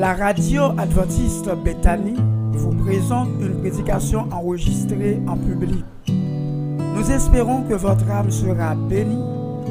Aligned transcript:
La 0.00 0.14
radio 0.14 0.72
adventiste 0.78 1.50
Bethany 1.62 2.14
vous 2.52 2.74
présente 2.86 3.28
une 3.38 3.60
prédication 3.60 4.32
enregistrée 4.32 5.20
en 5.28 5.36
public. 5.36 5.84
Nous 6.08 7.10
espérons 7.10 7.64
que 7.64 7.74
votre 7.74 8.10
âme 8.10 8.30
sera 8.30 8.74
bénie 8.74 9.22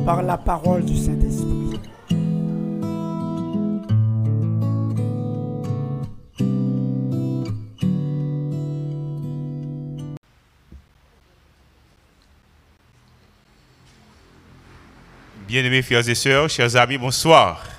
par 0.06 0.22
la 0.22 0.38
parole 0.38 0.86
du 0.86 0.96
Saint-Esprit. 0.96 1.80
Bien-aimés 15.48 15.82
frères 15.82 16.08
et 16.08 16.14
sœurs, 16.14 16.50
chers 16.52 16.76
amis, 16.76 17.00
bonsoir. 17.00 17.79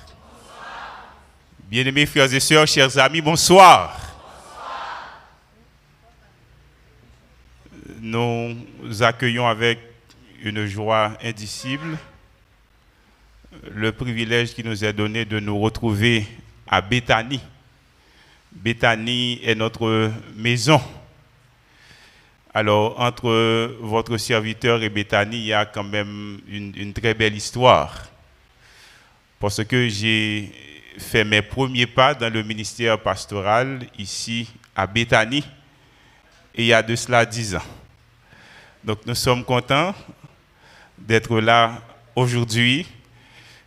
Bien-aimés 1.71 2.05
frères 2.05 2.33
et 2.33 2.41
sœurs, 2.41 2.67
chers 2.67 2.97
amis, 2.97 3.21
bonsoir. 3.21 3.97
Nous 8.01 8.57
accueillons 8.99 9.47
avec 9.47 9.79
une 10.43 10.65
joie 10.65 11.13
indicible 11.23 11.97
le 13.73 13.93
privilège 13.93 14.53
qui 14.53 14.65
nous 14.65 14.83
est 14.83 14.91
donné 14.91 15.23
de 15.23 15.39
nous 15.39 15.57
retrouver 15.57 16.27
à 16.67 16.81
Béthanie. 16.81 17.39
Béthanie 18.51 19.39
est 19.41 19.55
notre 19.55 20.11
maison. 20.35 20.81
Alors, 22.53 22.99
entre 22.99 23.77
votre 23.79 24.17
serviteur 24.17 24.83
et 24.83 24.89
Béthanie, 24.89 25.37
il 25.37 25.45
y 25.45 25.53
a 25.53 25.65
quand 25.65 25.85
même 25.85 26.41
une, 26.49 26.73
une 26.75 26.91
très 26.91 27.13
belle 27.13 27.37
histoire. 27.37 28.07
Parce 29.39 29.63
que 29.63 29.87
j'ai 29.87 30.70
fait 30.97 31.23
mes 31.23 31.41
premiers 31.41 31.87
pas 31.87 32.13
dans 32.13 32.31
le 32.31 32.43
ministère 32.43 32.99
pastoral 32.99 33.85
ici 33.97 34.49
à 34.75 34.87
Béthanie, 34.87 35.43
il 36.55 36.65
y 36.65 36.73
a 36.73 36.83
de 36.83 36.95
cela 36.95 37.25
dix 37.25 37.55
ans. 37.55 37.63
Donc, 38.83 38.99
nous 39.05 39.15
sommes 39.15 39.43
contents 39.43 39.93
d'être 40.97 41.39
là 41.39 41.81
aujourd'hui 42.15 42.85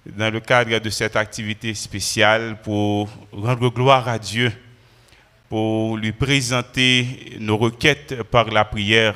dans 0.05 0.33
le 0.33 0.41
cadre 0.41 0.79
de 0.79 0.91
cette 0.91 1.17
activité 1.17 1.73
spéciale 1.75 2.59
pour 2.63 3.09
rendre 3.33 3.71
gloire 3.71 4.07
à 4.09 4.19
Dieu 4.19 4.53
pour 5.49 5.97
lui 5.97 6.13
présenter 6.13 7.37
nos 7.39 7.57
requêtes 7.57 8.23
par 8.25 8.47
la 8.51 8.65
prière 8.65 9.15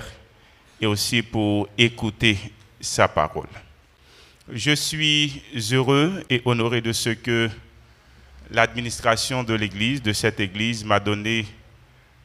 et 0.81 0.87
aussi 0.87 1.23
pour 1.23 1.69
écouter 1.77 2.39
sa 2.81 3.09
parole. 3.09 3.49
Je 4.51 4.71
suis 4.71 5.43
heureux 5.73 6.23
et 6.31 6.41
honoré 6.45 6.81
de 6.81 6.93
ce 6.93 7.11
que 7.11 7.51
l'administration 8.51 9.43
de 9.43 9.55
l'Église, 9.55 10.03
de 10.03 10.13
cette 10.13 10.41
Église, 10.41 10.85
m'a 10.85 11.01
donné 11.01 11.47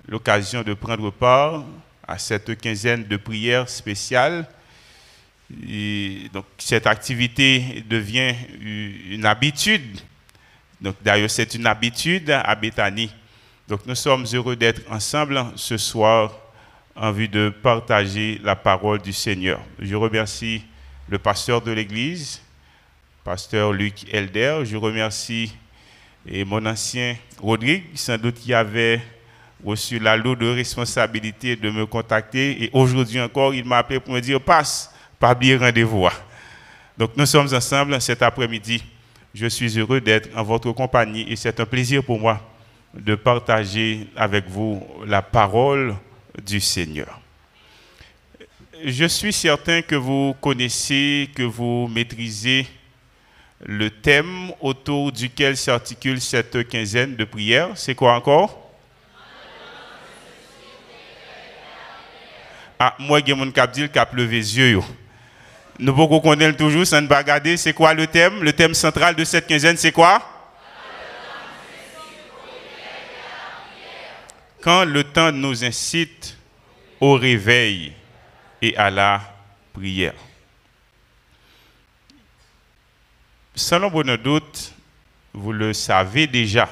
l'occasion 0.07 0.63
de 0.63 0.73
prendre 0.73 1.11
part 1.11 1.63
à 2.07 2.17
cette 2.17 2.59
quinzaine 2.59 3.05
de 3.05 3.17
prières 3.17 3.69
spéciales. 3.69 4.47
Donc, 5.49 6.45
cette 6.57 6.87
activité 6.87 7.83
devient 7.89 8.33
une 9.09 9.25
habitude. 9.25 9.99
Donc, 10.81 10.95
d'ailleurs, 11.01 11.29
c'est 11.29 11.53
une 11.53 11.67
habitude 11.67 12.29
à 12.29 12.55
Béthanie 12.55 13.11
donc 13.67 13.85
nous 13.85 13.95
sommes 13.95 14.25
heureux 14.33 14.57
d'être 14.57 14.81
ensemble 14.91 15.41
ce 15.55 15.77
soir 15.77 16.33
en 16.95 17.11
vue 17.13 17.29
de 17.29 17.47
partager 17.49 18.39
la 18.43 18.57
parole 18.57 19.01
du 19.01 19.13
Seigneur. 19.13 19.61
Je 19.79 19.95
remercie 19.95 20.63
le 21.07 21.17
pasteur 21.17 21.61
de 21.61 21.71
l'Église, 21.71 22.41
pasteur 23.23 23.71
Luc 23.71 24.05
Elder. 24.13 24.63
Je 24.65 24.75
remercie 24.75 25.55
et 26.27 26.45
mon 26.45 26.65
ancien 26.65 27.15
Rodrigue, 27.39 27.83
sans 27.95 28.17
doute 28.17 28.35
qui 28.35 28.53
avait 28.53 29.01
reçu 29.63 29.99
la 29.99 30.15
lourde 30.15 30.43
responsabilité 30.43 31.55
de 31.55 31.69
me 31.69 31.85
contacter. 31.85 32.63
Et 32.63 32.69
aujourd'hui 32.73 33.19
encore, 33.19 33.53
il 33.53 33.65
m'a 33.65 33.77
appelé 33.79 33.99
pour 33.99 34.13
me 34.13 34.19
dire, 34.19 34.41
passe, 34.41 34.93
pas 35.19 35.35
bien 35.35 35.57
rendez-vous. 35.57 36.07
Donc 36.97 37.11
nous 37.15 37.25
sommes 37.25 37.53
ensemble 37.53 37.99
cet 38.01 38.21
après-midi. 38.21 38.83
Je 39.33 39.47
suis 39.47 39.79
heureux 39.79 39.99
d'être 39.99 40.29
en 40.37 40.43
votre 40.43 40.71
compagnie 40.71 41.25
et 41.27 41.35
c'est 41.35 41.59
un 41.59 41.65
plaisir 41.65 42.03
pour 42.03 42.19
moi 42.19 42.39
de 42.93 43.15
partager 43.15 44.07
avec 44.15 44.47
vous 44.47 44.85
la 45.07 45.21
parole 45.21 45.95
du 46.45 46.59
Seigneur. 46.59 47.19
Je 48.85 49.05
suis 49.05 49.33
certain 49.33 49.81
que 49.81 49.95
vous 49.95 50.35
connaissez, 50.39 51.29
que 51.33 51.43
vous 51.43 51.87
maîtrisez 51.87 52.67
le 53.65 53.89
thème 53.89 54.51
autour 54.59 55.11
duquel 55.11 55.55
s'articule 55.55 56.19
cette 56.19 56.67
quinzaine 56.67 57.15
de 57.15 57.23
prières. 57.23 57.69
C'est 57.75 57.95
quoi 57.95 58.13
encore? 58.15 58.59
Ah, 62.77 62.95
moi, 62.99 63.21
j'ai 63.25 63.33
mon 63.33 63.49
cap 63.51 63.71
dit 63.71 63.87
les 64.15 64.57
yeux. 64.57 64.81
Nous 65.79 65.93
beaucoup 65.93 66.19
connaissons 66.19 66.57
toujours, 66.57 66.85
sans 66.85 67.01
ne 67.01 67.55
c'est 67.55 67.73
quoi 67.73 67.93
le 67.93 68.05
thème? 68.05 68.43
Le 68.43 68.51
thème 68.51 68.73
central 68.73 69.15
de 69.15 69.23
cette 69.23 69.47
quinzaine, 69.47 69.77
c'est 69.77 69.91
quoi? 69.91 70.21
Quand 74.61 74.85
le 74.85 75.03
temps 75.03 75.31
nous 75.31 75.63
incite 75.63 76.37
au 76.99 77.13
réveil 77.13 77.93
et 78.61 78.75
à 78.77 78.89
la 78.89 79.21
prière. 79.73 80.13
Sans 83.55 83.87
bon 83.87 84.17
doute, 84.17 84.73
vous 85.31 85.51
le 85.51 85.73
savez 85.73 86.25
déjà, 86.25 86.67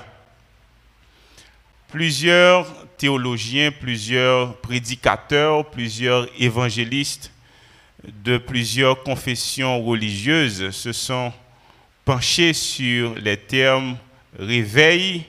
plusieurs 1.89 2.65
théologiens, 2.97 3.71
plusieurs 3.71 4.57
prédicateurs, 4.61 5.69
plusieurs 5.69 6.27
évangélistes 6.41 7.31
de 8.03 8.39
plusieurs 8.39 9.03
confessions 9.03 9.83
religieuses 9.83 10.71
se 10.71 10.91
sont 10.91 11.31
penchés 12.03 12.53
sur 12.53 13.13
les 13.13 13.37
termes 13.37 13.95
réveil 14.39 15.25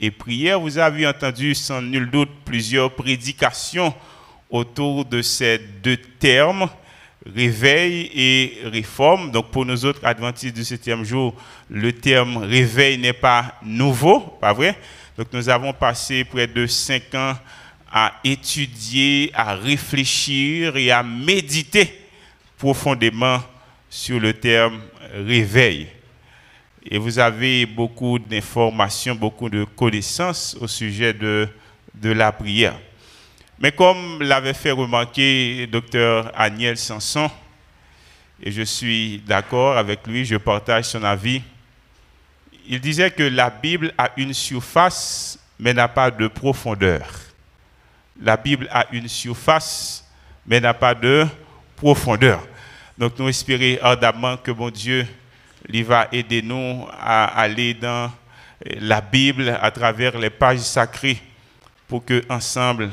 et 0.00 0.10
prière. 0.10 0.58
Vous 0.58 0.78
avez 0.78 1.06
entendu 1.06 1.54
sans 1.54 1.82
nul 1.82 2.10
doute 2.10 2.30
plusieurs 2.46 2.94
prédications 2.94 3.92
autour 4.48 5.04
de 5.04 5.20
ces 5.20 5.58
deux 5.58 5.98
termes, 5.98 6.70
réveil 7.26 8.10
et 8.14 8.58
réforme. 8.64 9.30
Donc 9.30 9.50
pour 9.50 9.64
nous 9.64 9.84
autres 9.84 10.04
adventistes 10.04 10.54
du 10.54 10.64
septième 10.64 11.04
jour, 11.04 11.34
le 11.68 11.92
terme 11.92 12.38
réveil 12.38 12.98
n'est 12.98 13.12
pas 13.12 13.54
nouveau, 13.62 14.20
pas 14.20 14.52
vrai? 14.52 14.76
Donc 15.16 15.28
nous 15.32 15.48
avons 15.48 15.72
passé 15.72 16.24
près 16.24 16.46
de 16.46 16.66
cinq 16.66 17.14
ans 17.14 17.34
à 17.90 18.14
étudier, 18.22 19.30
à 19.34 19.54
réfléchir 19.54 20.76
et 20.76 20.90
à 20.90 21.02
méditer 21.02 21.92
profondément 22.56 23.40
sur 23.88 24.20
le 24.20 24.32
terme 24.34 24.80
réveil 25.14 25.88
et 26.90 26.98
vous 26.98 27.18
avez 27.18 27.66
beaucoup 27.66 28.18
d'informations, 28.18 29.14
beaucoup 29.14 29.50
de 29.50 29.64
connaissances 29.64 30.56
au 30.60 30.66
sujet 30.66 31.12
de, 31.12 31.48
de 31.94 32.10
la 32.10 32.32
prière. 32.32 32.78
Mais 33.60 33.72
comme 33.72 34.22
l'avait 34.22 34.54
fait 34.54 34.70
remarquer 34.70 35.66
docteur 35.66 36.30
Aniel 36.34 36.76
Sanson, 36.76 37.30
et 38.40 38.52
je 38.52 38.62
suis 38.62 39.18
d'accord 39.26 39.76
avec 39.76 40.06
lui, 40.06 40.24
je 40.24 40.36
partage 40.36 40.84
son 40.84 41.02
avis, 41.02 41.42
il 42.68 42.80
disait 42.80 43.10
que 43.10 43.22
la 43.22 43.50
Bible 43.50 43.92
a 43.98 44.10
une 44.16 44.32
surface, 44.32 45.38
mais 45.58 45.74
n'a 45.74 45.88
pas 45.88 46.10
de 46.10 46.28
profondeur. 46.28 47.08
La 48.20 48.36
Bible 48.36 48.68
a 48.70 48.86
une 48.92 49.08
surface, 49.08 50.04
mais 50.46 50.60
n'a 50.60 50.74
pas 50.74 50.94
de 50.94 51.26
profondeur. 51.76 52.46
Donc 52.96 53.18
nous 53.18 53.28
espérons 53.28 53.78
ardemment 53.82 54.36
que 54.36 54.50
mon 54.50 54.70
Dieu 54.70 55.06
il 55.68 55.84
va 55.84 56.08
aider 56.12 56.42
nous 56.42 56.86
à 57.00 57.24
aller 57.40 57.74
dans 57.74 58.10
la 58.80 59.00
Bible 59.00 59.56
à 59.60 59.70
travers 59.70 60.18
les 60.18 60.30
pages 60.30 60.58
sacrées 60.60 61.20
pour 61.86 62.04
que 62.04 62.22
ensemble 62.28 62.90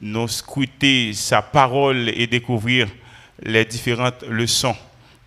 nous 0.00 0.28
scruter 0.28 1.12
sa 1.12 1.42
parole 1.42 2.08
et 2.08 2.26
découvrir 2.26 2.88
les 3.42 3.64
différentes 3.64 4.22
leçons 4.22 4.76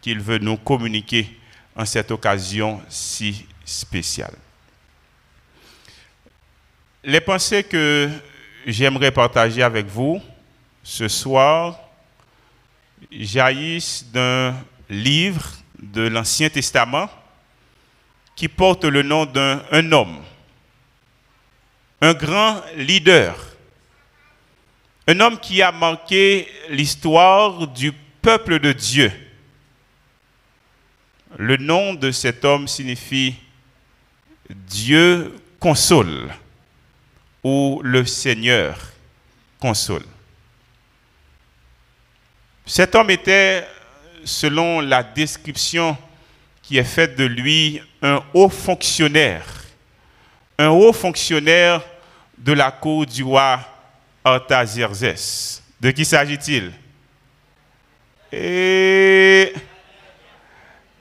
qu'il 0.01 0.19
veut 0.19 0.37
nous 0.37 0.57
communiquer 0.57 1.37
en 1.75 1.85
cette 1.85 2.11
occasion 2.11 2.81
si 2.89 3.45
spéciale. 3.65 4.35
Les 7.03 7.21
pensées 7.21 7.63
que 7.63 8.09
j'aimerais 8.65 9.11
partager 9.11 9.61
avec 9.61 9.85
vous 9.87 10.21
ce 10.83 11.07
soir 11.07 11.79
jaillissent 13.11 14.05
d'un 14.11 14.55
livre 14.89 15.51
de 15.79 16.07
l'Ancien 16.07 16.49
Testament 16.49 17.09
qui 18.35 18.47
porte 18.47 18.85
le 18.85 19.01
nom 19.01 19.25
d'un 19.25 19.91
homme, 19.91 20.17
un 22.01 22.13
grand 22.13 22.61
leader, 22.75 23.35
un 25.07 25.19
homme 25.19 25.39
qui 25.39 25.61
a 25.61 25.71
marqué 25.71 26.47
l'histoire 26.69 27.67
du 27.67 27.91
peuple 28.21 28.59
de 28.59 28.71
Dieu. 28.71 29.11
Le 31.37 31.57
nom 31.57 31.93
de 31.93 32.11
cet 32.11 32.43
homme 32.43 32.67
signifie 32.67 33.35
Dieu 34.49 35.35
console 35.59 36.33
ou 37.43 37.81
le 37.83 38.05
Seigneur 38.05 38.79
console. 39.59 40.05
Cet 42.65 42.95
homme 42.95 43.11
était, 43.11 43.67
selon 44.23 44.81
la 44.81 45.03
description 45.03 45.95
qui 46.63 46.77
est 46.77 46.83
faite 46.83 47.15
de 47.15 47.25
lui, 47.25 47.79
un 48.01 48.23
haut 48.33 48.49
fonctionnaire, 48.49 49.45
un 50.57 50.69
haut 50.69 50.93
fonctionnaire 50.93 51.83
de 52.39 52.53
la 52.53 52.71
cour 52.71 53.05
du 53.05 53.21
roi 53.21 53.59
De 55.79 55.91
qui 55.91 56.03
s'agit-il? 56.03 56.71
Et... 58.31 59.53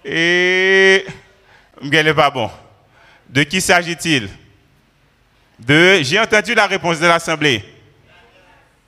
Et... 0.05 1.07
n'est 1.81 2.13
pas 2.13 2.29
bon. 2.29 2.51
De 3.27 3.43
qui 3.45 3.63
s'agit-il? 3.63 4.29
De... 5.59 6.01
J'ai 6.03 6.21
entendu 6.21 6.55
la 6.55 6.67
réponse 6.67 7.01
de 7.01 7.07
l'Assemblée. 7.07 7.65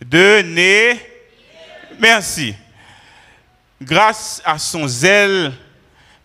De 0.05 0.43
Né... 0.43 1.01
Merci. 1.99 2.55
Grâce 3.81 4.43
à 4.45 4.59
son 4.59 4.87
zèle, 4.87 5.51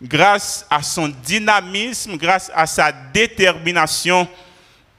grâce 0.02 0.66
à 0.68 0.82
son 0.82 1.08
dynamisme, 1.08 2.18
grâce 2.18 2.50
à 2.54 2.66
sa 2.66 2.92
détermination, 2.92 4.28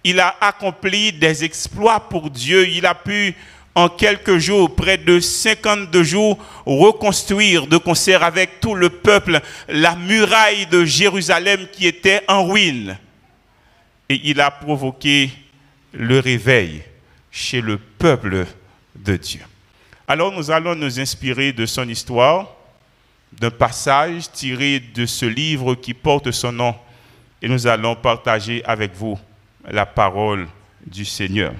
il 0.03 0.19
a 0.19 0.35
accompli 0.41 1.13
des 1.13 1.43
exploits 1.43 1.99
pour 2.09 2.29
Dieu. 2.29 2.67
Il 2.67 2.85
a 2.85 2.93
pu, 2.93 3.35
en 3.73 3.87
quelques 3.89 4.37
jours, 4.37 4.75
près 4.75 4.97
de 4.97 5.19
52 5.19 6.03
jours, 6.03 6.37
reconstruire 6.65 7.67
de 7.67 7.77
concert 7.77 8.23
avec 8.23 8.59
tout 8.59 8.75
le 8.75 8.89
peuple 8.89 9.39
la 9.67 9.95
muraille 9.95 10.67
de 10.67 10.83
Jérusalem 10.83 11.67
qui 11.71 11.87
était 11.87 12.23
en 12.27 12.45
ruine. 12.45 12.97
Et 14.09 14.19
il 14.25 14.41
a 14.41 14.51
provoqué 14.51 15.31
le 15.93 16.19
réveil 16.19 16.83
chez 17.31 17.61
le 17.61 17.77
peuple 17.77 18.45
de 18.95 19.15
Dieu. 19.15 19.41
Alors 20.07 20.33
nous 20.33 20.51
allons 20.51 20.75
nous 20.75 20.99
inspirer 20.99 21.53
de 21.53 21.65
son 21.65 21.87
histoire, 21.87 22.47
d'un 23.31 23.49
passage 23.49 24.29
tiré 24.31 24.79
de 24.79 25.05
ce 25.05 25.25
livre 25.25 25.75
qui 25.75 25.93
porte 25.93 26.29
son 26.31 26.51
nom, 26.51 26.75
et 27.41 27.47
nous 27.47 27.65
allons 27.65 27.95
partager 27.95 28.63
avec 28.65 28.93
vous 28.93 29.17
la 29.69 29.85
parole 29.85 30.47
du 30.85 31.05
Seigneur. 31.05 31.53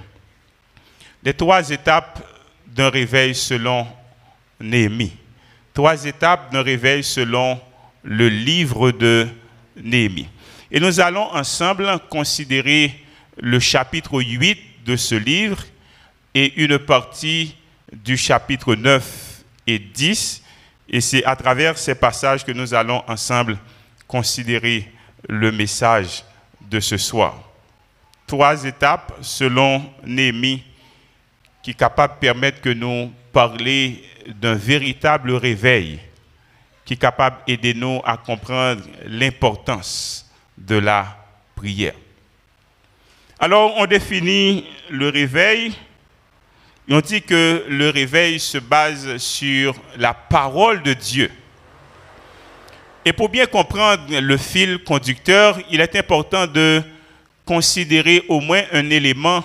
Les 1.24 1.34
trois 1.34 1.70
étapes 1.70 2.26
d'un 2.68 2.90
réveil 2.90 3.34
selon 3.34 3.88
Néhémie. 4.60 5.14
Trois 5.74 6.06
étapes 6.06 6.52
d'un 6.52 6.62
réveil 6.62 7.04
selon 7.04 7.60
le 8.04 8.28
livre 8.30 8.92
de 8.92 9.28
Néhémie. 9.82 10.28
Et 10.72 10.80
nous 10.80 11.00
allons 11.00 11.32
ensemble 11.34 11.88
considérer 12.10 12.94
le 13.42 13.60
chapitre 13.60 14.22
8 14.22 14.86
de 14.86 14.96
ce 14.96 15.16
livre 15.16 15.64
et 16.34 16.62
une 16.62 16.80
partie 16.80 17.56
du 17.92 18.18
chapitre 18.18 18.76
9 18.76 19.44
et 19.68 19.80
10. 19.80 20.44
Et 20.90 21.00
c'est 21.02 21.24
à 21.26 21.36
travers 21.36 21.78
ces 21.78 21.96
passages 21.96 22.44
que 22.44 22.52
nous 22.52 22.74
allons 22.74 23.04
ensemble 23.08 23.58
considérer 24.08 24.92
le 25.30 25.52
message 25.52 26.24
de 26.70 26.80
ce 26.80 26.98
soir 26.98 27.53
trois 28.28 28.64
étapes 28.64 29.14
selon 29.22 29.84
Néhémie 30.06 30.64
qui 31.62 31.72
est 31.72 31.76
capable 31.76 32.16
de 32.16 32.20
permettre 32.20 32.62
que 32.62 32.70
nous 32.70 33.12
parler 33.32 34.04
d'un 34.28 34.56
véritable 34.56 35.32
réveil, 35.34 36.00
qui 36.86 36.94
est 36.94 36.98
capable 36.98 37.38
d'aider 37.48 37.74
nous 37.74 38.02
à 38.04 38.18
comprendre 38.18 38.84
l'importance 39.06 40.30
de 40.58 40.76
la 40.76 41.18
prière. 41.56 41.94
Alors, 43.40 43.74
on 43.78 43.86
définit 43.86 44.66
le 44.90 45.10
réveil. 45.10 45.74
Et 46.88 46.94
on 46.94 47.00
dit 47.00 47.22
que 47.22 47.66
le 47.70 47.90
réveil 47.90 48.40
se 48.40 48.58
base 48.58 49.18
sur 49.18 49.74
la 49.98 50.14
parole 50.14 50.84
de 50.84 50.94
Dieu. 50.94 51.32
Et 53.06 53.14
pour 53.14 53.30
bien 53.30 53.46
comprendre 53.46 54.04
le 54.10 54.38
fil 54.38 54.84
conducteur, 54.84 55.60
il 55.70 55.80
est 55.82 55.96
important 55.96 56.46
de 56.46 56.84
considérer 57.46 58.24
au 58.30 58.40
moins 58.40 58.64
un 58.72 58.90
élément 58.90 59.44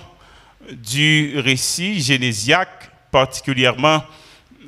du 0.72 1.38
récit 1.38 2.00
génésiaque, 2.00 2.90
particulièrement 3.10 4.04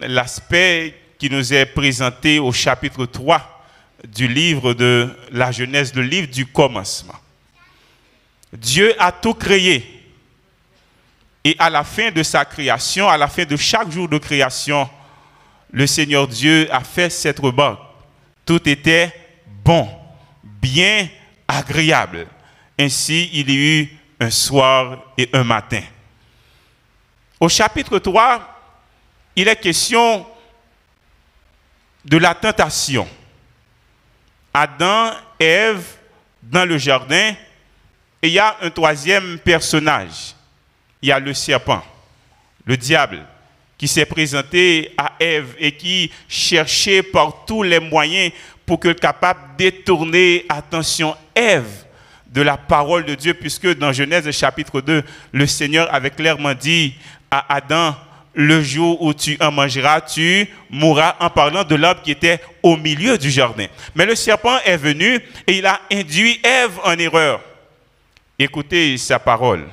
l'aspect 0.00 0.94
qui 1.18 1.28
nous 1.30 1.52
est 1.52 1.66
présenté 1.66 2.38
au 2.38 2.52
chapitre 2.52 3.06
3 3.06 3.64
du 4.08 4.26
livre 4.26 4.72
de 4.72 5.14
la 5.30 5.52
Genèse, 5.52 5.94
le 5.94 6.02
livre 6.02 6.28
du 6.28 6.46
commencement. 6.46 7.14
Dieu 8.52 8.94
a 8.98 9.12
tout 9.12 9.34
créé. 9.34 9.84
Et 11.44 11.56
à 11.58 11.70
la 11.70 11.84
fin 11.84 12.10
de 12.10 12.22
sa 12.22 12.44
création, 12.44 13.08
à 13.08 13.16
la 13.16 13.28
fin 13.28 13.44
de 13.44 13.56
chaque 13.56 13.90
jour 13.90 14.08
de 14.08 14.18
création, 14.18 14.88
le 15.70 15.86
Seigneur 15.86 16.28
Dieu 16.28 16.68
a 16.72 16.80
fait 16.80 17.10
cette 17.10 17.38
remarque. 17.38 17.80
Tout 18.44 18.68
était 18.68 19.12
bon, 19.64 19.88
bien, 20.42 21.08
agréable. 21.46 22.26
Ainsi, 22.80 23.28
il 23.34 23.50
y 23.50 23.56
eut 23.56 23.88
un 24.18 24.30
soir 24.30 25.12
et 25.18 25.28
un 25.34 25.44
matin. 25.44 25.82
Au 27.38 27.46
chapitre 27.46 27.98
3, 27.98 28.40
il 29.36 29.48
est 29.48 29.56
question 29.56 30.26
de 32.02 32.16
la 32.16 32.34
tentation. 32.34 33.06
Adam, 34.54 35.10
Ève 35.38 35.84
dans 36.42 36.64
le 36.64 36.78
jardin, 36.78 37.34
et 38.22 38.28
il 38.28 38.32
y 38.32 38.38
a 38.38 38.56
un 38.62 38.70
troisième 38.70 39.38
personnage. 39.40 40.34
Il 41.02 41.10
y 41.10 41.12
a 41.12 41.20
le 41.20 41.34
serpent, 41.34 41.84
le 42.64 42.78
diable, 42.78 43.26
qui 43.76 43.88
s'est 43.88 44.06
présenté 44.06 44.94
à 44.96 45.12
Ève 45.20 45.54
et 45.58 45.76
qui 45.76 46.10
cherchait 46.26 47.02
par 47.02 47.44
tous 47.44 47.62
les 47.62 47.78
moyens 47.78 48.32
pour 48.64 48.80
que 48.80 48.92
capable 48.92 49.40
de 49.58 49.64
détourner 49.64 50.46
attention 50.48 51.14
Ève 51.34 51.89
de 52.30 52.42
la 52.42 52.56
parole 52.56 53.04
de 53.04 53.14
Dieu, 53.14 53.34
puisque 53.34 53.76
dans 53.76 53.92
Genèse 53.92 54.30
chapitre 54.30 54.80
2, 54.80 55.02
le 55.32 55.46
Seigneur 55.46 55.92
avait 55.92 56.10
clairement 56.10 56.54
dit 56.54 56.94
à 57.30 57.54
Adam, 57.54 57.96
le 58.34 58.62
jour 58.62 59.02
où 59.02 59.12
tu 59.12 59.36
en 59.40 59.50
mangeras, 59.50 60.00
tu 60.00 60.48
mourras 60.70 61.16
en 61.18 61.30
parlant 61.30 61.64
de 61.64 61.74
l'arbre 61.74 62.02
qui 62.02 62.12
était 62.12 62.40
au 62.62 62.76
milieu 62.76 63.18
du 63.18 63.30
jardin. 63.30 63.66
Mais 63.94 64.06
le 64.06 64.14
serpent 64.14 64.58
est 64.64 64.76
venu 64.76 65.20
et 65.46 65.58
il 65.58 65.66
a 65.66 65.80
induit 65.92 66.40
Ève 66.44 66.78
en 66.84 66.96
erreur. 66.98 67.40
Écoutez 68.38 68.96
sa 68.96 69.18
parole. 69.18 69.66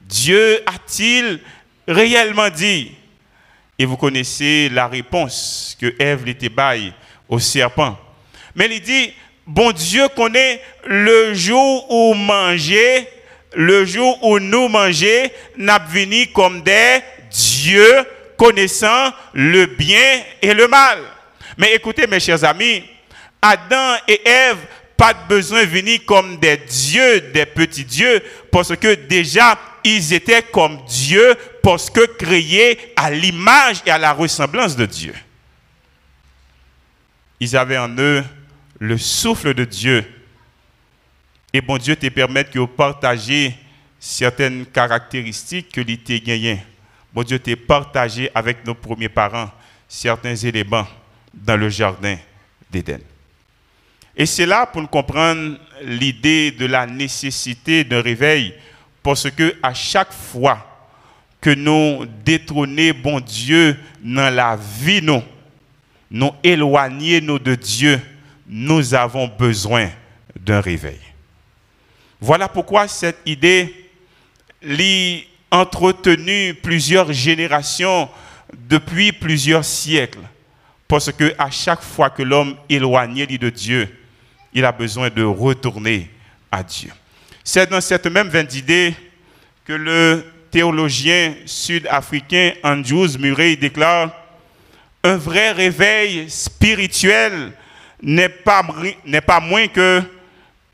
Dieu 0.00 0.60
a-t-il 0.66 1.40
réellement 1.86 2.50
dit? 2.50 2.92
Et 3.78 3.84
vous 3.84 3.96
connaissez 3.96 4.68
la 4.68 4.88
réponse 4.88 5.76
que 5.80 5.94
Ève 5.98 6.24
l'était 6.26 6.48
baille 6.48 6.92
au 7.28 7.38
serpent. 7.38 7.98
Mais 8.54 8.68
il 8.70 8.80
dit, 8.80 9.12
bon 9.46 9.72
Dieu 9.72 10.08
connaît 10.14 10.62
le 10.84 11.34
jour 11.34 11.90
où 11.90 12.14
manger, 12.14 13.08
le 13.54 13.84
jour 13.84 14.22
où 14.24 14.38
nous 14.38 14.68
manger, 14.68 15.32
n'a 15.56 15.78
venu 15.78 16.26
comme 16.28 16.62
des 16.62 17.00
dieux 17.30 18.04
connaissant 18.36 19.12
le 19.32 19.66
bien 19.66 20.22
et 20.40 20.54
le 20.54 20.68
mal. 20.68 20.98
Mais 21.58 21.74
écoutez 21.74 22.06
mes 22.06 22.20
chers 22.20 22.44
amis, 22.44 22.82
Adam 23.40 23.96
et 24.08 24.20
Ève 24.24 24.58
pas 24.96 25.14
besoin 25.14 25.62
de 25.64 25.68
venir 25.68 26.00
comme 26.06 26.36
des 26.36 26.56
dieux, 26.56 27.20
des 27.32 27.44
petits 27.44 27.84
dieux, 27.84 28.22
parce 28.52 28.76
que 28.76 28.94
déjà 28.94 29.58
ils 29.82 30.12
étaient 30.12 30.42
comme 30.42 30.78
Dieu, 30.86 31.34
parce 31.60 31.90
que 31.90 32.06
créés 32.06 32.78
à 32.94 33.10
l'image 33.10 33.78
et 33.84 33.90
à 33.90 33.98
la 33.98 34.12
ressemblance 34.12 34.76
de 34.76 34.86
Dieu. 34.86 35.14
Ils 37.40 37.56
avaient 37.56 37.78
en 37.78 37.90
eux 37.98 38.22
le 38.82 38.98
souffle 38.98 39.54
de 39.54 39.64
Dieu. 39.64 40.04
Et 41.52 41.60
bon 41.60 41.78
Dieu 41.78 41.94
te 41.94 42.08
permet 42.08 42.42
que 42.42 42.58
vous 42.58 42.66
partagez 42.66 43.54
certaines 44.00 44.66
caractéristiques 44.66 45.70
que 45.70 45.80
l'été 45.80 46.18
gagné. 46.18 46.60
Bon 47.14 47.22
Dieu 47.22 47.38
te 47.38 47.54
partagé 47.54 48.28
avec 48.34 48.66
nos 48.66 48.74
premiers 48.74 49.08
parents 49.08 49.48
certains 49.86 50.34
éléments 50.34 50.88
dans 51.32 51.56
le 51.56 51.68
jardin 51.68 52.16
d'Éden. 52.72 52.98
Et 54.16 54.26
c'est 54.26 54.46
là 54.46 54.66
pour 54.66 54.82
nous 54.82 54.88
comprendre 54.88 55.58
l'idée 55.84 56.50
de 56.50 56.66
la 56.66 56.84
nécessité 56.84 57.84
d'un 57.84 58.02
réveil, 58.02 58.52
parce 59.00 59.30
que 59.30 59.54
à 59.62 59.74
chaque 59.74 60.12
fois 60.12 60.88
que 61.40 61.50
nous 61.50 62.04
détrônons 62.24 62.92
bon 63.00 63.20
Dieu 63.20 63.78
dans 64.02 64.34
la 64.34 64.56
vie, 64.56 65.02
nous, 65.02 65.22
nous 66.10 66.32
éloignons 66.42 67.36
de 67.36 67.54
Dieu, 67.54 68.00
nous 68.46 68.94
avons 68.94 69.28
besoin 69.28 69.90
d'un 70.38 70.60
réveil. 70.60 71.00
Voilà 72.20 72.48
pourquoi 72.48 72.88
cette 72.88 73.18
idée 73.26 73.74
lit 74.62 75.26
entretenu 75.50 76.54
plusieurs 76.54 77.12
générations 77.12 78.08
depuis 78.52 79.12
plusieurs 79.12 79.64
siècles. 79.64 80.20
Parce 80.88 81.10
que 81.12 81.34
à 81.38 81.50
chaque 81.50 81.82
fois 81.82 82.10
que 82.10 82.22
l'homme 82.22 82.56
éloigné 82.68 83.26
de 83.26 83.50
Dieu, 83.50 83.88
il 84.52 84.64
a 84.64 84.72
besoin 84.72 85.08
de 85.08 85.22
retourner 85.22 86.10
à 86.50 86.62
Dieu. 86.62 86.90
C'est 87.42 87.70
dans 87.70 87.80
cette 87.80 88.06
même 88.06 88.28
veine 88.28 88.46
d'idées 88.46 88.94
que 89.64 89.72
le 89.72 90.24
théologien 90.50 91.34
sud-africain 91.46 92.52
Andrews 92.62 93.18
Murray 93.18 93.56
déclare 93.56 94.10
Un 95.02 95.16
vrai 95.16 95.52
réveil 95.52 96.30
spirituel 96.30 97.52
n'est 98.02 98.28
pas, 98.28 98.62
moins 99.40 99.68
que 99.68 100.02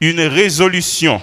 une 0.00 0.20
résolution, 0.20 1.20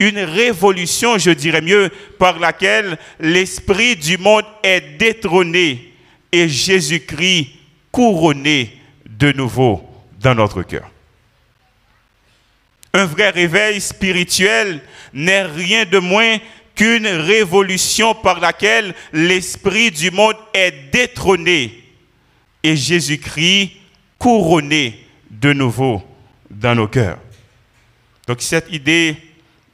une 0.00 0.18
révolution, 0.18 1.18
je 1.18 1.30
dirais 1.30 1.60
mieux, 1.60 1.90
par 2.18 2.38
laquelle 2.38 2.98
l'esprit 3.20 3.96
du 3.96 4.18
monde 4.18 4.44
est 4.62 4.98
détrôné 4.98 5.92
et 6.32 6.48
Jésus-Christ 6.48 7.48
couronné 7.92 8.76
de 9.06 9.32
nouveau 9.32 9.88
dans 10.20 10.34
notre 10.34 10.62
cœur. 10.62 10.90
Un 12.94 13.04
vrai 13.04 13.30
réveil 13.30 13.80
spirituel 13.80 14.80
n'est 15.12 15.42
rien 15.42 15.84
de 15.84 15.98
moins 15.98 16.38
qu'une 16.74 17.06
révolution 17.06 18.14
par 18.14 18.40
laquelle 18.40 18.94
l'esprit 19.12 19.90
du 19.90 20.10
monde 20.10 20.36
est 20.54 20.90
détrôné 20.92 21.84
et 22.62 22.76
Jésus-Christ 22.76 23.72
couronné 24.18 25.07
de 25.30 25.52
nouveau 25.52 26.02
dans 26.50 26.74
nos 26.74 26.88
cœurs. 26.88 27.18
Donc 28.26 28.42
cette 28.42 28.72
idée 28.72 29.16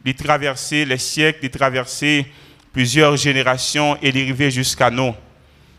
de 0.05 0.13
traverser 0.13 0.85
les 0.85 0.99
siècles, 0.99 1.43
de 1.43 1.49
traverser 1.49 2.27
plusieurs 2.73 3.17
générations 3.17 3.97
et 4.03 4.13
d'arriver 4.13 4.51
jusqu'à 4.51 4.91
nous, 4.91 5.15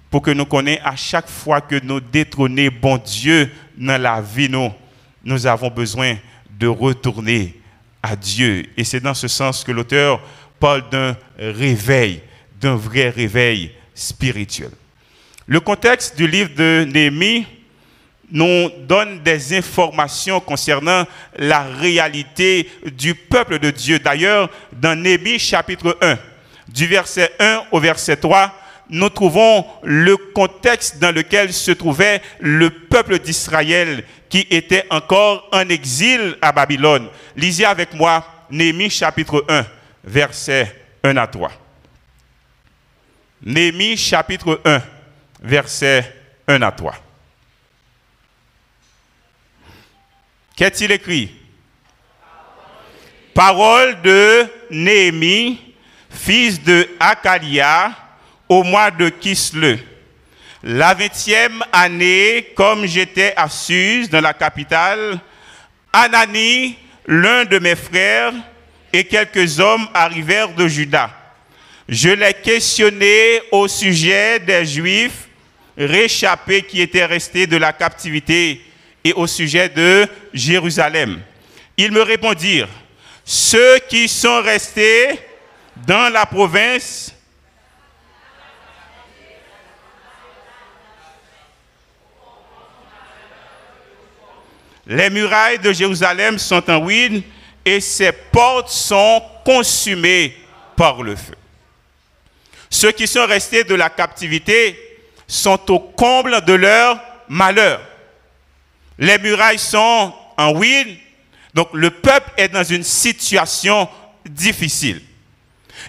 pour 0.09 0.21
que 0.21 0.31
nous 0.31 0.45
connaissions 0.45 0.85
à 0.85 0.95
chaque 0.95 1.29
fois 1.29 1.61
que 1.61 1.79
nous 1.83 1.99
détrônons 1.99 2.69
bon 2.81 2.97
Dieu 2.97 3.51
dans 3.77 4.01
la 4.01 4.21
vie, 4.21 4.49
nous, 4.49 4.71
nous 5.23 5.45
avons 5.45 5.69
besoin 5.69 6.15
de 6.49 6.67
retourner 6.67 7.59
à 8.01 8.15
Dieu. 8.15 8.65
Et 8.77 8.83
c'est 8.83 8.99
dans 8.99 9.13
ce 9.13 9.27
sens 9.27 9.63
que 9.63 9.71
l'auteur 9.71 10.21
parle 10.59 10.89
d'un 10.89 11.17
réveil, 11.37 12.21
d'un 12.59 12.75
vrai 12.75 13.09
réveil 13.09 13.71
spirituel. 13.93 14.71
Le 15.47 15.59
contexte 15.59 16.17
du 16.17 16.27
livre 16.27 16.51
de 16.55 16.87
Néhémie 16.91 17.45
nous 18.31 18.69
donne 18.87 19.19
des 19.23 19.55
informations 19.55 20.39
concernant 20.39 21.05
la 21.37 21.63
réalité 21.63 22.69
du 22.85 23.15
peuple 23.15 23.59
de 23.59 23.71
Dieu. 23.71 23.99
D'ailleurs, 23.99 24.49
dans 24.73 24.99
Néhémie 24.99 25.39
chapitre 25.39 25.97
1, 26.01 26.17
du 26.67 26.87
verset 26.87 27.31
1 27.39 27.63
au 27.71 27.79
verset 27.79 28.17
3, 28.17 28.53
nous 28.89 29.09
trouvons 29.09 29.65
le 29.83 30.15
contexte 30.17 30.99
dans 30.99 31.13
lequel 31.13 31.53
se 31.53 31.71
trouvait 31.71 32.21
le 32.39 32.69
peuple 32.69 33.19
d'Israël 33.19 34.03
qui 34.29 34.45
était 34.49 34.85
encore 34.89 35.49
en 35.51 35.67
exil 35.69 36.37
à 36.41 36.51
Babylone. 36.51 37.07
Lisez 37.35 37.65
avec 37.65 37.93
moi 37.93 38.25
Néhémie 38.49 38.89
chapitre 38.89 39.45
1, 39.47 39.65
verset 40.03 40.75
1 41.03 41.17
à 41.17 41.27
3. 41.27 41.51
Néhémie 43.43 43.97
chapitre 43.97 44.61
1, 44.65 44.81
verset 45.41 46.13
1 46.47 46.61
à 46.61 46.71
3. 46.71 47.04
Qu'est-il 50.55 50.91
écrit? 50.91 51.31
Parole 53.33 54.01
de 54.01 54.45
Néhémie, 54.71 55.59
fils 56.09 56.63
de 56.63 56.87
Akalia, 56.97 57.91
au 58.47 58.63
mois 58.63 58.89
de 58.89 59.09
Kisle. 59.09 59.79
La 60.63 60.93
vingtième 60.93 61.61
année, 61.73 62.53
comme 62.55 62.85
j'étais 62.85 63.33
à 63.35 63.49
Suse, 63.49 64.09
dans 64.09 64.21
la 64.21 64.33
capitale, 64.33 65.19
Anani, 65.91 66.77
l'un 67.05 67.43
de 67.43 67.59
mes 67.59 67.75
frères, 67.75 68.31
et 68.93 69.03
quelques 69.03 69.59
hommes 69.59 69.87
arrivèrent 69.93 70.53
de 70.53 70.69
Juda. 70.69 71.11
Je 71.89 72.09
les 72.09 72.33
questionnai 72.33 73.41
au 73.51 73.67
sujet 73.67 74.39
des 74.39 74.65
Juifs 74.65 75.27
réchappés 75.77 76.61
qui 76.61 76.79
étaient 76.81 77.05
restés 77.05 77.45
de 77.45 77.57
la 77.57 77.73
captivité 77.73 78.61
et 79.05 79.13
au 79.13 79.27
sujet 79.27 79.69
de 79.69 80.07
Jérusalem. 80.33 81.21
Ils 81.77 81.91
me 81.91 82.01
répondirent, 82.01 82.67
ceux 83.23 83.79
qui 83.87 84.09
sont 84.09 84.41
restés 84.41 85.19
dans 85.87 86.11
la 86.11 86.25
province 86.25 87.11
Les 94.87 95.09
murailles 95.09 95.57
de 95.57 95.73
Jérusalem 95.73 96.37
sont 96.37 96.69
en 96.69 96.79
ruine 96.79 97.23
et 97.65 97.79
ses 97.79 98.11
portes 98.11 98.69
sont 98.69 99.19
consumées 99.43 100.37
par 100.75 101.01
le 101.01 101.15
feu. 101.15 101.33
Ceux 102.69 102.91
qui 102.91 103.07
sont 103.07 103.25
restés 103.25 103.63
de 103.63 103.73
la 103.73 103.89
captivité 103.89 104.77
sont 105.27 105.71
au 105.71 105.79
comble 105.79 106.45
de 106.45 106.53
leur 106.53 106.99
malheur. 107.27 107.81
Les 108.97 109.17
murailles 109.17 109.59
sont 109.59 110.13
en 110.37 110.53
ruine, 110.53 110.95
donc 111.53 111.69
le 111.73 111.89
peuple 111.89 112.31
est 112.37 112.49
dans 112.49 112.63
une 112.63 112.83
situation 112.83 113.87
difficile. 114.25 115.01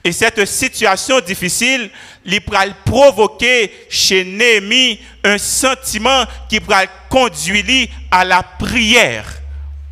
Et 0.03 0.13
cette 0.13 0.45
situation 0.47 1.21
difficile, 1.21 1.91
il 2.25 2.41
pourra 2.41 2.67
provoquer 2.85 3.73
chez 3.89 4.25
Néhémie 4.25 5.01
un 5.25 5.39
sentiment 5.39 6.25
qui 6.49 6.61
pourra 6.61 6.87
conduire 7.09 7.89
à 8.11 8.25
la 8.25 8.43
prière, 8.43 9.27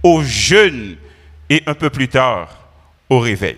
au 0.02 0.22
jeûne 0.22 0.96
et 1.48 1.62
un 1.66 1.74
peu 1.74 1.90
plus 1.90 2.08
tard 2.08 2.48
au 3.08 3.20
réveil. 3.20 3.56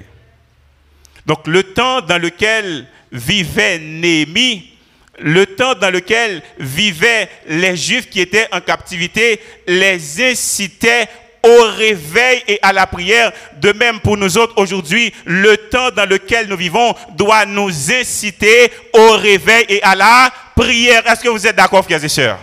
Donc 1.24 1.46
le 1.46 1.62
temps 1.62 2.00
dans 2.02 2.20
lequel 2.20 2.86
vivait 3.10 3.78
Néhémie, 3.78 4.75
le 5.18 5.46
temps 5.46 5.74
dans 5.74 5.90
lequel 5.90 6.42
vivaient 6.58 7.28
les 7.46 7.76
Juifs 7.76 8.10
qui 8.10 8.20
étaient 8.20 8.48
en 8.52 8.60
captivité, 8.60 9.40
les 9.66 10.22
incitait 10.22 11.08
au 11.42 11.62
réveil 11.76 12.42
et 12.48 12.58
à 12.62 12.72
la 12.72 12.86
prière. 12.86 13.32
De 13.56 13.72
même 13.72 14.00
pour 14.00 14.16
nous 14.16 14.36
autres 14.36 14.54
aujourd'hui, 14.56 15.12
le 15.24 15.56
temps 15.56 15.90
dans 15.90 16.08
lequel 16.08 16.48
nous 16.48 16.56
vivons 16.56 16.94
doit 17.16 17.46
nous 17.46 17.70
inciter 17.92 18.70
au 18.92 19.12
réveil 19.12 19.64
et 19.68 19.82
à 19.82 19.94
la 19.94 20.32
prière. 20.54 21.06
Est-ce 21.06 21.22
que 21.22 21.28
vous 21.28 21.46
êtes 21.46 21.56
d'accord, 21.56 21.84
frères 21.84 22.02
et 22.02 22.08
sœurs? 22.08 22.38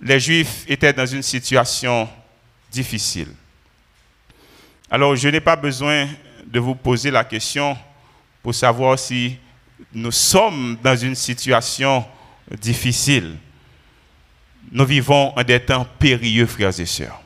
Les 0.00 0.18
Juifs 0.18 0.64
étaient 0.66 0.92
dans 0.92 1.06
une 1.06 1.22
situation 1.22 2.08
difficile. 2.70 3.28
Alors, 4.90 5.14
je 5.14 5.28
n'ai 5.28 5.40
pas 5.40 5.54
besoin 5.56 6.08
de 6.44 6.58
vous 6.58 6.74
poser 6.74 7.10
la 7.10 7.24
question 7.24 7.76
pour 8.42 8.54
savoir 8.54 8.98
si 8.98 9.38
nous 9.92 10.12
sommes 10.12 10.76
dans 10.82 10.96
une 10.96 11.14
situation 11.14 12.04
difficile. 12.60 13.36
Nous 14.70 14.84
vivons 14.84 15.32
en 15.36 15.42
des 15.42 15.60
temps 15.60 15.86
périlleux, 15.98 16.46
frères 16.46 16.78
et 16.78 16.86
sœurs. 16.86 17.20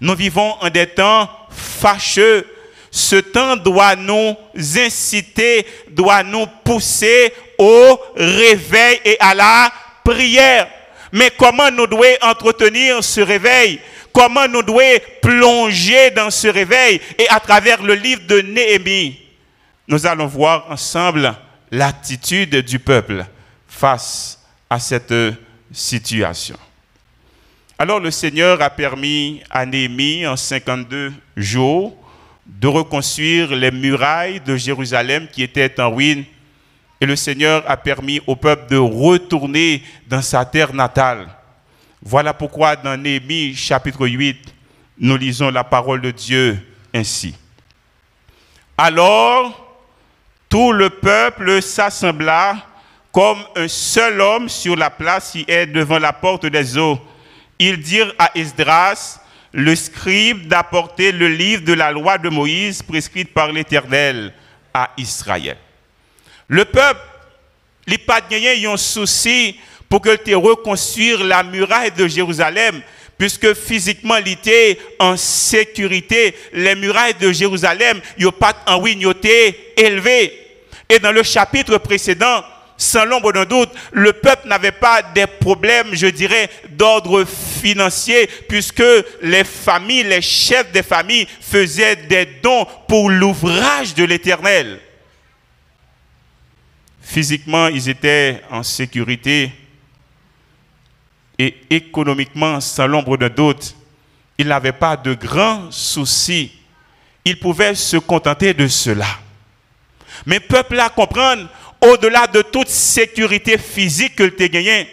Nous 0.00 0.14
vivons 0.14 0.54
en 0.60 0.70
des 0.70 0.86
temps 0.86 1.28
fâcheux. 1.50 2.46
Ce 2.90 3.16
temps 3.16 3.56
doit 3.56 3.96
nous 3.96 4.36
inciter, 4.76 5.66
doit 5.90 6.22
nous 6.22 6.46
pousser 6.64 7.32
au 7.58 8.00
réveil 8.16 9.00
et 9.04 9.16
à 9.20 9.34
la 9.34 9.72
prière. 10.04 10.68
Mais 11.12 11.30
comment 11.36 11.70
nous 11.70 11.86
devons 11.86 12.02
entretenir 12.22 13.02
ce 13.02 13.20
réveil? 13.20 13.80
Comment 14.12 14.46
nous 14.46 14.62
devons 14.62 15.00
plonger 15.20 16.10
dans 16.12 16.30
ce 16.30 16.48
réveil? 16.48 17.00
Et 17.18 17.28
à 17.28 17.40
travers 17.40 17.82
le 17.82 17.94
livre 17.94 18.22
de 18.26 18.40
Néhémie, 18.40 19.20
nous 19.88 20.06
allons 20.06 20.26
voir 20.26 20.70
ensemble 20.70 21.34
l'attitude 21.74 22.56
du 22.56 22.78
peuple 22.78 23.26
face 23.66 24.40
à 24.70 24.78
cette 24.78 25.14
situation. 25.72 26.56
Alors 27.78 27.98
le 27.98 28.12
Seigneur 28.12 28.62
a 28.62 28.70
permis 28.70 29.42
à 29.50 29.66
Néhémie 29.66 30.24
en 30.26 30.36
52 30.36 31.12
jours 31.36 31.96
de 32.46 32.68
reconstruire 32.68 33.54
les 33.56 33.72
murailles 33.72 34.40
de 34.40 34.56
Jérusalem 34.56 35.26
qui 35.30 35.42
étaient 35.42 35.80
en 35.80 35.92
ruine. 35.92 36.24
Et 37.00 37.06
le 37.06 37.16
Seigneur 37.16 37.68
a 37.68 37.76
permis 37.76 38.20
au 38.28 38.36
peuple 38.36 38.70
de 38.70 38.76
retourner 38.76 39.82
dans 40.06 40.22
sa 40.22 40.44
terre 40.44 40.72
natale. 40.72 41.26
Voilà 42.00 42.32
pourquoi 42.32 42.76
dans 42.76 42.96
Néhémie 42.96 43.54
chapitre 43.56 44.06
8, 44.06 44.54
nous 44.98 45.16
lisons 45.16 45.50
la 45.50 45.64
parole 45.64 46.00
de 46.00 46.12
Dieu 46.12 46.56
ainsi. 46.94 47.34
Alors, 48.78 49.63
tout 50.54 50.70
le 50.70 50.88
peuple 50.88 51.60
s'assembla 51.60 52.64
comme 53.10 53.42
un 53.56 53.66
seul 53.66 54.20
homme 54.20 54.48
sur 54.48 54.76
la 54.76 54.88
place 54.88 55.32
qui 55.32 55.44
est 55.48 55.66
devant 55.66 55.98
la 55.98 56.12
porte 56.12 56.46
des 56.46 56.78
eaux. 56.78 56.96
Ils 57.58 57.80
dirent 57.80 58.14
à 58.20 58.30
Esdras, 58.36 59.18
le 59.50 59.74
scribe, 59.74 60.46
d'apporter 60.46 61.10
le 61.10 61.26
livre 61.26 61.64
de 61.64 61.72
la 61.72 61.90
loi 61.90 62.18
de 62.18 62.28
Moïse 62.28 62.84
prescrite 62.84 63.34
par 63.34 63.50
l'Éternel 63.50 64.32
à 64.72 64.90
Israël. 64.96 65.56
Le 66.46 66.64
peuple, 66.64 67.00
les 67.88 67.98
pas 67.98 68.20
un 68.30 68.76
souci 68.76 69.58
pour 69.88 70.02
que 70.02 70.14
tu 70.14 70.36
reconstruire 70.36 71.24
la 71.24 71.42
muraille 71.42 71.90
de 71.90 72.06
Jérusalem, 72.06 72.80
puisque 73.18 73.54
physiquement, 73.54 74.18
il 74.18 74.28
était 74.28 74.78
en 75.00 75.16
sécurité. 75.16 76.32
Les 76.52 76.76
murailles 76.76 77.14
de 77.14 77.32
Jérusalem, 77.32 78.00
il 78.18 78.30
pas 78.30 78.54
en 78.68 78.80
oui, 78.80 78.96
élevées. 79.76 80.43
Et 80.88 80.98
dans 80.98 81.12
le 81.12 81.22
chapitre 81.22 81.78
précédent, 81.78 82.44
sans 82.76 83.04
l'ombre 83.04 83.32
d'un 83.32 83.44
doute, 83.44 83.70
le 83.92 84.12
peuple 84.12 84.48
n'avait 84.48 84.72
pas 84.72 85.02
des 85.02 85.26
problèmes, 85.26 85.94
je 85.94 86.06
dirais, 86.06 86.50
d'ordre 86.70 87.24
financier, 87.24 88.28
puisque 88.48 88.82
les 89.22 89.44
familles, 89.44 90.04
les 90.04 90.22
chefs 90.22 90.72
des 90.72 90.82
familles 90.82 91.28
faisaient 91.40 91.96
des 91.96 92.26
dons 92.42 92.66
pour 92.88 93.10
l'ouvrage 93.10 93.94
de 93.94 94.04
l'Éternel. 94.04 94.80
Physiquement, 97.00 97.68
ils 97.68 97.88
étaient 97.88 98.42
en 98.50 98.62
sécurité 98.62 99.52
et 101.38 101.56
économiquement, 101.70 102.60
sans 102.60 102.86
l'ombre 102.86 103.16
d'un 103.16 103.28
doute, 103.28 103.74
ils 104.38 104.46
n'avaient 104.46 104.72
pas 104.72 104.96
de 104.96 105.14
grands 105.14 105.70
soucis. 105.70 106.52
Ils 107.24 107.38
pouvaient 107.38 107.74
se 107.74 107.96
contenter 107.96 108.52
de 108.54 108.66
cela. 108.68 109.06
Mais 110.26 110.40
peuple 110.40 110.78
à 110.80 110.88
comprendre, 110.88 111.48
au-delà 111.80 112.26
de 112.26 112.42
toute 112.42 112.68
sécurité 112.68 113.58
physique 113.58 114.16
que 114.16 114.24
tu 114.24 114.48
gagné, 114.48 114.88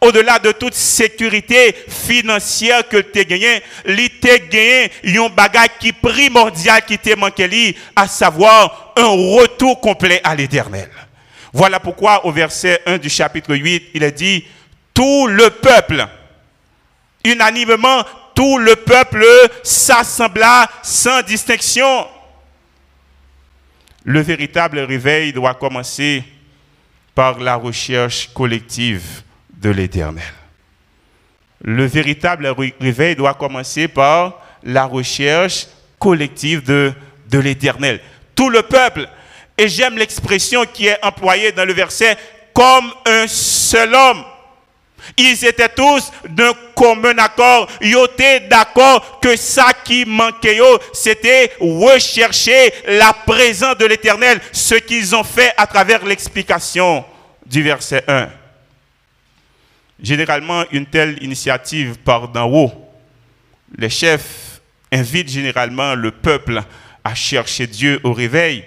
au-delà 0.00 0.38
de 0.38 0.52
toute 0.52 0.74
sécurité 0.74 1.74
financière 1.88 2.86
que 2.88 2.98
tu 2.98 3.24
gagné, 3.24 3.62
il 3.86 4.10
t'a 4.20 4.38
gagné 4.38 4.90
un 5.04 5.28
bagage 5.28 5.70
qui 5.80 5.92
primordial 5.92 6.84
qui 6.84 6.98
t'a 6.98 7.16
manqué, 7.16 7.76
à 7.94 8.06
savoir 8.06 8.92
un 8.96 9.06
retour 9.06 9.80
complet 9.80 10.20
à 10.24 10.34
l'éternel. 10.34 10.90
Voilà 11.52 11.80
pourquoi 11.80 12.24
au 12.24 12.32
verset 12.32 12.80
1 12.86 12.98
du 12.98 13.10
chapitre 13.10 13.54
8, 13.54 13.90
il 13.94 14.02
est 14.02 14.12
dit, 14.12 14.44
tout 14.94 15.26
le 15.26 15.50
peuple, 15.50 16.06
unanimement, 17.24 18.04
tout 18.34 18.58
le 18.58 18.76
peuple 18.76 19.24
s'assembla 19.62 20.68
sans 20.82 21.22
distinction. 21.22 22.06
Le 24.04 24.20
véritable 24.20 24.80
réveil 24.80 25.32
doit 25.32 25.54
commencer 25.54 26.24
par 27.14 27.38
la 27.38 27.56
recherche 27.56 28.30
collective 28.32 29.22
de 29.50 29.70
l'éternel. 29.70 30.24
Le 31.62 31.84
véritable 31.84 32.52
réveil 32.80 33.14
doit 33.14 33.34
commencer 33.34 33.86
par 33.86 34.40
la 34.64 34.84
recherche 34.84 35.68
collective 35.98 36.64
de, 36.64 36.92
l'éternel. 37.38 38.00
Tout 38.34 38.50
le 38.50 38.62
peuple, 38.62 39.08
et 39.56 39.68
j'aime 39.68 39.96
l'expression 39.96 40.64
qui 40.64 40.86
est 40.86 41.04
employée 41.04 41.52
dans 41.52 41.64
le 41.64 41.72
verset, 41.72 42.16
comme 42.52 42.90
un 43.06 43.26
seul 43.28 43.94
homme. 43.94 44.24
Ils 45.16 45.44
étaient 45.44 45.68
tous 45.68 46.10
d'un 46.28 46.52
commun 46.74 47.16
accord. 47.18 47.68
Ils 47.80 47.96
étaient 47.96 48.40
d'accord 48.40 49.20
que 49.20 49.36
ça 49.36 49.68
qui 49.84 50.04
manquait, 50.04 50.58
c'était 50.92 51.52
rechercher 51.60 52.72
la 52.86 53.12
présence 53.12 53.76
de 53.78 53.86
l'éternel. 53.86 54.40
Ce 54.52 54.74
qu'ils 54.74 55.14
ont 55.14 55.24
fait 55.24 55.52
à 55.56 55.66
travers 55.66 56.04
l'explication 56.04 57.04
du 57.46 57.62
verset 57.62 58.04
1. 58.08 58.28
Généralement, 60.02 60.64
une 60.72 60.86
telle 60.86 61.22
initiative 61.22 61.96
part 61.98 62.28
d'en 62.28 62.48
haut. 62.48 62.72
Les 63.76 63.90
chefs 63.90 64.60
invitent 64.90 65.30
généralement 65.30 65.94
le 65.94 66.10
peuple 66.10 66.60
à 67.04 67.14
chercher 67.14 67.66
Dieu 67.66 68.00
au 68.02 68.12
réveil. 68.12 68.64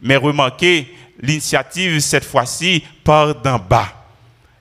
Mais 0.00 0.16
remarquez, 0.16 0.92
l'initiative 1.20 2.00
cette 2.00 2.24
fois-ci 2.24 2.84
part 3.04 3.34
d'en 3.34 3.58
bas. 3.58 3.99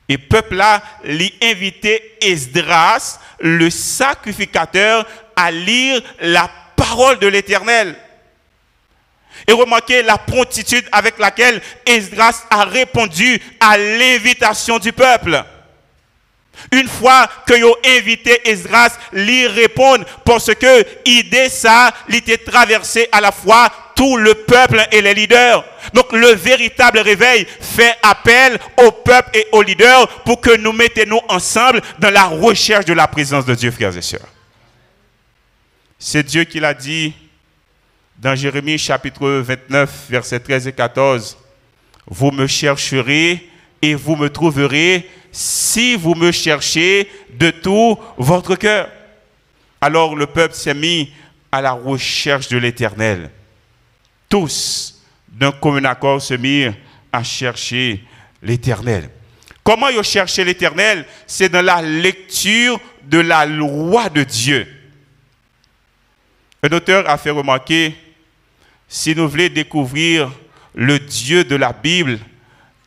Et 0.09 0.17
peuple 0.17 0.55
là, 0.55 0.81
lui 1.03 1.33
invité 1.41 2.17
Esdras, 2.19 3.19
le 3.39 3.69
sacrificateur, 3.69 5.05
à 5.35 5.51
lire 5.51 6.01
la 6.19 6.49
parole 6.75 7.19
de 7.19 7.27
l'Éternel. 7.27 7.95
Et 9.47 9.53
remarquez 9.53 10.01
la 10.01 10.17
promptitude 10.17 10.85
avec 10.91 11.19
laquelle 11.19 11.61
Esdras 11.85 12.43
a 12.49 12.65
répondu 12.65 13.39
à 13.59 13.77
l'invitation 13.77 14.79
du 14.79 14.91
peuple. 14.91 15.43
Une 16.71 16.87
fois 16.87 17.29
que 17.47 17.63
ont 17.63 17.75
invité 17.85 18.49
Esdras, 18.49 18.97
lui 19.13 19.47
répondre 19.47 20.05
parce 20.25 20.53
que 20.55 20.85
idée 21.05 21.49
ça, 21.49 21.93
il 22.09 22.21
traversé 22.43 23.07
à 23.11 23.21
la 23.21 23.31
fois 23.31 23.69
tout 23.95 24.17
le 24.17 24.33
peuple 24.33 24.85
et 24.91 25.01
les 25.01 25.13
leaders. 25.13 25.63
Donc 25.93 26.11
le 26.11 26.33
véritable 26.33 26.99
réveil 26.99 27.45
fait 27.59 27.95
appel 28.03 28.59
au 28.85 28.91
peuple 28.91 29.29
et 29.33 29.47
aux 29.51 29.61
leaders 29.61 30.07
pour 30.23 30.41
que 30.41 30.55
nous 30.57 30.73
mettions 30.73 31.21
ensemble 31.29 31.81
dans 31.99 32.11
la 32.11 32.25
recherche 32.25 32.85
de 32.85 32.93
la 32.93 33.07
présence 33.07 33.45
de 33.45 33.55
Dieu, 33.55 33.71
frères 33.71 33.95
et 33.95 34.01
sœurs. 34.01 34.27
C'est 35.97 36.23
Dieu 36.23 36.43
qui 36.45 36.59
l'a 36.59 36.73
dit 36.73 37.13
dans 38.17 38.35
Jérémie 38.35 38.77
chapitre 38.77 39.29
29, 39.29 40.07
versets 40.09 40.39
13 40.39 40.67
et 40.67 40.73
14. 40.73 41.37
Vous 42.07 42.31
me 42.31 42.47
chercherez 42.47 43.49
et 43.81 43.95
vous 43.95 44.15
me 44.15 44.29
trouverez 44.29 45.09
si 45.31 45.95
vous 45.95 46.15
me 46.15 46.31
cherchez 46.31 47.09
de 47.37 47.49
tout 47.51 47.97
votre 48.17 48.55
cœur. 48.55 48.89
Alors 49.81 50.15
le 50.15 50.25
peuple 50.25 50.53
s'est 50.53 50.73
mis 50.73 51.13
à 51.51 51.61
la 51.61 51.71
recherche 51.71 52.47
de 52.49 52.57
l'Éternel. 52.57 53.29
Tous, 54.27 54.98
d'un 55.39 55.51
commun 55.53 55.85
accord, 55.85 56.21
se 56.21 56.33
mirent 56.33 56.73
à 57.11 57.23
chercher 57.23 58.03
l'Éternel. 58.43 59.09
Comment 59.63 59.87
ils 59.87 60.03
cherché 60.03 60.43
l'Éternel? 60.43 61.05
C'est 61.25 61.49
dans 61.49 61.63
la 61.63 61.81
lecture 61.81 62.79
de 63.03 63.19
la 63.19 63.45
loi 63.45 64.09
de 64.09 64.23
Dieu. 64.23 64.67
Un 66.61 66.75
auteur 66.75 67.09
a 67.09 67.17
fait 67.17 67.29
remarquer, 67.29 67.95
si 68.87 69.15
nous 69.15 69.29
voulons 69.29 69.47
découvrir 69.47 70.29
le 70.75 70.99
Dieu 70.99 71.45
de 71.45 71.55
la 71.55 71.71
Bible, 71.71 72.19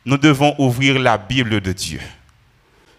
nous 0.05 0.17
devons 0.17 0.53
ouvrir 0.59 0.99
la 0.99 1.17
Bible 1.17 1.59
de 1.59 1.71
Dieu. 1.71 1.99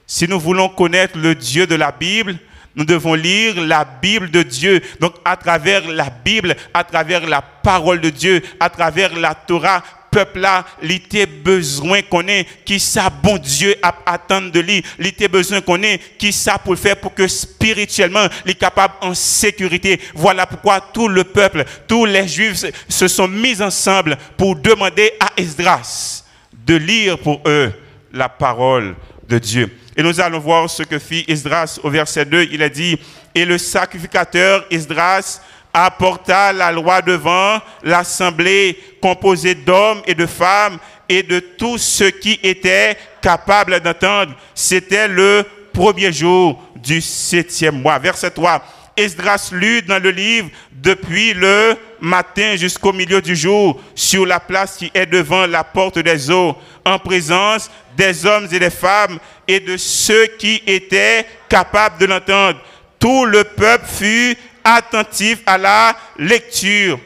Si 0.07 0.27
nous 0.27 0.41
voulons 0.41 0.69
connaître 0.69 1.17
le 1.17 1.35
Dieu 1.35 1.67
de 1.67 1.77
la 1.77 1.93
Bible, 1.93 2.39
nous 2.77 2.85
devons 2.85 3.15
lire 3.15 3.61
la 3.61 3.85
Bible 3.85 4.31
de 4.31 4.43
Dieu. 4.43 4.81
Donc 5.01 5.15
à 5.25 5.37
travers 5.37 5.87
la 5.89 6.11
Bible, 6.11 6.57
à 6.73 6.85
travers 6.85 7.27
la 7.27 7.43
parole 7.43 8.01
de 8.01 8.11
Dieu, 8.11 8.43
à 8.59 8.69
travers 8.69 9.17
la 9.17 9.35
Torah, 9.35 9.83
peuple 10.15 10.41
là, 10.41 10.65
il 10.81 11.03
a 11.21 11.27
besoin 11.27 12.01
qu'on 12.03 12.27
ait 12.29 12.47
qui 12.65 12.79
ça 12.79 13.11
bon 13.11 13.37
Dieu 13.37 13.75
à 13.83 13.95
attendre 14.07 14.53
de 14.53 14.61
lui. 14.61 14.83
Il 15.01 15.13
a 15.25 15.29
besoin 15.29 15.61
qu'on 15.61 15.83
ait 15.83 16.01
qui 16.19 16.33
ça 16.33 16.57
pour 16.57 16.79
faire 16.79 16.97
pour 16.97 17.15
que 17.15 17.27
spirituellement, 17.27 18.27
il 18.45 18.53
est 18.53 18.55
capable 18.55 18.95
en 19.01 19.13
sécurité. 19.13 20.01
Voilà 20.15 20.47
pourquoi 20.47 20.81
tout 20.81 21.09
le 21.09 21.25
peuple, 21.25 21.65
tous 21.89 22.05
les 22.05 22.29
juifs 22.29 22.65
se 22.89 23.09
sont 23.09 23.27
mis 23.27 23.61
ensemble 23.61 24.17
pour 24.37 24.55
demander 24.55 25.13
à 25.19 25.33
Esdras 25.37 26.23
de 26.53 26.77
lire 26.77 27.19
pour 27.19 27.41
eux 27.47 27.73
la 28.13 28.29
parole 28.29 28.95
de 29.29 29.39
Dieu. 29.39 29.69
Et 29.97 30.03
nous 30.03 30.21
allons 30.21 30.41
voir 30.41 30.69
ce 30.69 30.83
que 30.83 30.99
fit 30.99 31.25
Esdras 31.29 31.79
au 31.83 31.91
verset 31.91 32.25
2. 32.25 32.49
Il 32.51 32.63
a 32.63 32.69
dit, 32.69 32.99
et 33.35 33.45
le 33.45 33.59
sacrificateur 33.59 34.65
Esdras 34.71 35.41
apporta 35.73 36.53
la 36.53 36.71
loi 36.71 37.03
devant 37.03 37.61
l'assemblée 37.83 38.79
composée 39.01 39.55
d'hommes 39.55 40.03
et 40.07 40.15
de 40.15 40.27
femmes 40.27 40.79
et 41.09 41.23
de 41.23 41.41
tous 41.41 41.79
ceux 41.79 42.11
qui 42.11 42.39
étaient 42.43 42.97
capables 43.21 43.81
d'entendre. 43.81 44.35
C'était 44.55 45.09
le 45.09 45.45
premier 45.73 46.13
jour 46.13 46.63
du 46.77 47.01
septième 47.01 47.83
mois. 47.83 47.99
Verset 47.99 48.31
3. 48.31 48.63
Esdras 48.97 49.51
lut 49.53 49.83
dans 49.83 50.03
le 50.03 50.11
livre 50.11 50.49
depuis 50.73 51.35
le 51.35 51.77
matin 52.01 52.57
jusqu'au 52.57 52.93
milieu 52.93 53.21
du 53.21 53.35
jour 53.35 53.81
sur 53.95 54.27
la 54.27 54.41
place 54.41 54.77
qui 54.77 54.91
est 54.95 55.07
devant 55.07 55.47
la 55.47 55.65
porte 55.65 55.99
des 55.99 56.31
eaux, 56.31 56.57
en 56.85 56.99
présence 56.99 57.71
des 57.97 58.27
hommes 58.27 58.49
et 58.53 58.59
des 58.59 58.71
femmes 58.71 59.19
et 59.49 59.61
de 59.61 59.77
ceux 59.77 60.27
qui 60.39 60.63
étaient 60.67 61.27
capables 61.49 61.99
de 61.99 62.07
l'entendre. 62.07 62.61
Tout 62.99 63.25
le 63.25 63.45
peuple 63.45 63.87
fut 63.87 64.37
attentif 64.63 65.39
à 65.47 65.59
la 65.59 65.97
lecture 66.19 66.99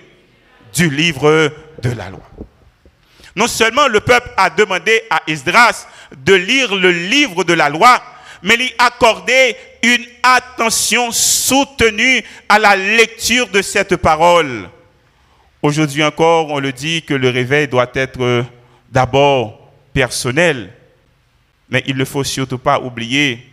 du 0.74 0.90
livre 0.90 1.52
de 1.82 1.90
la 1.90 2.10
loi. 2.10 2.22
Non 3.34 3.46
seulement 3.46 3.88
le 3.88 4.00
peuple 4.00 4.30
a 4.36 4.50
demandé 4.50 5.02
à 5.10 5.22
Esdras 5.26 5.86
de 6.16 6.34
lire 6.34 6.74
le 6.74 6.90
livre 6.90 7.44
de 7.44 7.52
la 7.54 7.68
loi, 7.68 8.02
mais 8.42 8.56
lui 8.56 8.72
accorder 8.78 9.56
une 9.82 10.04
attention 10.22 11.10
soutenue 11.10 12.22
à 12.48 12.58
la 12.58 12.76
lecture 12.76 13.48
de 13.48 13.62
cette 13.62 13.96
parole. 13.96 14.68
Aujourd'hui 15.62 16.04
encore, 16.04 16.50
on 16.50 16.60
le 16.60 16.72
dit 16.72 17.02
que 17.02 17.14
le 17.14 17.30
réveil 17.30 17.68
doit 17.68 17.90
être 17.94 18.44
d'abord 18.90 19.72
personnel, 19.92 20.72
mais 21.68 21.82
il 21.86 21.96
ne 21.96 22.04
faut 22.04 22.24
surtout 22.24 22.58
pas 22.58 22.80
oublier 22.80 23.44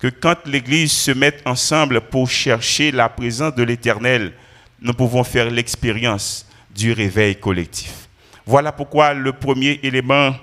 que 0.00 0.08
quand 0.08 0.36
l'Église 0.46 0.92
se 0.92 1.10
met 1.12 1.36
ensemble 1.46 2.00
pour 2.02 2.28
chercher 2.28 2.90
la 2.90 3.08
présence 3.08 3.54
de 3.54 3.62
l'Éternel, 3.62 4.32
nous 4.80 4.92
pouvons 4.92 5.24
faire 5.24 5.50
l'expérience 5.50 6.46
du 6.74 6.92
réveil 6.92 7.36
collectif. 7.36 8.08
Voilà 8.44 8.72
pourquoi 8.72 9.14
le 9.14 9.32
premier 9.32 9.80
élément 9.82 10.34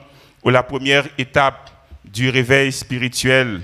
ou 0.44 0.50
la 0.50 0.64
première 0.64 1.08
étape 1.18 1.70
du 2.04 2.30
réveil 2.30 2.72
spirituel, 2.72 3.62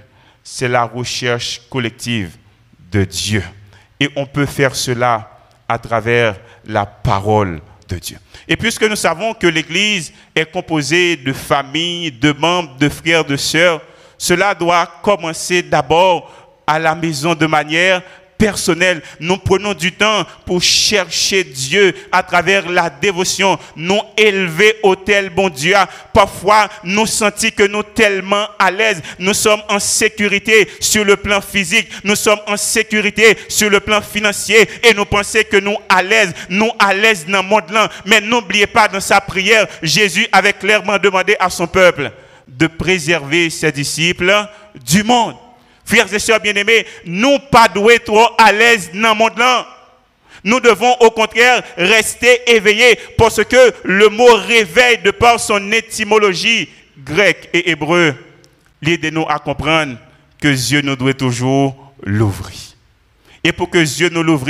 c'est 0.49 0.69
la 0.69 0.85
recherche 0.85 1.61
collective 1.69 2.37
de 2.89 3.03
Dieu. 3.03 3.43
Et 3.99 4.09
on 4.15 4.25
peut 4.25 4.45
faire 4.45 4.77
cela 4.77 5.29
à 5.67 5.77
travers 5.77 6.37
la 6.65 6.85
parole 6.85 7.59
de 7.89 7.97
Dieu. 7.97 8.17
Et 8.47 8.55
puisque 8.55 8.83
nous 8.83 8.95
savons 8.95 9.33
que 9.33 9.45
l'Église 9.45 10.13
est 10.33 10.49
composée 10.49 11.17
de 11.17 11.33
familles, 11.33 12.13
de 12.13 12.31
membres, 12.31 12.77
de 12.77 12.87
frères, 12.87 13.25
de 13.25 13.35
sœurs, 13.35 13.81
cela 14.17 14.55
doit 14.55 14.89
commencer 15.03 15.61
d'abord 15.61 16.31
à 16.65 16.79
la 16.79 16.95
maison 16.95 17.35
de 17.35 17.45
manière 17.45 18.01
personnel. 18.37 19.01
Nous 19.19 19.37
prenons 19.37 19.73
du 19.73 19.91
temps 19.91 20.25
pour 20.45 20.61
chercher 20.61 21.43
Dieu 21.43 21.93
à 22.11 22.23
travers 22.23 22.69
la 22.69 22.89
dévotion. 22.89 23.57
Nous 23.75 24.01
élever 24.15 24.75
au 24.83 24.95
tel 24.95 25.29
bon 25.29 25.49
Dieu. 25.49 25.75
Parfois, 26.13 26.69
nous 26.83 27.05
sentons 27.05 27.49
que 27.55 27.67
nous 27.67 27.83
tellement 27.83 28.47
à 28.57 28.71
l'aise. 28.71 29.01
Nous 29.19 29.33
sommes 29.33 29.61
en 29.69 29.79
sécurité 29.79 30.67
sur 30.79 31.03
le 31.03 31.17
plan 31.17 31.41
physique. 31.41 31.89
Nous 32.03 32.15
sommes 32.15 32.39
en 32.47 32.57
sécurité 32.57 33.37
sur 33.47 33.69
le 33.69 33.79
plan 33.79 34.01
financier. 34.01 34.67
Et 34.83 34.93
nous 34.93 35.05
pensons 35.05 35.39
que 35.49 35.57
nous 35.57 35.77
à 35.89 36.01
l'aise. 36.01 36.33
Nous 36.49 36.71
à 36.79 36.93
l'aise 36.93 37.25
dans 37.27 37.41
le 37.41 37.47
monde 37.47 37.69
là. 37.71 37.89
Mais 38.05 38.21
n'oubliez 38.21 38.67
pas 38.67 38.87
dans 38.87 38.99
sa 38.99 39.21
prière, 39.21 39.67
Jésus 39.81 40.27
avait 40.31 40.53
clairement 40.53 40.97
demandé 40.97 41.35
à 41.39 41.49
son 41.49 41.67
peuple 41.67 42.11
de 42.47 42.67
préserver 42.67 43.49
ses 43.49 43.71
disciples 43.71 44.33
du 44.85 45.03
monde. 45.03 45.35
Frères 45.87 46.13
et 46.13 46.19
sœurs 46.19 46.41
bien-aimés, 46.41 46.85
nous 47.05 47.39
pas 47.49 47.69
doués 47.69 47.99
trop 47.99 48.27
à 48.37 48.51
l'aise 48.51 48.91
dans 48.93 49.13
le 49.13 49.15
monde. 49.15 49.65
Nous 50.43 50.59
devons 50.59 50.93
au 50.99 51.09
contraire 51.11 51.63
rester 51.77 52.41
éveillés 52.45 52.99
parce 53.17 53.41
que 53.45 53.73
le 53.85 54.09
mot 54.09 54.35
réveil, 54.35 54.97
de 54.97 55.11
par 55.11 55.39
son 55.39 55.71
étymologie 55.71 56.67
grecque 56.97 57.49
et 57.53 57.71
hébreu, 57.71 58.13
l'aide 58.81 59.13
nous 59.13 59.25
à 59.29 59.39
comprendre 59.39 59.97
que 60.41 60.49
Dieu 60.49 60.81
nous 60.81 60.97
doit 60.97 61.13
toujours 61.13 61.93
l'ouvrir. 62.03 62.57
Et 63.45 63.53
pour 63.53 63.69
que 63.69 63.77
Dieu 63.77 64.09
nous 64.09 64.23
l'ouvre, 64.23 64.49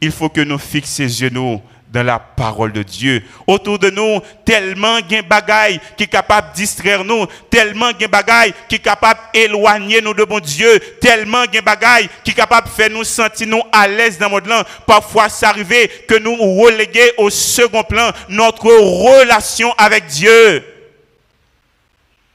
il 0.00 0.12
faut 0.12 0.28
que 0.28 0.40
nous 0.40 0.58
fixions 0.58 1.08
genoux 1.08 1.60
dans 1.90 2.04
la 2.04 2.18
parole 2.18 2.72
de 2.72 2.82
Dieu. 2.82 3.22
Autour 3.46 3.78
de 3.78 3.90
nous, 3.90 4.20
tellement 4.44 5.00
de 5.00 5.22
bagaille 5.22 5.80
qui 5.96 6.04
est 6.04 6.08
capable 6.08 6.52
de 6.52 6.56
distraire 6.56 7.04
nous, 7.04 7.26
tellement 7.50 7.92
de 7.92 8.06
bagaille 8.06 8.54
qui 8.68 8.76
est 8.76 8.80
capable 8.80 9.20
d'éloigner 9.34 10.00
nous 10.00 10.14
de 10.14 10.24
bon 10.24 10.38
Dieu, 10.38 10.78
tellement 11.00 11.46
de 11.46 11.60
bagaille 11.60 12.08
qui 12.22 12.30
est 12.30 12.34
capable 12.34 12.68
de 12.68 12.72
faire 12.72 12.90
nous 12.90 13.04
sentir 13.04 13.48
à 13.72 13.88
l'aise 13.88 14.18
dans 14.18 14.28
le 14.28 14.40
monde 14.40 14.64
Parfois, 14.86 15.28
ça 15.28 15.48
arrive 15.48 15.88
que 16.06 16.18
nous 16.18 16.36
reléguons 16.36 17.00
au 17.18 17.30
second 17.30 17.82
plan 17.82 18.10
notre 18.28 18.66
relation 18.66 19.72
avec 19.76 20.06
Dieu. 20.06 20.64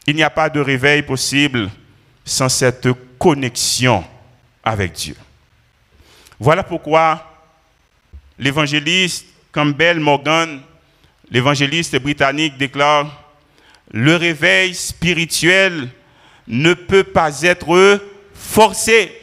Il 0.08 0.16
n'y 0.16 0.24
a 0.24 0.30
pas 0.30 0.50
de 0.50 0.60
réveil 0.60 1.02
possible 1.02 1.70
sans 2.24 2.50
cette 2.50 2.88
connexion 3.18 4.04
avec 4.64 4.92
Dieu. 4.94 5.16
Voilà 6.40 6.64
pourquoi 6.64 7.24
l'évangéliste 8.38 9.26
Campbell 9.56 10.02
Morgan, 10.02 10.60
l'évangéliste 11.32 11.98
britannique, 12.02 12.58
déclare 12.58 13.24
Le 13.90 14.18
réveil 14.18 14.76
spirituel 14.76 15.88
ne 16.46 16.74
peut 16.74 17.06
pas 17.06 17.42
être 17.42 18.02
forcé. 18.34 19.14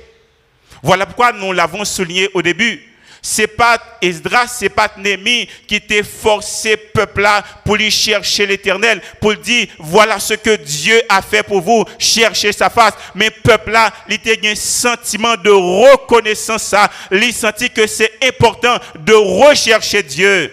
Voilà 0.83 1.05
pourquoi 1.05 1.35
nous 1.35 1.53
l'avons 1.53 1.85
souligné 1.85 2.31
au 2.33 2.40
début. 2.40 2.81
C'est 3.24 3.46
pas 3.46 3.78
Esdras, 4.02 4.48
c'est 4.48 4.68
pas 4.68 4.90
Némi 4.98 5.48
qui 5.68 5.76
était 5.76 6.02
forcé 6.02 6.76
peuple 6.76 7.22
là 7.22 7.44
pour 7.64 7.76
lui 7.76 7.88
chercher 7.88 8.46
l'éternel, 8.46 9.00
pour 9.20 9.37
dire 9.37 9.68
voilà 9.78 10.18
ce 10.18 10.35
que 10.35 10.56
Dieu 10.56 11.00
a 11.08 11.22
fait 11.22 11.44
pour 11.44 11.61
vous, 11.61 11.85
chercher 12.00 12.50
sa 12.50 12.68
face. 12.68 12.94
Mais 13.14 13.30
peuple 13.30 13.70
là, 13.70 13.92
il 14.08 14.14
était 14.14 14.40
un 14.44 14.56
sentiment 14.56 15.37
de 15.37 15.50
reconnaissance 15.50 16.64
ça. 16.64 16.90
Il 17.12 17.32
sentit 17.32 17.70
que 17.70 17.87
c'est 17.87 18.12
important 18.26 18.76
de 18.98 19.14
rechercher 19.14 20.02
Dieu. 20.02 20.52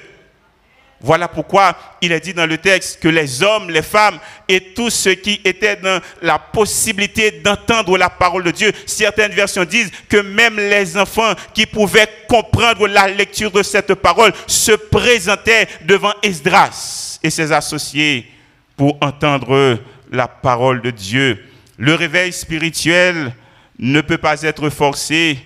Voilà 1.02 1.30
pourquoi 1.30 1.78
il 2.02 2.12
est 2.12 2.20
dit 2.20 2.34
dans 2.34 2.46
le 2.46 2.58
texte 2.58 3.00
que 3.02 3.08
les 3.08 3.42
hommes, 3.42 3.70
les 3.70 3.82
femmes 3.82 4.20
et 4.50 4.60
tous 4.74 4.90
ceux 4.90 5.14
qui 5.14 5.40
étaient 5.46 5.78
dans 5.78 6.02
la 6.22 6.38
possibilité 6.38 7.32
d'entendre 7.32 7.98
la 7.98 8.10
parole 8.10 8.44
de 8.44 8.52
Dieu, 8.52 8.74
certaines 8.86 9.32
versions 9.32 9.64
disent 9.64 9.92
que 10.10 10.18
même 10.18 10.58
les 10.58 10.98
enfants 10.98 11.34
qui 11.54 11.66
pouvaient 11.66 12.10
comprendre 12.28 12.86
la 12.88 13.08
lecture 13.08 13.52
de 13.52 13.64
cette 13.64 13.94
parole 13.94 14.34
se 14.46 14.74
présentaient 14.74 15.70
devant 15.86 16.14
Esdras 16.22 17.20
et 17.24 17.30
ses 17.30 17.54
associés 17.54 18.30
pour 18.76 18.98
entendre 19.02 19.80
la 20.12 20.28
parole 20.28 20.82
de 20.82 20.92
Dieu. 20.92 21.46
Le 21.78 21.96
réveil 21.96 22.34
spirituel 22.34 23.34
ne 23.78 24.02
peut 24.02 24.18
pas 24.18 24.42
être 24.42 24.70
forcé, 24.70 25.40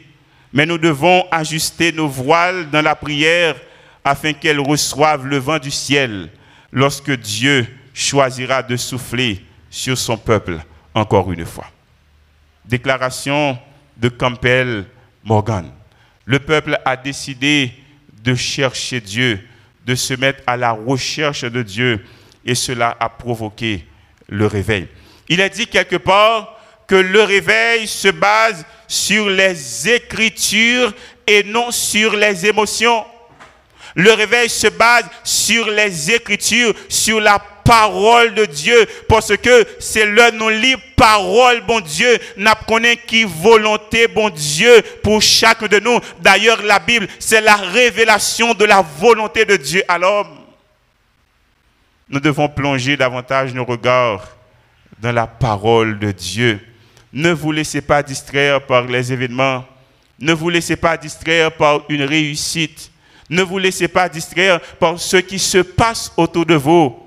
mais 0.51 0.65
nous 0.65 0.79
devons 0.79 1.25
ajuster 1.29 1.91
nos 1.91 2.07
voiles 2.07 2.71
dans 2.71 2.81
la 2.81 2.95
prière 2.95 3.55
afin 4.03 4.33
qu'elle 4.33 4.59
reçoive 4.59 5.25
le 5.25 5.37
vent 5.37 5.59
du 5.59 5.71
ciel 5.71 6.29
lorsque 6.71 7.11
Dieu 7.11 7.67
choisira 7.93 8.63
de 8.63 8.75
souffler 8.75 9.43
sur 9.69 9.97
son 9.97 10.17
peuple 10.17 10.59
encore 10.93 11.31
une 11.31 11.45
fois. 11.45 11.67
Déclaration 12.65 13.57
de 13.97 14.09
Campbell 14.09 14.85
Morgan. 15.23 15.71
Le 16.25 16.39
peuple 16.39 16.79
a 16.85 16.95
décidé 16.95 17.71
de 18.23 18.35
chercher 18.35 19.01
Dieu, 19.01 19.39
de 19.85 19.95
se 19.95 20.13
mettre 20.13 20.41
à 20.47 20.55
la 20.55 20.71
recherche 20.71 21.43
de 21.43 21.61
Dieu, 21.61 22.03
et 22.45 22.55
cela 22.55 22.95
a 22.99 23.09
provoqué 23.09 23.85
le 24.29 24.47
réveil. 24.47 24.87
Il 25.29 25.41
a 25.41 25.49
dit 25.49 25.67
quelque 25.67 25.97
part 25.97 26.57
que 26.87 26.95
le 26.95 27.23
réveil 27.23 27.87
se 27.87 28.09
base 28.09 28.65
sur 28.87 29.29
les 29.29 29.89
écritures 29.89 30.93
et 31.27 31.43
non 31.43 31.71
sur 31.71 32.15
les 32.15 32.45
émotions. 32.45 33.05
Le 33.95 34.12
réveil 34.12 34.49
se 34.49 34.67
base 34.67 35.06
sur 35.23 35.69
les 35.69 36.12
Écritures, 36.12 36.73
sur 36.89 37.19
la 37.19 37.39
parole 37.63 38.34
de 38.34 38.45
Dieu, 38.45 38.86
parce 39.08 39.36
que 39.38 39.65
c'est 39.79 40.06
là 40.06 40.32
nous 40.32 40.49
lit 40.49 40.75
parole, 40.95 41.62
bon 41.62 41.79
Dieu, 41.79 42.17
n'a 42.38 42.56
connaît 42.56 42.97
qui 42.97 43.23
volonté, 43.23 44.08
bon 44.08 44.29
Dieu, 44.29 44.82
pour 45.01 45.21
chacun 45.21 45.67
de 45.67 45.79
nous. 45.79 45.99
D'ailleurs, 46.19 46.62
la 46.63 46.79
Bible, 46.79 47.08
c'est 47.19 47.41
la 47.41 47.56
révélation 47.56 48.53
de 48.53 48.65
la 48.65 48.82
volonté 48.82 49.45
de 49.45 49.56
Dieu 49.56 49.84
à 49.88 49.97
l'homme. 49.97 50.39
Nous 52.10 52.19
devons 52.19 52.49
plonger 52.49 52.97
davantage 52.97 53.53
nos 53.53 53.65
regards 53.65 54.27
dans 54.99 55.12
la 55.12 55.27
parole 55.27 55.99
de 55.99 56.12
Dieu. 56.12 56.60
Ne 57.12 57.32
vous 57.32 57.51
laissez 57.51 57.82
pas 57.82 58.03
distraire 58.03 58.65
par 58.65 58.84
les 58.84 59.13
événements. 59.13 59.65
Ne 60.19 60.34
vous 60.34 60.49
laissez 60.49 60.75
pas 60.75 60.97
distraire 60.97 61.51
par 61.51 61.82
une 61.89 62.03
réussite. 62.03 62.91
Ne 63.29 63.41
vous 63.41 63.57
laissez 63.57 63.88
pas 63.88 64.09
distraire 64.09 64.59
par 64.79 64.99
ce 64.99 65.17
qui 65.17 65.39
se 65.39 65.59
passe 65.59 66.12
autour 66.17 66.45
de 66.45 66.55
vous, 66.55 66.97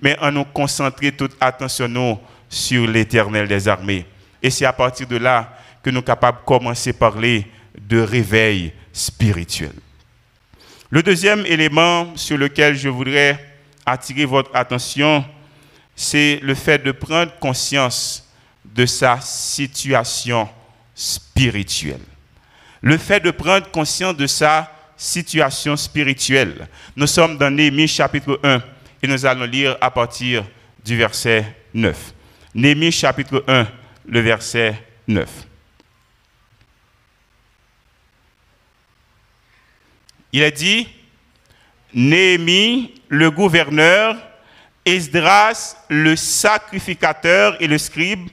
mais 0.00 0.18
en 0.20 0.32
nous 0.32 0.44
concentrer 0.44 1.12
toute 1.12 1.36
attention 1.40 1.88
nous 1.88 2.18
sur 2.48 2.86
l'éternel 2.86 3.46
des 3.46 3.68
armées. 3.68 4.06
Et 4.42 4.50
c'est 4.50 4.64
à 4.64 4.72
partir 4.72 5.06
de 5.06 5.16
là 5.16 5.56
que 5.82 5.90
nous 5.90 5.96
sommes 5.98 6.04
capables 6.04 6.38
de 6.40 6.44
commencer 6.44 6.90
à 6.90 6.94
parler 6.94 7.46
de 7.78 8.00
réveil 8.00 8.72
spirituel. 8.92 9.72
Le 10.90 11.02
deuxième 11.02 11.46
élément 11.46 12.16
sur 12.16 12.36
lequel 12.36 12.74
je 12.76 12.88
voudrais 12.88 13.38
attirer 13.86 14.24
votre 14.24 14.50
attention, 14.54 15.24
c'est 15.94 16.40
le 16.42 16.54
fait 16.54 16.82
de 16.82 16.92
prendre 16.92 17.32
conscience 17.38 18.28
de 18.64 18.86
sa 18.86 19.20
situation 19.20 20.48
spirituelle. 20.94 22.00
Le 22.82 22.96
fait 22.96 23.20
de 23.20 23.30
prendre 23.30 23.70
conscience 23.70 24.16
de 24.16 24.26
sa 24.26 24.72
situation 25.00 25.76
spirituelle. 25.78 26.68
Nous 26.94 27.06
sommes 27.06 27.38
dans 27.38 27.50
Néhémie 27.50 27.88
chapitre 27.88 28.38
1 28.42 28.62
et 29.02 29.06
nous 29.06 29.24
allons 29.24 29.46
lire 29.46 29.78
à 29.80 29.90
partir 29.90 30.44
du 30.84 30.94
verset 30.94 31.56
9. 31.72 32.12
Néhémie 32.54 32.92
chapitre 32.92 33.42
1, 33.48 33.66
le 34.06 34.20
verset 34.20 34.74
9. 35.08 35.26
Il 40.32 40.42
a 40.42 40.50
dit, 40.50 40.86
Néhémie, 41.94 43.00
le 43.08 43.30
gouverneur, 43.30 44.16
Esdras, 44.84 45.76
le 45.88 46.14
sacrificateur 46.14 47.56
et 47.60 47.66
le 47.66 47.78
scribe, 47.78 48.28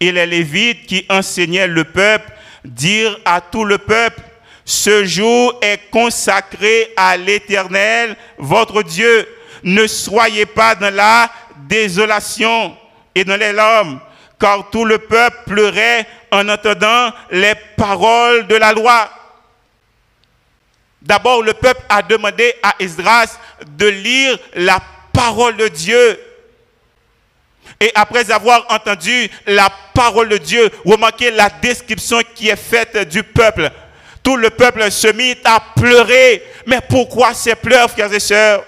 et 0.00 0.10
les 0.10 0.26
Lévites 0.26 0.86
qui 0.86 1.06
enseignaient 1.08 1.68
le 1.68 1.84
peuple, 1.84 2.32
dirent 2.64 3.18
à 3.24 3.40
tout 3.40 3.64
le 3.64 3.78
peuple, 3.78 4.20
ce 4.68 5.02
jour 5.06 5.58
est 5.62 5.88
consacré 5.90 6.92
à 6.94 7.16
l'Éternel, 7.16 8.14
votre 8.36 8.82
Dieu. 8.82 9.26
Ne 9.62 9.86
soyez 9.86 10.44
pas 10.44 10.74
dans 10.74 10.94
la 10.94 11.30
désolation 11.66 12.76
et 13.14 13.24
dans 13.24 13.40
les 13.40 13.54
larmes, 13.54 13.98
car 14.38 14.68
tout 14.68 14.84
le 14.84 14.98
peuple 14.98 15.38
pleurait 15.46 16.06
en 16.30 16.46
entendant 16.50 17.10
les 17.30 17.54
paroles 17.78 18.46
de 18.46 18.56
la 18.56 18.74
loi. 18.74 19.10
D'abord, 21.00 21.42
le 21.42 21.54
peuple 21.54 21.80
a 21.88 22.02
demandé 22.02 22.52
à 22.62 22.74
Esdras 22.78 23.38
de 23.68 23.86
lire 23.86 24.38
la 24.54 24.80
parole 25.14 25.56
de 25.56 25.68
Dieu. 25.68 26.20
Et 27.80 27.90
après 27.94 28.30
avoir 28.30 28.66
entendu 28.68 29.30
la 29.46 29.70
parole 29.94 30.28
de 30.28 30.36
Dieu, 30.36 30.70
remarquez 30.84 31.30
la 31.30 31.48
description 31.48 32.20
qui 32.34 32.50
est 32.50 32.56
faite 32.56 33.08
du 33.08 33.22
peuple. 33.22 33.70
Tout 34.28 34.36
le 34.36 34.50
peuple 34.50 34.90
se 34.90 35.10
mit 35.10 35.38
à 35.42 35.58
pleurer. 35.58 36.42
Mais 36.66 36.82
pourquoi 36.86 37.32
ces 37.32 37.54
pleurs, 37.54 37.90
frères 37.90 38.12
et 38.12 38.20
sœurs? 38.20 38.62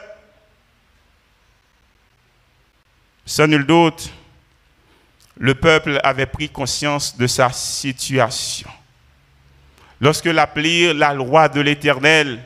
Sans 3.26 3.46
nul 3.46 3.66
doute, 3.66 4.10
le 5.36 5.54
peuple 5.54 6.00
avait 6.02 6.24
pris 6.24 6.48
conscience 6.48 7.14
de 7.14 7.26
sa 7.26 7.52
situation. 7.52 8.70
Lorsque 10.00 10.24
l'appelirent 10.24 10.94
la 10.94 11.12
loi 11.12 11.46
de 11.50 11.60
l'Éternel, 11.60 12.42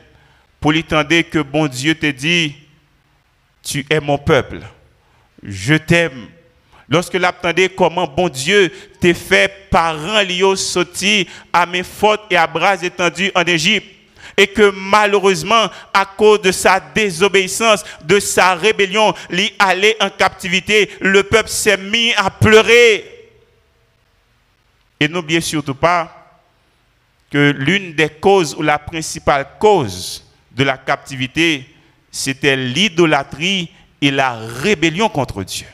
pour 0.59 0.73
lui 0.73 0.83
tendre 0.83 1.21
que 1.21 1.39
bon 1.39 1.67
Dieu 1.67 1.95
te 1.95 2.07
dit, 2.07 2.53
tu 3.63 3.85
es 3.89 4.01
mon 4.01 4.17
peuple, 4.17 4.59
je 5.41 5.75
t'aime. 5.75 6.27
Lorsque 6.87 7.13
l'attendait 7.15 7.69
comment 7.69 8.07
bon 8.07 8.29
Dieu 8.29 8.71
t'a 8.99 9.13
fait 9.13 9.69
parent 9.71 10.21
lié 10.21 10.55
sorti 10.55 11.27
à 11.51 11.65
mes 11.65 11.83
fautes 11.83 12.21
et 12.29 12.37
à 12.37 12.45
bras 12.45 12.81
étendus 12.83 13.31
en 13.33 13.43
Égypte, 13.43 13.87
et 14.37 14.47
que 14.47 14.71
malheureusement, 14.71 15.69
à 15.93 16.05
cause 16.05 16.41
de 16.41 16.51
sa 16.51 16.79
désobéissance, 16.79 17.83
de 18.03 18.19
sa 18.19 18.55
rébellion, 18.55 19.13
l'y 19.29 19.51
allait 19.57 19.95
en 20.01 20.09
captivité, 20.09 20.89
le 20.99 21.23
peuple 21.23 21.49
s'est 21.49 21.77
mis 21.77 22.13
à 22.13 22.29
pleurer. 22.29 23.31
Et 24.99 25.07
n'oubliez 25.07 25.41
surtout 25.41 25.75
pas 25.75 26.39
que 27.31 27.51
l'une 27.57 27.93
des 27.93 28.09
causes 28.09 28.55
ou 28.55 28.61
la 28.61 28.77
principale 28.77 29.47
cause 29.59 30.23
de 30.51 30.63
la 30.63 30.77
captivité, 30.77 31.65
c'était 32.11 32.55
l'idolâtrie 32.55 33.69
et 34.01 34.11
la 34.11 34.33
rébellion 34.33 35.09
contre 35.09 35.43
Dieu. 35.43 35.67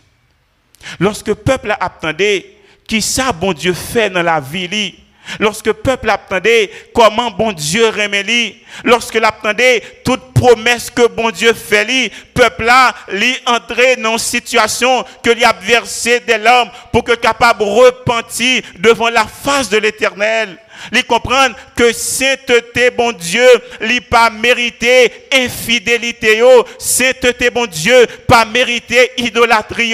Lorsque 1.00 1.28
le 1.28 1.36
peuple 1.36 1.76
attendait, 1.80 2.58
qui 2.88 3.02
ça 3.02 3.32
bon 3.32 3.54
Dieu 3.54 3.74
fait 3.74 4.10
dans 4.10 4.24
la 4.24 4.40
vie, 4.40 4.96
lorsque 5.40 5.68
le 5.68 5.74
peuple 5.74 6.10
attendait 6.10 6.70
comment 6.94 7.32
bon 7.32 7.52
Dieu 7.52 7.88
remet 7.88 8.56
lorsque 8.84 9.16
l'attendait 9.16 9.82
toute 10.04 10.34
promesse 10.34 10.90
que 10.90 11.08
bon 11.08 11.32
Dieu 11.32 11.54
fait 11.54 11.86
le 11.86 12.10
peuple 12.34 12.66
là 12.66 12.94
lui 13.10 13.38
dans 13.46 14.12
une 14.14 14.18
situation 14.18 15.06
que 15.24 15.30
lui 15.30 15.44
a 15.44 15.54
versé 15.54 16.22
larmes 16.28 16.72
pour 16.92 17.04
que 17.04 17.14
capable 17.14 17.64
repentir 17.64 18.64
devant 18.80 19.10
la 19.10 19.26
face 19.26 19.70
de 19.70 19.78
l'éternel. 19.78 20.58
Lui 20.92 21.04
comprendre 21.04 21.56
que 21.76 21.94
sainteté, 21.94 22.90
bon 22.90 23.12
Dieu, 23.12 23.48
lui 23.82 24.02
pas 24.02 24.32
mérité 24.32 25.28
infidélité, 25.32 26.42
sainteté, 26.80 27.52
bon 27.52 27.68
Dieu, 27.68 28.08
pas 28.28 28.46
mérité 28.46 29.12
idolâtrie. 29.18 29.94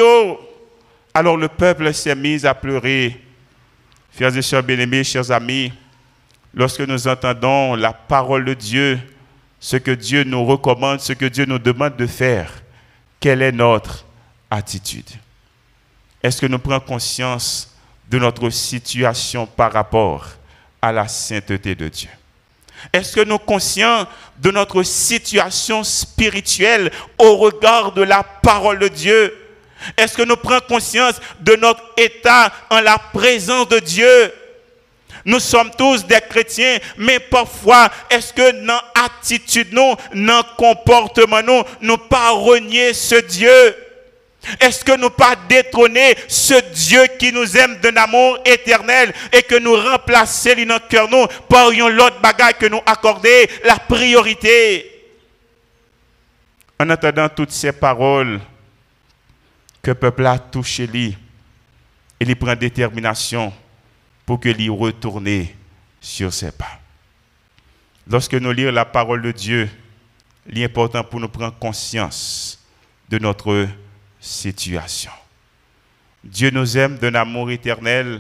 Alors 1.18 1.36
le 1.36 1.48
peuple 1.48 1.92
s'est 1.96 2.14
mis 2.14 2.46
à 2.46 2.54
pleurer. 2.54 3.20
Frères 4.12 4.38
et 4.38 4.42
sœurs 4.44 4.62
bien-aimés, 4.62 5.04
chers 5.04 5.32
amis, 5.32 5.74
lorsque 6.54 6.82
nous 6.82 7.08
entendons 7.08 7.74
la 7.74 7.92
parole 7.92 8.46
de 8.46 8.54
Dieu, 8.54 9.00
ce 9.60 9.78
que 9.78 9.90
Dieu 9.90 10.24
nous 10.24 10.46
recommande, 10.46 11.00
ce 11.00 11.14
que 11.14 11.26
Dieu 11.26 11.46
nous 11.46 11.58
demande 11.58 11.96
de 11.96 12.06
faire, 12.06 12.52
quelle 13.20 13.42
est 13.42 13.52
notre 13.52 14.06
attitude? 14.52 15.10
Est-ce 16.22 16.40
que 16.40 16.46
nous 16.46 16.60
prenons 16.60 16.82
conscience 16.82 17.76
de 18.08 18.20
notre 18.20 18.52
situation 18.52 19.48
par 19.48 19.74
rapport 19.74 20.28
à 20.84 20.92
la 20.92 21.08
sainteté 21.08 21.74
de 21.74 21.88
Dieu? 21.88 22.10
Est-ce 22.94 23.16
que 23.16 23.22
nous 23.22 23.38
sommes 23.38 23.46
conscients 23.48 24.08
de 24.38 24.52
notre 24.52 24.84
situation 24.84 25.84
spirituelle 25.84 26.92
au 27.18 27.38
regard 27.38 27.94
de 27.94 28.04
la 28.04 28.22
parole 28.22 28.78
de 28.78 28.88
Dieu? 28.88 29.34
Est-ce 29.96 30.18
que 30.18 30.24
nous 30.24 30.36
prenons 30.36 30.60
conscience 30.68 31.16
de 31.40 31.56
notre 31.56 31.84
état 31.98 32.52
en 32.70 32.82
la 32.82 32.98
présence 32.98 33.70
de 33.70 33.80
Dieu? 33.80 34.34
Nous 35.26 35.40
sommes 35.40 35.72
tous 35.78 36.06
des 36.06 36.22
chrétiens, 36.22 36.78
mais 36.98 37.20
parfois, 37.20 37.90
est-ce 38.10 38.32
que 38.34 38.66
dans 38.66 38.80
l'attitude, 38.96 39.68
nous, 39.74 39.96
dans 40.14 40.38
le 40.38 40.56
comportement, 40.56 41.42
nous, 41.44 41.64
nous 41.82 41.98
pas 41.98 42.32
renier 42.32 42.94
ce 42.94 43.16
Dieu? 43.16 43.76
Est-ce 44.62 44.86
que 44.86 44.96
nous 44.98 45.10
pas 45.10 45.36
détrôner 45.50 46.16
ce 46.28 46.54
Dieu 46.72 47.02
qui 47.20 47.34
nous 47.34 47.58
aime 47.58 47.78
d'un 47.80 47.98
amour 47.98 48.40
éternel 48.46 49.12
et 49.34 49.42
que 49.42 49.56
nous 49.60 49.76
remplacer 49.76 50.56
dans 50.56 50.74
notre 50.76 50.88
cœur 50.88 51.10
nous 51.10 51.28
par 51.50 51.72
une 51.72 51.82
autre 52.00 52.22
bagaille 52.22 52.54
que 52.54 52.68
nous 52.68 52.82
accorder 52.86 53.50
la 53.66 53.76
priorité? 53.76 54.90
En 56.80 56.90
attendant 56.90 57.28
toutes 57.28 57.52
ces 57.52 57.74
paroles 57.74 58.40
que 59.88 59.92
le 59.92 59.96
peuple 59.96 60.26
a 60.26 60.38
touché 60.38 60.86
lui, 60.86 61.18
il 62.20 62.36
prend 62.36 62.58
détermination 62.58 63.54
pour 64.26 64.38
que 64.38 64.50
lui 64.50 64.68
retourne 64.68 65.46
sur 66.02 66.34
ses 66.34 66.52
pas. 66.52 66.78
Lorsque 68.06 68.34
nous 68.34 68.52
lisons 68.52 68.72
la 68.72 68.84
parole 68.84 69.22
de 69.22 69.32
Dieu, 69.32 69.70
l'important 70.46 71.06
pour 71.06 71.22
nous 71.22 71.30
prendre 71.30 71.58
conscience 71.58 72.60
de 73.08 73.18
notre 73.18 73.66
situation. 74.20 75.12
Dieu 76.22 76.50
nous 76.50 76.78
aime 76.78 76.98
d'un 76.98 77.16
amour 77.16 77.50
éternel. 77.50 78.20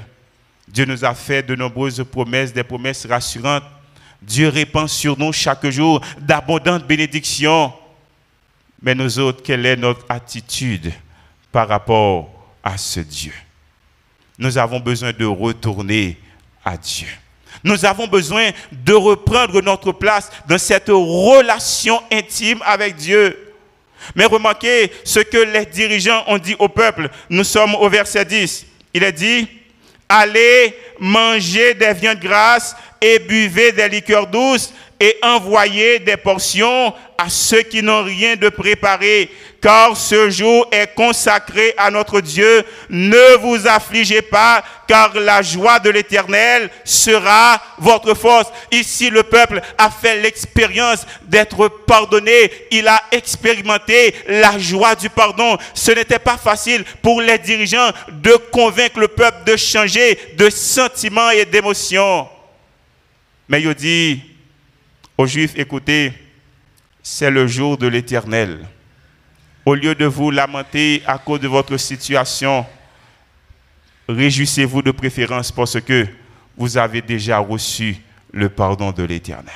Dieu 0.69 0.86
nous 0.86 1.03
a 1.03 1.13
fait 1.13 1.43
de 1.43 1.53
nombreuses 1.53 2.01
promesses, 2.10 2.53
des 2.53 2.63
promesses 2.63 3.06
rassurantes. 3.06 3.65
Dieu 4.21 4.47
répand 4.47 4.88
sur 4.88 5.19
nous 5.19 5.34
chaque 5.34 5.69
jour 5.69 5.99
d'abondantes 6.17 6.88
bénédictions. 6.88 7.73
Mais 8.82 8.95
nous 8.95 9.19
autres, 9.19 9.43
quelle 9.43 9.65
est 9.65 9.75
notre 9.75 10.06
attitude 10.08 10.93
par 11.57 11.69
rapport 11.69 12.29
à 12.63 12.77
ce 12.77 12.99
Dieu 12.99 13.33
Nous 14.37 14.59
avons 14.59 14.79
besoin 14.79 15.11
de 15.11 15.25
retourner 15.25 16.15
à 16.63 16.77
Dieu. 16.77 17.07
Nous 17.63 17.83
avons 17.83 18.05
besoin 18.05 18.51
de 18.71 18.93
reprendre 18.93 19.59
notre 19.63 19.91
place 19.91 20.29
dans 20.47 20.59
cette 20.59 20.89
relation 20.89 21.99
intime 22.11 22.61
avec 22.63 22.95
Dieu. 22.97 23.55
Mais 24.13 24.25
remarquez 24.25 24.91
ce 25.03 25.19
que 25.19 25.39
les 25.39 25.65
dirigeants 25.65 26.23
ont 26.27 26.37
dit 26.37 26.55
au 26.59 26.69
peuple. 26.69 27.09
Nous 27.27 27.43
sommes 27.43 27.73
au 27.73 27.89
verset 27.89 28.23
10. 28.23 28.67
Il 28.93 29.01
est 29.01 29.11
dit, 29.11 29.47
allez 30.07 30.77
manger 30.99 31.73
des 31.73 31.93
viandes 31.93 32.19
grasses 32.19 32.75
et 33.01 33.17
buvez 33.17 33.71
des 33.71 33.89
liqueurs 33.89 34.27
douces 34.27 34.71
et 34.99 35.15
envoyez 35.23 35.97
des 35.97 36.17
portions 36.17 36.93
à 37.17 37.29
ceux 37.29 37.63
qui 37.63 37.81
n'ont 37.81 38.03
rien 38.03 38.35
de 38.35 38.49
préparé, 38.49 39.31
car 39.67 39.97
ce 39.97 40.30
jour 40.30 40.65
est 40.71 40.95
consacré 40.95 41.73
à 41.77 41.91
notre 41.91 42.21
Dieu. 42.21 42.63
Ne 42.89 43.36
vous 43.41 43.67
affligez 43.67 44.21
pas, 44.21 44.63
car 44.88 45.13
la 45.15 45.41
joie 45.41 45.77
de 45.82 45.89
l'Éternel 45.89 46.69
sera 46.86 47.62
votre 47.77 48.13
force. 48.13 48.47
Ici, 48.71 49.10
le 49.10 49.23
peuple 49.23 49.62
a 49.77 49.91
fait 49.91 50.21
l'expérience 50.21 51.06
d'être 51.23 51.67
pardonné. 51.86 52.49
Il 52.71 52.88
a 52.88 53.03
expérimenté 53.12 54.15
la 54.30 54.58
joie 54.58 54.95
du 54.95 55.10
pardon. 55.10 55.58
Ce 55.73 55.91
n'était 55.91 56.17
pas 56.17 56.38
facile 56.38 56.86
pour 57.01 57.19
les 57.19 57.38
dirigeants 57.38 57.91
de 58.08 58.38
convaincre 58.53 59.01
le 59.01 59.10
peuple 59.10 59.43
de 59.51 59.58
changer 59.58 60.17
de 60.38 60.49
sentiments 60.49 61.32
et 61.32 61.43
d'émotions. 61.43 62.30
Mais 63.49 63.62
il 63.62 63.73
dit 63.73 64.21
aux 65.17 65.25
Juifs, 65.25 65.58
écoutez, 65.58 66.13
c'est 67.03 67.30
le 67.30 67.47
jour 67.47 67.77
de 67.77 67.88
l'Éternel. 67.88 68.65
Au 69.67 69.75
lieu 69.75 69.95
de 69.95 70.06
vous 70.06 70.32
lamenter 70.32 71.03
à 71.06 71.17
cause 71.17 71.41
de 71.41 71.47
votre 71.49 71.75
situation, 71.75 72.65
réjouissez-vous 74.08 74.82
de 74.82 74.91
préférence 74.91 75.51
parce 75.51 75.82
que 75.82 76.08
vous 76.56 76.77
avez 76.77 77.01
déjà 77.01 77.39
reçu 77.39 77.97
le 78.32 78.47
pardon 78.47 78.93
de 78.93 79.03
l'Éternel. 79.03 79.53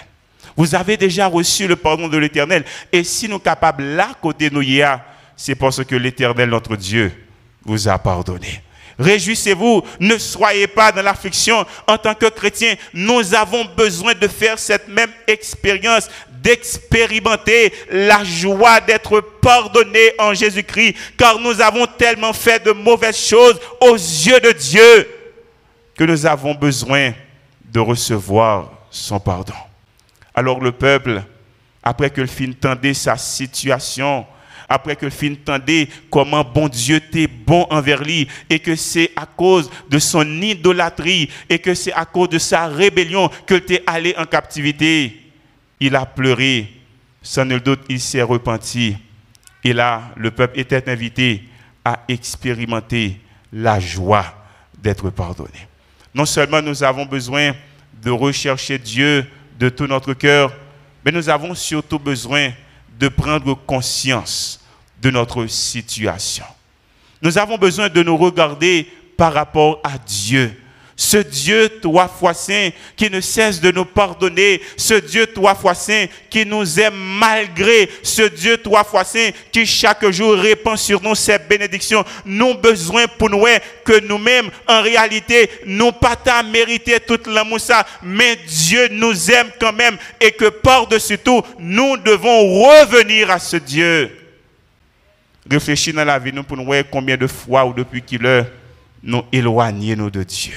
Vous 0.58 0.76
avez 0.76 0.98
déjà 0.98 1.28
reçu 1.28 1.66
le 1.66 1.78
pardon 1.78 2.10
de 2.10 2.18
l'Éternel. 2.18 2.66
Et 2.92 3.06
si 3.06 3.30
nous 3.30 3.36
sommes 3.36 3.42
capables 3.44 3.86
là, 3.86 4.10
côté 4.22 4.50
nous, 4.50 4.66
c'est 5.38 5.56
parce 5.56 5.82
que 5.86 5.96
l'Éternel, 5.96 6.50
notre 6.50 6.76
Dieu, 6.76 7.14
vous 7.64 7.88
a 7.88 7.98
pardonné. 7.98 8.62
Réjouissez-vous, 9.00 9.82
ne 10.02 10.18
soyez 10.18 10.68
pas 10.68 10.92
dans 10.92 11.04
l'affliction. 11.04 11.66
En 11.88 11.98
tant 11.98 12.16
que 12.16 12.26
chrétien, 12.26 12.76
nous 12.94 13.34
avons 13.34 13.64
besoin 13.78 14.14
de 14.14 14.28
faire 14.28 14.60
cette 14.60 14.90
même 14.90 15.12
expérience, 15.26 16.10
d'expérimenter 16.42 17.74
la 17.90 18.24
joie 18.24 18.82
d'être 18.82 19.22
pardonné 19.42 20.14
en 20.20 20.34
Jésus-Christ, 20.34 20.96
car 21.18 21.40
nous 21.40 21.62
avons 21.62 21.86
tellement 21.98 22.34
fait 22.34 22.64
de 22.64 22.72
mauvaises 22.72 23.18
choses 23.18 23.60
aux 23.82 23.96
yeux 23.96 24.40
de 24.40 24.52
Dieu 24.52 25.10
que 25.96 26.04
nous 26.04 26.26
avons 26.26 26.56
besoin 26.56 27.14
de 27.72 27.80
recevoir 27.80 28.72
son 28.90 29.20
pardon. 29.20 29.54
Alors 30.34 30.60
le 30.60 30.72
peuple, 30.72 31.24
après 31.84 32.10
que 32.10 32.22
le 32.22 32.28
film 32.28 32.54
tendait 32.54 32.94
sa 32.94 33.18
situation, 33.18 34.26
après 34.68 34.96
que 34.96 35.06
le 35.06 35.12
film 35.12 35.36
tendait 35.36 35.90
comment 36.10 36.44
bon 36.44 36.70
Dieu 36.70 37.02
t'est 37.02 37.28
bon 37.28 37.68
envers 37.70 38.02
lui 38.02 38.28
et 38.50 38.60
que 38.60 38.76
c'est 38.76 39.12
à 39.16 39.26
cause 39.26 39.70
de 39.90 40.00
son 40.00 40.42
idolâtrie 40.42 41.30
et 41.50 41.60
que 41.60 41.74
c'est 41.74 41.94
à 41.94 42.06
cause 42.06 42.30
de 42.30 42.40
sa 42.40 42.68
rébellion 42.68 43.30
que 43.46 43.56
t'es 43.56 43.84
allé 43.86 44.16
en 44.18 44.26
captivité. 44.26 45.21
Il 45.82 45.96
a 45.96 46.06
pleuré, 46.06 46.72
sans 47.24 47.44
nul 47.44 47.60
doute 47.60 47.82
il 47.90 48.00
s'est 48.00 48.22
repenti. 48.22 48.96
Et 49.64 49.74
là, 49.74 50.12
le 50.16 50.30
peuple 50.30 50.60
était 50.60 50.88
invité 50.90 51.44
à 51.84 52.02
expérimenter 52.08 53.20
la 53.52 53.80
joie 53.80 54.26
d'être 54.78 55.10
pardonné. 55.10 55.68
Non 56.14 56.26
seulement 56.26 56.62
nous 56.62 56.84
avons 56.84 57.06
besoin 57.06 57.54
de 58.02 58.12
rechercher 58.12 58.78
Dieu 58.78 59.26
de 59.60 59.70
tout 59.70 59.88
notre 59.88 60.14
cœur, 60.14 60.54
mais 61.04 61.12
nous 61.12 61.30
avons 61.30 61.56
surtout 61.56 61.98
besoin 61.98 62.52
de 63.00 63.08
prendre 63.08 63.56
conscience 63.56 64.64
de 65.02 65.10
notre 65.10 65.48
situation. 65.48 66.46
Nous 67.24 67.40
avons 67.40 67.58
besoin 67.58 67.90
de 67.90 68.04
nous 68.04 68.18
regarder 68.18 68.88
par 69.18 69.34
rapport 69.34 69.80
à 69.84 69.98
Dieu 69.98 70.61
ce 71.02 71.18
Dieu 71.18 71.68
trois 71.82 72.08
fois 72.08 72.36
saint 72.36 72.70
qui 72.96 73.10
ne 73.10 73.22
cesse 73.22 73.60
de 73.60 73.72
nous 73.72 73.86
pardonner, 73.86 74.62
ce 74.78 74.94
Dieu 74.94 75.26
trois 75.26 75.56
fois 75.56 75.74
saint 75.74 76.06
qui 76.30 76.46
nous 76.46 76.80
aime 76.80 76.94
malgré, 76.94 77.90
ce 78.04 78.22
Dieu 78.22 78.60
trois 78.60 78.84
fois 78.84 79.04
saint 79.04 79.32
qui 79.52 79.66
chaque 79.66 80.08
jour 80.12 80.36
répand 80.36 80.78
sur 80.78 81.02
nous 81.02 81.16
ses 81.16 81.40
bénédictions. 81.40 82.06
Nous 82.24 82.54
besoin 82.54 83.08
pour 83.08 83.32
nous 83.32 83.44
que 83.84 84.00
nous-mêmes, 84.06 84.52
en 84.68 84.84
réalité, 84.84 85.50
nous 85.66 85.92
pas 85.92 86.20
à 86.28 86.44
mériter 86.44 87.00
toute 87.00 87.26
l'amour 87.26 87.60
ça, 87.60 87.84
mais 88.04 88.38
Dieu 88.48 88.88
nous 88.92 89.32
aime 89.32 89.50
quand 89.60 89.74
même 89.74 89.98
et 90.20 90.32
que 90.32 90.50
par-dessus 90.50 91.18
tout, 91.18 91.42
nous 91.58 91.98
devons 91.98 92.62
revenir 92.62 93.32
à 93.32 93.40
ce 93.40 93.58
Dieu. 93.58 94.16
Réfléchis 95.50 95.94
dans 95.94 96.06
la 96.06 96.20
vie 96.20 96.32
nous 96.32 96.44
pour 96.44 96.58
nous 96.58 96.72
combien 96.92 97.18
de 97.18 97.26
fois 97.26 97.66
ou 97.66 97.74
depuis 97.74 98.04
qu'il 98.04 98.24
est 98.24 98.46
nous 99.02 99.24
éloignons 99.32 100.10
de 100.10 100.22
Dieu. 100.22 100.54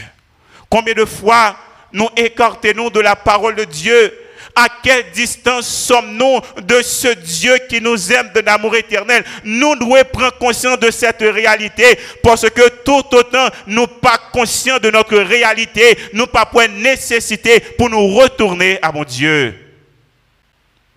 Combien 0.75 0.95
de 0.95 1.05
fois 1.05 1.57
nous 1.93 2.09
écartons-nous 2.17 2.91
de 2.91 2.99
la 2.99 3.15
parole 3.15 3.55
de 3.55 3.63
Dieu? 3.63 4.13
À 4.57 4.67
quelle 4.83 5.09
distance 5.13 5.69
sommes-nous 5.69 6.41
de 6.63 6.83
ce 6.83 7.15
Dieu 7.15 7.57
qui 7.69 7.81
nous 7.81 8.13
aime 8.13 8.33
de 8.35 8.41
l'amour 8.41 8.75
éternel? 8.75 9.25
Nous 9.45 9.77
devons 9.77 10.03
prendre 10.13 10.37
conscience 10.37 10.81
de 10.81 10.91
cette 10.91 11.21
réalité 11.21 11.97
parce 12.25 12.51
que 12.51 12.69
tout 12.83 13.05
autant 13.15 13.51
nous 13.69 13.87
pas 13.87 14.19
conscients 14.33 14.81
de 14.81 14.91
notre 14.91 15.17
réalité, 15.17 15.97
nous 16.13 16.27
pas 16.27 16.45
point 16.45 16.67
nécessité 16.67 17.61
pour 17.61 17.89
nous 17.89 18.09
retourner 18.09 18.81
à 18.83 18.91
mon 18.91 19.05
Dieu. 19.05 19.55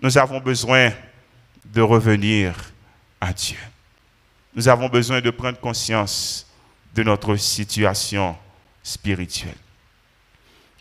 Nous 0.00 0.18
avons 0.18 0.40
besoin 0.40 0.90
de 1.66 1.82
revenir 1.82 2.52
à 3.20 3.32
Dieu. 3.32 3.58
Nous 4.56 4.68
avons 4.68 4.88
besoin 4.88 5.20
de 5.20 5.30
prendre 5.30 5.60
conscience 5.60 6.48
de 6.92 7.04
notre 7.04 7.36
situation 7.36 8.36
spirituelle. 8.82 9.54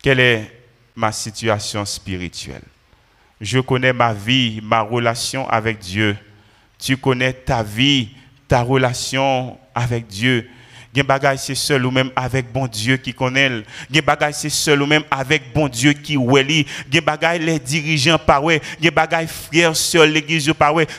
Quelle 0.01 0.19
est 0.19 0.51
ma 0.95 1.11
situation 1.11 1.85
spirituelle? 1.85 2.63
Je 3.39 3.59
connais 3.59 3.93
ma 3.93 4.13
vie, 4.13 4.59
ma 4.63 4.81
relation 4.81 5.47
avec 5.49 5.79
Dieu. 5.79 6.17
Tu 6.79 6.97
connais 6.97 7.33
ta 7.33 7.63
vie, 7.63 8.09
ta 8.47 8.61
relation 8.61 9.57
avec 9.75 10.07
Dieu. 10.07 10.49
Gen 10.95 11.05
c'est 11.37 11.53
seul 11.53 11.85
ou 11.85 11.91
même 11.91 12.11
avec 12.15 12.51
bon 12.51 12.65
Dieu 12.65 12.97
qui 12.97 13.13
connaît. 13.13 13.63
Gen 13.91 14.03
c'est 14.31 14.49
seul 14.49 14.81
ou 14.81 14.87
même 14.87 15.03
avec 15.11 15.53
bon 15.53 15.67
Dieu 15.67 15.93
qui 15.93 16.17
weli. 16.17 16.65
Gen 16.91 17.01
bagay 17.01 17.39
les 17.39 17.59
dirigeants 17.59 18.17
par. 18.17 18.41
Gen 18.49 18.91
bagay 18.91 19.27
frères 19.27 19.75
sur 19.75 20.03
l'église. 20.05 20.51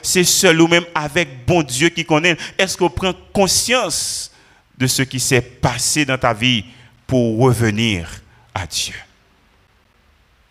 C'est 0.03 0.25
seul 0.25 0.61
ou 0.61 0.69
même 0.69 0.85
avec 0.95 1.45
bon 1.45 1.63
Dieu 1.63 1.89
qui 1.89 2.05
connaît. 2.05 2.37
Est-ce 2.57 2.77
qu'on 2.77 2.91
prend 2.91 3.13
conscience 3.33 4.31
de 4.77 4.87
ce 4.87 5.03
qui 5.03 5.19
s'est 5.19 5.41
passé 5.41 6.05
dans 6.05 6.19
ta 6.19 6.33
vie 6.33 6.65
pour 7.07 7.39
revenir? 7.39 8.09
Dieu. 8.67 8.95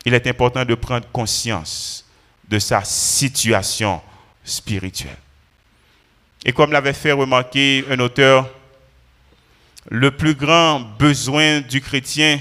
Il 0.06 0.14
est 0.14 0.28
important 0.28 0.64
de 0.64 0.76
prendre 0.76 1.08
conscience 1.12 2.06
de 2.48 2.60
sa 2.60 2.84
situation 2.84 4.02
spirituelle. 4.44 5.18
Et 6.46 6.54
comme 6.54 6.72
l'avait 6.72 6.94
fait 6.94 7.12
remarquer 7.12 7.84
un 7.90 8.00
auteur, 8.00 8.50
le 9.90 10.12
plus 10.12 10.34
grand 10.34 10.80
besoin 10.80 11.62
du 11.62 11.82
chrétien, 11.82 12.40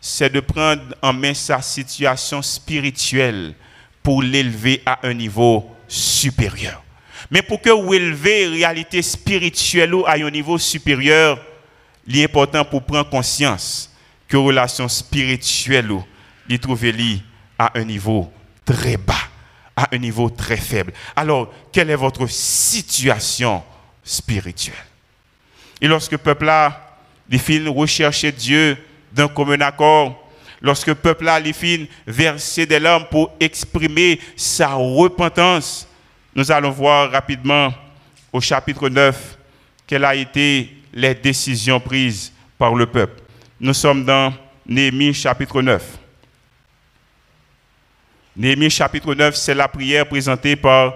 c'est 0.00 0.32
de 0.32 0.40
prendre 0.40 0.82
en 1.02 1.12
main 1.12 1.34
sa 1.34 1.60
situation 1.62 2.42
spirituelle 2.42 3.54
pour 4.02 4.22
l'élever 4.22 4.82
à 4.86 5.06
un 5.06 5.14
niveau 5.14 5.76
supérieur. 5.88 6.82
Mais 7.30 7.42
pour 7.42 7.60
que 7.60 7.70
vous 7.70 7.94
élevez 7.94 8.46
réalité 8.46 9.02
spirituelle 9.02 9.94
à 10.06 10.12
un 10.12 10.30
niveau 10.30 10.58
supérieur, 10.58 11.40
il 12.06 12.18
est 12.18 12.24
important 12.24 12.64
pour 12.64 12.82
prendre 12.82 13.10
conscience 13.10 13.90
que 14.28 14.36
relation 14.36 14.88
spirituelle 14.88 15.90
il 16.48 16.58
trouve 16.58 16.84
à 17.58 17.78
un 17.78 17.84
niveau 17.84 18.32
très 18.64 18.96
bas, 18.96 19.14
à 19.74 19.88
un 19.94 19.98
niveau 19.98 20.30
très 20.30 20.56
faible. 20.56 20.92
Alors, 21.14 21.52
quelle 21.72 21.90
est 21.90 21.96
votre 21.96 22.28
situation 22.28 23.62
spirituelle? 24.02 24.74
Et 25.80 25.88
lorsque 25.88 26.12
le 26.12 26.18
peuple 26.18 26.48
a, 26.48 26.98
les 27.28 27.38
filles 27.38 27.68
rechercher 27.68 28.32
Dieu 28.32 28.76
d'un 29.12 29.28
commun 29.28 29.60
accord, 29.60 30.28
lorsque 30.60 30.88
le 30.88 30.94
peuple 30.94 31.28
a, 31.28 31.40
les 31.40 31.88
verser 32.06 32.66
des 32.66 32.78
larmes 32.78 33.06
pour 33.10 33.32
exprimer 33.40 34.20
sa 34.36 34.74
repentance, 34.74 35.88
nous 36.34 36.50
allons 36.52 36.70
voir 36.70 37.10
rapidement 37.10 37.72
au 38.32 38.40
chapitre 38.40 38.88
9 38.88 39.38
quelles 39.86 40.04
a 40.04 40.14
été 40.14 40.76
les 40.92 41.14
décisions 41.14 41.80
prises 41.80 42.32
par 42.58 42.74
le 42.74 42.86
peuple. 42.86 43.22
Nous 43.58 43.72
sommes 43.72 44.04
dans 44.04 44.34
Néhémie 44.66 45.14
chapitre 45.14 45.62
9. 45.62 45.82
Néhémie 48.36 48.68
chapitre 48.68 49.14
9, 49.14 49.34
c'est 49.34 49.54
la 49.54 49.66
prière 49.66 50.06
présentée 50.06 50.56
par 50.56 50.92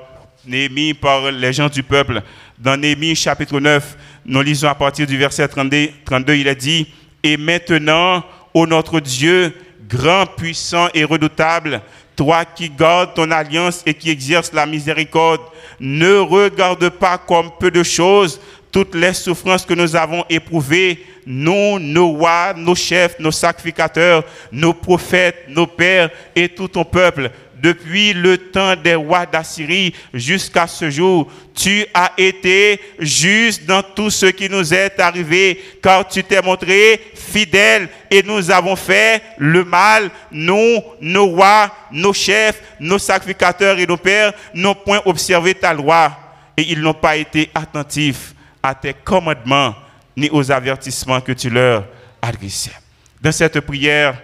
Néhémie, 0.47 0.93
par 0.93 1.31
les 1.31 1.55
gens 1.55 1.71
du 1.71 1.83
peuple. 1.83 2.21
Dans 2.59 2.77
Néhémie 2.77 3.17
chapitre 3.17 3.59
9, 3.61 3.97
nous 4.27 4.43
lisons 4.43 4.69
à 4.69 4.75
partir 4.75 5.07
du 5.07 5.17
verset 5.17 5.49
32, 5.49 5.89
32 6.05 6.35
il 6.35 6.49
est 6.49 6.55
dit, 6.55 6.87
Et 7.23 7.39
maintenant, 7.39 8.23
ô 8.53 8.67
notre 8.67 9.01
Dieu, 9.01 9.55
grand, 9.89 10.27
puissant 10.27 10.89
et 10.93 11.05
redoutable, 11.05 11.81
toi 12.15 12.45
qui 12.45 12.69
gardes 12.69 13.15
ton 13.15 13.31
alliance 13.31 13.83
et 13.87 13.95
qui 13.95 14.11
exerces 14.11 14.53
la 14.53 14.67
miséricorde, 14.67 15.41
ne 15.81 16.19
regarde 16.19 16.91
pas 16.91 17.17
comme 17.17 17.53
peu 17.59 17.71
de 17.71 17.83
choses 17.83 18.39
toutes 18.71 18.95
les 18.95 19.15
souffrances 19.15 19.65
que 19.65 19.75
nous 19.75 19.97
avons 19.97 20.25
éprouvées, 20.29 21.07
nous, 21.27 21.79
nos 21.79 22.09
rois, 22.09 22.55
nos 22.57 22.75
chefs, 22.75 23.19
nos 23.19 23.31
sacrificateurs, 23.31 24.25
nos 24.53 24.75
prophètes, 24.75 25.47
nos 25.49 25.67
pères 25.67 26.11
et 26.35 26.49
tout 26.49 26.69
ton 26.69 26.85
peuple, 26.85 27.31
depuis 27.61 28.13
le 28.13 28.39
temps 28.39 28.75
des 28.77 28.95
rois 28.95 29.27
d'Assyrie 29.27 29.95
jusqu'à 30.15 30.67
ce 30.67 30.91
jour, 30.91 31.31
tu 31.55 31.85
as 31.93 32.13
été 32.17 32.81
juste 32.99 33.67
dans 33.67 33.83
tout 33.83 34.11
ce 34.11 34.27
qui 34.27 34.49
nous 34.49 34.73
est 34.73 34.99
arrivé, 34.99 35.63
car 35.83 36.07
tu 36.09 36.25
t'es 36.25 36.41
montré 36.41 37.01
fidèle 37.15 37.89
et 38.11 38.23
nous 38.23 38.51
avons 38.51 38.77
fait 38.77 39.23
le 39.39 39.65
mal. 39.65 40.11
Nous, 40.31 40.83
nos 41.01 41.27
rois, 41.27 41.71
nos 41.93 42.13
chefs, 42.13 42.63
nos 42.79 42.99
sacrificateurs 42.99 43.79
et 43.79 43.87
nos 43.87 43.97
pères 43.97 44.33
n'ont 44.55 44.75
point 44.75 45.03
observé 45.05 45.55
ta 45.55 45.75
loi 45.75 46.13
et 46.57 46.63
ils 46.63 46.81
n'ont 46.81 46.95
pas 46.95 47.17
été 47.17 47.51
attentifs 47.55 48.35
à 48.63 48.75
tes 48.75 48.95
commandements 48.95 49.75
ni 50.17 50.29
aux 50.31 50.51
avertissements 50.51 51.21
que 51.21 51.33
tu 51.33 51.51
leur 51.51 51.87
adressais. 52.21 52.73
Dans 53.21 53.33
cette 53.33 53.61
prière, 53.61 54.21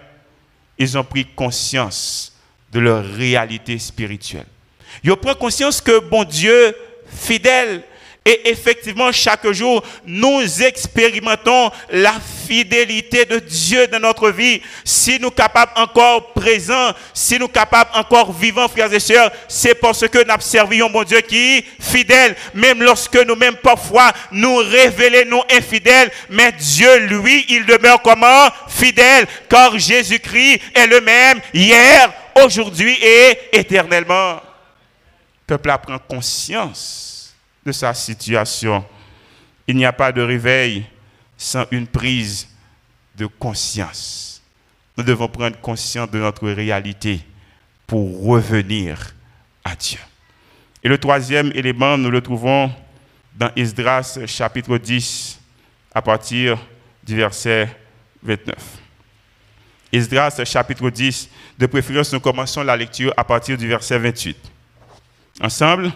ils 0.78 0.96
ont 0.96 1.04
pris 1.04 1.24
conscience 1.24 2.32
de 2.72 2.80
leur 2.80 3.04
réalité 3.04 3.78
spirituelle. 3.78 4.46
Ils 5.02 5.12
ont 5.12 5.16
pris 5.16 5.34
conscience 5.36 5.80
que 5.80 5.98
bon 6.00 6.24
Dieu, 6.24 6.74
fidèle, 7.06 7.82
et 8.26 8.50
effectivement, 8.50 9.12
chaque 9.12 9.48
jour, 9.52 9.84
nous 10.04 10.42
expérimentons 10.60 11.70
la 11.90 12.14
fidélité 12.46 13.24
de 13.24 13.38
Dieu 13.38 13.86
dans 13.86 14.00
notre 14.00 14.30
vie. 14.30 14.60
Si 14.84 15.20
nous 15.20 15.28
sommes 15.28 15.36
capables 15.36 15.70
encore 15.76 16.32
présents, 16.32 16.90
si 17.14 17.34
nous 17.34 17.46
sommes 17.46 17.52
capables 17.52 17.90
encore 17.94 18.32
vivants, 18.32 18.66
frères 18.66 18.92
et 18.92 18.98
sœurs, 18.98 19.30
c'est 19.46 19.76
parce 19.76 20.08
que 20.08 20.18
nous 20.18 20.40
servions 20.40 20.90
mon 20.90 21.04
Dieu 21.04 21.20
qui 21.20 21.58
est 21.58 21.64
fidèle. 21.78 22.34
Même 22.52 22.82
lorsque 22.82 23.14
nous-mêmes, 23.14 23.56
parfois, 23.62 24.12
nous 24.32 24.56
révélons 24.56 25.30
nous 25.30 25.56
infidèles, 25.56 26.10
mais 26.28 26.50
Dieu, 26.50 26.98
lui, 27.06 27.46
il 27.48 27.64
demeure 27.64 28.02
comment 28.02 28.48
Fidèle, 28.66 29.26
car 29.48 29.78
Jésus-Christ 29.78 30.60
est 30.74 30.86
le 30.88 31.00
même 31.00 31.40
hier, 31.54 32.12
aujourd'hui 32.44 32.98
et 33.00 33.38
éternellement. 33.52 34.40
Le 35.48 35.56
peuple 35.56 35.70
apprend 35.70 35.98
conscience 35.98 37.15
de 37.66 37.72
sa 37.72 37.92
situation. 37.92 38.84
Il 39.66 39.76
n'y 39.76 39.84
a 39.84 39.92
pas 39.92 40.12
de 40.12 40.22
réveil 40.22 40.86
sans 41.36 41.64
une 41.72 41.86
prise 41.86 42.48
de 43.16 43.26
conscience. 43.26 44.40
Nous 44.96 45.04
devons 45.04 45.28
prendre 45.28 45.60
conscience 45.60 46.10
de 46.10 46.18
notre 46.18 46.48
réalité 46.48 47.20
pour 47.86 48.24
revenir 48.24 49.14
à 49.64 49.74
Dieu. 49.74 49.98
Et 50.82 50.88
le 50.88 50.96
troisième 50.96 51.50
élément, 51.54 51.98
nous 51.98 52.10
le 52.10 52.20
trouvons 52.20 52.72
dans 53.34 53.50
Esdras 53.56 54.18
chapitre 54.26 54.78
10 54.78 55.40
à 55.92 56.00
partir 56.00 56.58
du 57.02 57.16
verset 57.16 57.68
29. 58.22 58.56
Esdras 59.92 60.44
chapitre 60.44 60.88
10, 60.90 61.28
de 61.58 61.66
préférence, 61.66 62.12
nous 62.12 62.20
commençons 62.20 62.62
la 62.62 62.76
lecture 62.76 63.12
à 63.16 63.24
partir 63.24 63.56
du 63.58 63.66
verset 63.66 63.98
28. 63.98 64.36
Ensemble, 65.40 65.92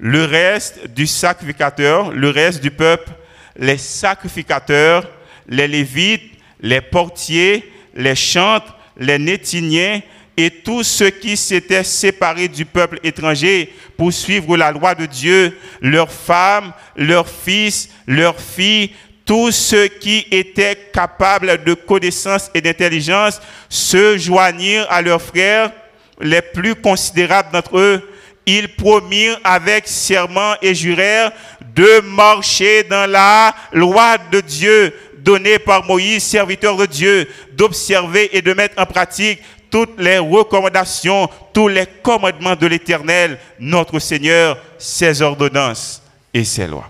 le 0.00 0.24
reste 0.24 0.88
du 0.88 1.06
sacrificateur, 1.06 2.10
le 2.10 2.30
reste 2.30 2.62
du 2.62 2.70
peuple, 2.70 3.10
les 3.56 3.76
sacrificateurs, 3.76 5.08
les 5.46 5.68
lévites, 5.68 6.32
les 6.60 6.80
portiers, 6.80 7.70
les 7.94 8.14
chantres, 8.14 8.74
les 8.96 9.18
nétiniens 9.18 10.00
et 10.38 10.50
tous 10.50 10.84
ceux 10.84 11.10
qui 11.10 11.36
s'étaient 11.36 11.84
séparés 11.84 12.48
du 12.48 12.64
peuple 12.64 12.98
étranger 13.02 13.72
pour 13.98 14.10
suivre 14.10 14.56
la 14.56 14.72
loi 14.72 14.94
de 14.94 15.04
Dieu, 15.04 15.58
leurs 15.82 16.10
femmes, 16.12 16.72
leurs 16.96 17.28
fils, 17.28 17.90
leurs 18.06 18.40
filles, 18.40 18.92
tous 19.26 19.50
ceux 19.50 19.88
qui 19.88 20.26
étaient 20.30 20.88
capables 20.94 21.62
de 21.62 21.74
connaissance 21.74 22.50
et 22.54 22.62
d'intelligence 22.62 23.40
se 23.68 24.16
joignirent 24.16 24.90
à 24.90 25.02
leurs 25.02 25.20
frères 25.20 25.72
les 26.20 26.40
plus 26.40 26.74
considérables 26.74 27.50
d'entre 27.52 27.78
eux. 27.78 28.09
Ils 28.46 28.74
promirent 28.74 29.38
avec 29.44 29.86
serment 29.86 30.54
et 30.62 30.74
jurèrent 30.74 31.32
de 31.74 32.00
marcher 32.00 32.82
dans 32.84 33.08
la 33.08 33.54
loi 33.72 34.18
de 34.30 34.40
Dieu 34.40 34.94
donnée 35.18 35.58
par 35.58 35.84
Moïse, 35.84 36.22
serviteur 36.22 36.76
de 36.76 36.86
Dieu, 36.86 37.28
d'observer 37.52 38.36
et 38.36 38.42
de 38.42 38.52
mettre 38.54 38.80
en 38.80 38.86
pratique 38.86 39.40
toutes 39.70 39.98
les 40.00 40.18
recommandations, 40.18 41.28
tous 41.52 41.68
les 41.68 41.86
commandements 42.02 42.56
de 42.56 42.66
l'Éternel, 42.66 43.38
notre 43.58 43.98
Seigneur, 43.98 44.58
ses 44.78 45.22
ordonnances 45.22 46.02
et 46.34 46.44
ses 46.44 46.66
lois. 46.66 46.88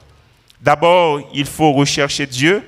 D'abord, 0.60 1.20
il 1.34 1.46
faut 1.46 1.72
rechercher 1.72 2.26
Dieu, 2.26 2.62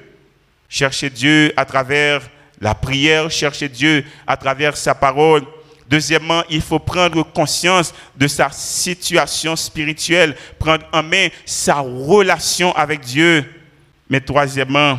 chercher 0.68 1.10
Dieu 1.10 1.52
à 1.56 1.64
travers 1.64 2.22
la 2.60 2.74
prière, 2.74 3.30
chercher 3.30 3.68
Dieu 3.68 4.04
à 4.26 4.36
travers 4.36 4.76
sa 4.76 4.94
parole. 4.94 5.42
Deuxièmement, 5.88 6.42
il 6.48 6.62
faut 6.62 6.78
prendre 6.78 7.22
conscience 7.22 7.94
de 8.16 8.26
sa 8.26 8.50
situation 8.50 9.56
spirituelle, 9.56 10.36
prendre 10.58 10.84
en 10.92 11.02
main 11.02 11.28
sa 11.44 11.80
relation 11.80 12.74
avec 12.74 13.00
Dieu. 13.00 13.44
Mais 14.08 14.20
troisièmement, 14.20 14.98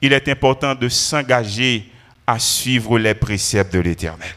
il 0.00 0.12
est 0.12 0.28
important 0.28 0.74
de 0.74 0.88
s'engager 0.88 1.88
à 2.26 2.38
suivre 2.38 2.98
les 2.98 3.14
préceptes 3.14 3.72
de 3.72 3.80
l'Éternel. 3.80 4.34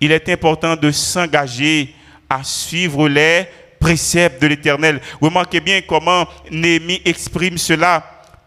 Il 0.00 0.12
est 0.12 0.28
important 0.28 0.76
de 0.76 0.90
s'engager 0.90 1.94
à 2.28 2.42
suivre 2.42 3.08
les 3.08 3.46
préceptes 3.80 4.40
de 4.42 4.46
l'Éternel. 4.48 5.00
Remarquez 5.20 5.60
bien 5.60 5.80
comment 5.82 6.26
Néhémie 6.50 7.02
exprime 7.04 7.58
cela. 7.58 8.04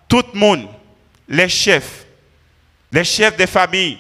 Tout 0.08 0.24
le 0.34 0.40
monde, 0.40 0.68
les 1.28 1.50
chefs, 1.50 2.06
les 2.92 3.04
chefs 3.04 3.38
des 3.38 3.48
familles, 3.48 4.00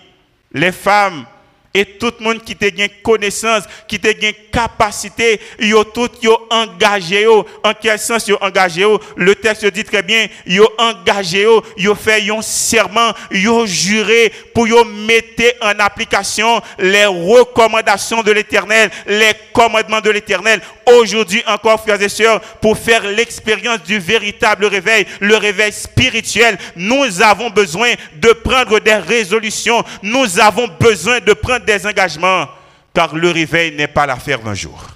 les 0.52 0.72
femmes, 0.72 1.26
et 1.74 1.86
tout 1.86 2.12
le 2.20 2.24
monde 2.26 2.44
qui 2.44 2.56
te 2.56 2.66
gagne 2.66 2.90
connaissance, 3.04 3.64
qui 3.88 4.00
te 4.00 4.12
gagne 4.12 4.34
capacité, 4.52 5.40
yo 5.60 5.84
tout 5.84 6.10
yo 6.22 6.36
engagé 6.50 7.28
En 7.28 7.74
quel 7.80 8.00
sens 8.00 8.28
yo 8.28 8.38
engagé 8.42 8.86
Le 9.16 9.36
texte 9.36 9.66
dit 9.68 9.84
très 9.84 10.02
bien, 10.02 10.28
yo 10.46 10.68
engagé 10.78 11.44
yo, 11.44 11.64
yo 11.78 11.96
fait 11.96 12.30
un 12.32 12.42
serment, 12.42 13.14
yo 13.32 13.66
juré 13.66 14.32
pour 14.54 14.68
mettre 14.86 15.44
en 15.62 15.80
application 15.80 16.62
les 16.80 17.06
recommandations 17.06 18.24
de 18.24 18.32
l'Éternel, 18.32 18.90
les 19.08 19.32
commandements 19.54 20.02
de 20.02 20.10
l'Éternel. 20.10 20.62
Aujourd'hui 20.98 21.44
encore, 21.46 21.82
frères 21.82 22.02
et 22.02 22.10
sœurs, 22.10 22.42
pour 22.62 22.78
faire 22.78 23.04
l'expérience 23.04 23.84
du 23.84 24.00
véritable 24.00 24.66
réveil, 24.66 25.06
le 25.20 25.36
réveil 25.36 25.72
spirituel, 25.72 26.58
nous 26.76 27.22
avons 27.22 27.50
besoin 27.50 27.94
de 28.16 28.30
prendre 28.34 28.80
des 28.80 28.96
résolutions. 28.96 29.84
Nous 30.02 30.40
avons 30.40 30.68
besoin 30.80 31.20
de 31.20 31.34
prendre 31.34 31.59
des 31.66 31.86
engagements, 31.86 32.48
car 32.94 33.16
le 33.16 33.32
réveil 33.32 33.76
n'est 33.76 33.88
pas 33.88 34.06
l'affaire 34.06 34.40
d'un 34.40 34.54
jour. 34.54 34.90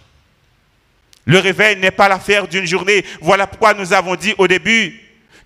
Le 1.26 1.39
réveil 1.39 1.78
n'est 1.78 1.91
pas 1.91 2.09
l'affaire 2.09 2.47
d'une 2.47 2.66
journée. 2.66 3.05
Voilà 3.22 3.47
pourquoi 3.47 3.74
nous 3.74 3.93
avons 3.93 4.16
dit 4.16 4.34
au 4.38 4.47
début 4.47 4.99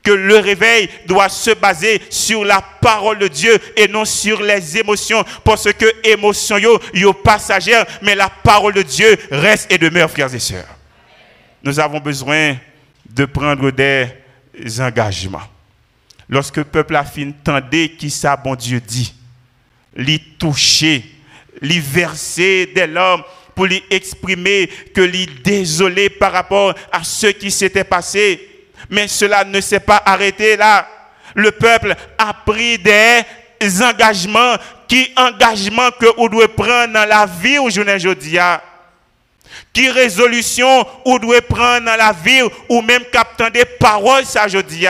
que 0.03 0.11
le 0.11 0.37
réveil 0.37 0.89
doit 1.05 1.29
se 1.29 1.51
baser 1.51 2.01
sur 2.09 2.45
la 2.45 2.61
parole 2.61 3.19
de 3.19 3.27
Dieu 3.27 3.57
et 3.75 3.87
non 3.87 4.05
sur 4.05 4.41
les 4.41 4.77
émotions. 4.77 5.23
Parce 5.43 5.71
que 5.73 5.85
émotions, 6.07 6.57
yo, 6.57 6.79
yo 6.93 7.13
passagères, 7.13 7.85
mais 8.01 8.15
la 8.15 8.29
parole 8.29 8.73
de 8.73 8.81
Dieu 8.83 9.17
reste 9.29 9.71
et 9.71 9.77
demeure, 9.77 10.09
frères 10.09 10.33
et 10.33 10.39
sœurs. 10.39 10.77
Nous 11.61 11.79
avons 11.79 11.99
besoin 11.99 12.55
de 13.09 13.25
prendre 13.25 13.69
des 13.71 14.07
engagements. 14.79 15.43
Lorsque 16.29 16.57
le 16.57 16.63
peuple 16.63 16.95
a 16.95 17.03
fini 17.03 17.33
tendez 17.43 17.89
qui 17.89 18.09
ça, 18.09 18.35
bon 18.35 18.55
Dieu 18.55 18.79
dit, 18.79 19.13
l'y 19.97 20.19
toucher, 20.19 21.03
l'y 21.61 21.79
verser 21.79 22.67
des 22.73 22.87
larmes 22.87 23.23
pour 23.55 23.65
lui 23.65 23.83
exprimer 23.89 24.69
que 24.93 25.01
l'y 25.01 25.25
désolé 25.25 26.09
par 26.09 26.31
rapport 26.31 26.75
à 26.91 27.03
ce 27.03 27.27
qui 27.27 27.49
s'était 27.49 27.83
passé. 27.83 28.47
Mais 28.89 29.07
cela 29.07 29.43
ne 29.43 29.59
s'est 29.59 29.79
pas 29.79 30.01
arrêté 30.05 30.55
là. 30.55 30.87
Le 31.33 31.51
peuple 31.51 31.95
a 32.17 32.33
pris 32.33 32.77
des 32.77 33.23
engagements 33.81 34.55
qui 34.87 35.11
engagements 35.17 35.91
que 35.99 36.05
vous 36.15 36.29
devez 36.29 36.47
prendre 36.47 36.93
dans 36.93 37.05
la 37.05 37.25
vie 37.25 37.57
au 37.57 37.69
journée 37.69 37.95
aujourd'hui. 37.95 38.37
Qui 39.73 39.89
résolution 39.89 40.85
vous 41.05 41.19
devez 41.19 41.41
prendre 41.41 41.85
dans 41.85 41.95
la 41.95 42.13
vie 42.13 42.41
ou 42.69 42.81
même 42.81 43.03
captant 43.11 43.49
des 43.49 43.65
paroles 43.65 44.25
ça 44.25 44.45
aujourd'hui. 44.45 44.85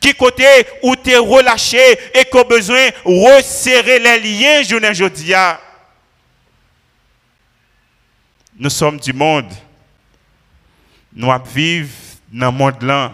Qui 0.00 0.14
côté 0.14 0.44
où 0.82 0.94
tu 0.96 1.10
es 1.10 1.16
relâché 1.16 1.78
et 2.14 2.24
qu'on 2.24 2.44
besoin 2.44 2.88
resserrer 3.04 3.98
les 3.98 4.20
liens 4.20 4.62
journée 4.62 4.90
aujourd'hui. 4.90 5.34
Nous 8.58 8.70
sommes 8.70 8.98
du 8.98 9.12
monde. 9.12 9.52
Nous 11.12 11.30
vivons 11.54 11.88
dans 12.32 12.46
le 12.46 12.52
monde 12.52 12.82
là. 12.82 13.12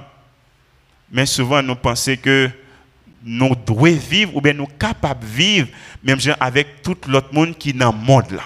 Mais 1.11 1.27
souvent 1.27 1.63
nous 1.63 1.75
pensons 1.75 2.17
que 2.17 2.51
nous 3.25 3.55
devons 3.55 3.97
vivre 3.97 4.37
ou 4.37 4.41
bien 4.41 4.53
nous 4.53 4.67
sommes 4.67 4.79
capables 4.79 5.21
de 5.21 5.27
vivre 5.27 5.69
même 6.03 6.19
avec 6.41 6.83
tout 6.83 6.97
l'autre 7.07 7.33
monde 7.33 7.57
qui 7.57 7.71
est 7.71 7.75
dans 7.75 7.93
le 7.93 7.99
monde 7.99 8.31
là. 8.31 8.45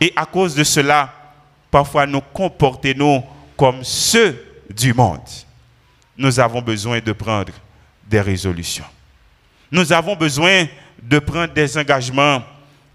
Et 0.00 0.12
à 0.14 0.26
cause 0.26 0.54
de 0.54 0.62
cela, 0.64 1.12
parfois 1.70 2.06
nous 2.06 2.20
comportons 2.20 3.24
comme 3.56 3.82
ceux 3.82 4.62
du 4.70 4.92
monde 4.92 5.20
nous 6.16 6.38
avons 6.40 6.62
besoin 6.62 7.00
de 7.00 7.12
prendre 7.12 7.52
des 8.06 8.20
résolutions. 8.20 8.84
Nous 9.70 9.92
avons 9.92 10.14
besoin 10.14 10.66
de 11.02 11.18
prendre 11.18 11.52
des 11.52 11.76
engagements 11.76 12.42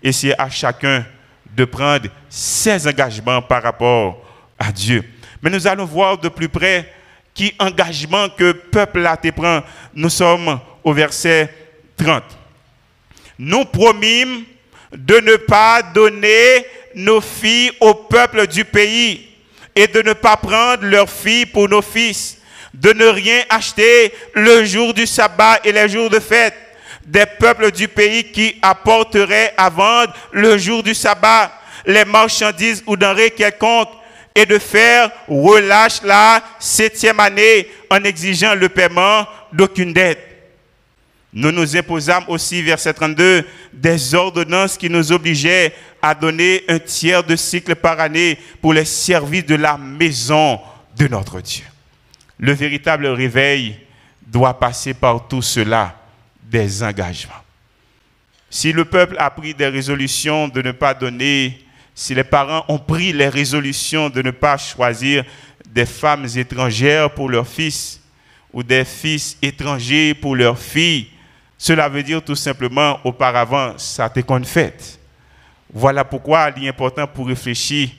et 0.01 0.11
c'est 0.11 0.37
à 0.39 0.49
chacun 0.49 1.05
de 1.55 1.65
prendre 1.65 2.07
ses 2.29 2.87
engagements 2.87 3.41
par 3.41 3.63
rapport 3.63 4.25
à 4.57 4.71
Dieu. 4.71 5.03
Mais 5.41 5.49
nous 5.49 5.67
allons 5.67 5.85
voir 5.85 6.17
de 6.17 6.29
plus 6.29 6.49
près 6.49 6.91
qui 7.33 7.53
engagement 7.59 8.29
que 8.29 8.43
le 8.45 8.53
peuple 8.53 9.05
a 9.05 9.13
été 9.15 9.31
prend. 9.31 9.61
Nous 9.93 10.09
sommes 10.09 10.59
au 10.83 10.93
verset 10.93 11.53
30. 11.97 12.23
Nous 13.37 13.65
promîmes 13.65 14.43
de 14.91 15.15
ne 15.19 15.35
pas 15.35 15.81
donner 15.81 16.65
nos 16.95 17.21
filles 17.21 17.71
au 17.79 17.93
peuple 17.93 18.47
du 18.47 18.65
pays 18.65 19.27
et 19.75 19.87
de 19.87 20.01
ne 20.01 20.13
pas 20.13 20.35
prendre 20.37 20.83
leurs 20.85 21.09
filles 21.09 21.45
pour 21.45 21.69
nos 21.69 21.81
fils 21.81 22.38
de 22.73 22.91
ne 22.93 23.05
rien 23.05 23.41
acheter 23.49 24.13
le 24.33 24.63
jour 24.65 24.93
du 24.93 25.05
sabbat 25.07 25.59
et 25.63 25.71
les 25.71 25.89
jours 25.89 26.09
de 26.09 26.19
fête 26.19 26.53
des 27.05 27.25
peuples 27.25 27.71
du 27.71 27.87
pays 27.87 28.31
qui 28.31 28.55
apporteraient 28.61 29.53
à 29.57 29.69
vendre 29.69 30.13
le 30.31 30.57
jour 30.57 30.83
du 30.83 30.93
sabbat 30.93 31.51
les 31.85 32.05
marchandises 32.05 32.83
ou 32.85 32.95
denrées 32.95 33.31
quelconques 33.31 33.89
et 34.35 34.45
de 34.45 34.59
faire 34.59 35.09
relâche 35.27 36.01
la 36.03 36.43
septième 36.59 37.19
année 37.19 37.67
en 37.89 38.03
exigeant 38.03 38.53
le 38.53 38.69
paiement 38.69 39.25
d'aucune 39.51 39.91
dette. 39.93 40.25
Nous 41.33 41.51
nous 41.51 41.77
imposâmes 41.77 42.23
aussi, 42.27 42.61
verset 42.61 42.93
32, 42.93 43.45
des 43.71 44.15
ordonnances 44.15 44.77
qui 44.77 44.89
nous 44.89 45.11
obligeaient 45.11 45.73
à 46.01 46.15
donner 46.15 46.63
un 46.67 46.79
tiers 46.79 47.23
de 47.23 47.35
cycle 47.35 47.75
par 47.75 47.99
année 47.99 48.37
pour 48.61 48.73
les 48.73 48.85
services 48.85 49.45
de 49.45 49.55
la 49.55 49.77
maison 49.77 50.59
de 50.95 51.07
notre 51.07 51.39
Dieu. 51.41 51.65
Le 52.39 52.53
véritable 52.53 53.07
réveil 53.07 53.77
doit 54.25 54.57
passer 54.57 54.93
par 54.93 55.27
tout 55.27 55.41
cela, 55.41 55.95
des 56.43 56.81
engagements. 56.81 57.33
Si 58.49 58.71
le 58.71 58.85
peuple 58.85 59.15
a 59.19 59.29
pris 59.29 59.53
des 59.53 59.67
résolutions 59.67 60.47
de 60.47 60.61
ne 60.61 60.71
pas 60.71 60.93
donner, 60.93 61.63
si 61.93 62.15
les 62.15 62.23
parents 62.23 62.63
ont 62.67 62.79
pris 62.79 63.13
les 63.13 63.27
résolutions 63.27 64.09
de 64.09 64.21
ne 64.21 64.31
pas 64.31 64.57
choisir 64.57 65.23
des 65.67 65.85
femmes 65.85 66.25
étrangères 66.35 67.13
pour 67.13 67.29
leurs 67.29 67.47
fils 67.47 68.01
ou 68.53 68.63
des 68.63 68.85
fils 68.85 69.37
étrangers 69.41 70.13
pour 70.13 70.35
leurs 70.35 70.57
filles, 70.57 71.09
cela 71.57 71.89
veut 71.89 72.01
dire 72.01 72.23
tout 72.23 72.35
simplement 72.35 72.99
auparavant, 73.03 73.77
ça 73.77 74.09
t'est 74.09 74.23
qu'on 74.23 74.43
fait. 74.43 74.97
Voilà 75.71 76.03
pourquoi 76.03 76.51
il 76.55 76.65
est 76.65 76.69
important 76.69 77.05
pour 77.05 77.27
réfléchir 77.27 77.89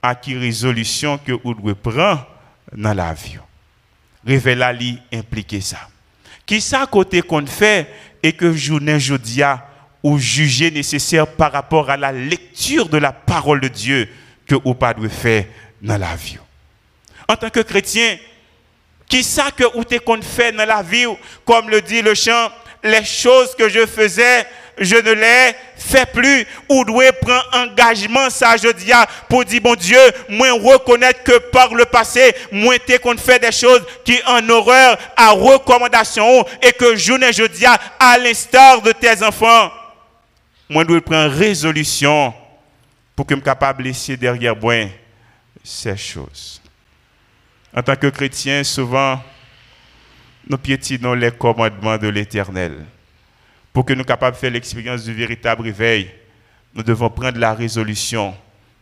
à 0.00 0.14
quelle 0.14 0.38
résolution 0.38 1.18
que 1.18 1.32
vous 1.32 1.54
devez 1.54 1.74
prendre 1.74 2.26
dans 2.74 2.94
la 2.94 3.12
vie 3.12 3.38
révéla 4.26 4.72
li 4.72 4.98
ça. 5.60 5.88
Qui 6.46 6.60
ça 6.60 6.86
côté 6.90 7.22
qu'on 7.22 7.46
fait 7.46 7.88
et 8.22 8.32
que 8.32 8.52
journée 8.52 9.00
jodia 9.00 9.66
ou 10.02 10.18
juger 10.18 10.70
nécessaire 10.70 11.26
par 11.26 11.52
rapport 11.52 11.90
à 11.90 11.96
la 11.96 12.12
lecture 12.12 12.88
de 12.88 12.98
la 12.98 13.12
parole 13.12 13.60
de 13.60 13.68
Dieu 13.68 14.08
que 14.46 14.56
vous 14.56 14.74
pas 14.74 14.94
de 14.94 15.06
faire 15.08 15.46
dans 15.80 15.96
la 15.98 16.16
vie. 16.16 16.38
En 17.28 17.36
tant 17.36 17.50
que 17.50 17.60
chrétien, 17.60 18.16
qui 19.08 19.22
sait 19.22 19.42
que 19.56 19.64
ou 19.76 19.84
t'es 19.84 19.98
qu'on 19.98 20.20
fait 20.22 20.52
dans 20.52 20.66
la 20.66 20.82
vie, 20.82 21.06
comme 21.44 21.70
le 21.70 21.80
dit 21.80 22.02
le 22.02 22.14
chant, 22.14 22.50
les 22.82 23.04
choses 23.04 23.54
que 23.56 23.68
je 23.68 23.86
faisais, 23.86 24.46
je 24.78 24.96
ne 24.96 25.12
les 25.12 25.52
fais 25.76 26.06
plus. 26.06 26.46
Ou 26.68 26.84
doit 26.84 27.12
prendre 27.12 27.48
engagement, 27.52 28.30
ça 28.30 28.56
je 28.56 28.68
dis, 28.72 28.92
pour 29.28 29.44
dire, 29.44 29.60
bon 29.60 29.74
Dieu, 29.74 29.98
moi 30.28 30.52
reconnaître 30.52 31.22
que 31.22 31.38
par 31.38 31.74
le 31.74 31.84
passé, 31.84 32.34
moi 32.50 32.78
t'es 32.78 32.98
qu'on 32.98 33.16
fait 33.16 33.38
des 33.38 33.52
choses 33.52 33.82
qui 34.04 34.18
en 34.26 34.48
horreur 34.48 34.98
à 35.16 35.30
recommandation 35.30 36.44
et 36.62 36.72
que 36.72 36.96
je 36.96 37.12
ne 37.12 37.32
je 37.32 37.44
dis 37.44 37.66
à 37.66 38.18
l'instar 38.18 38.82
de 38.82 38.92
tes 38.92 39.22
enfants. 39.22 39.70
Moi 40.68 40.84
dois 40.84 41.00
prendre 41.00 41.34
résolution 41.34 42.32
pour 43.14 43.26
que 43.26 43.34
je 43.34 43.40
sois 43.40 43.44
capable 43.44 43.82
de 43.82 43.88
laisser 43.88 44.16
derrière 44.16 44.56
moi 44.56 44.88
ces 45.62 45.96
choses. 45.96 46.60
En 47.74 47.82
tant 47.82 47.96
que 47.96 48.08
chrétien, 48.08 48.64
souvent, 48.64 49.22
nous 50.48 50.58
piétinons 50.58 51.14
les 51.14 51.30
commandements 51.30 51.96
de 51.96 52.08
l'Éternel. 52.08 52.84
Pour 53.72 53.84
que 53.84 53.94
nous 53.94 54.04
capables 54.04 54.36
de 54.36 54.40
faire 54.40 54.50
l'expérience 54.50 55.04
du 55.04 55.14
véritable 55.14 55.62
réveil, 55.62 56.10
nous 56.74 56.82
devons 56.82 57.10
prendre 57.10 57.38
la 57.38 57.54
résolution 57.54 58.34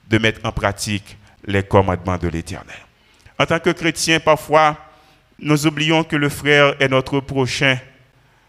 de 0.09 0.19
mettre 0.19 0.41
en 0.45 0.53
pratique 0.53 1.17
les 1.45 1.63
commandements 1.63 2.19
de 2.19 2.29
l'Éternel. 2.29 2.77
En 3.39 3.47
tant 3.47 3.59
que 3.59 3.71
chrétien, 3.71 4.21
parfois, 4.21 4.77
nous 5.39 5.67
oublions 5.67 6.05
que 6.05 6.17
le 6.17 6.29
frère 6.29 6.75
est 6.81 6.89
notre 6.89 7.21
prochain. 7.21 7.79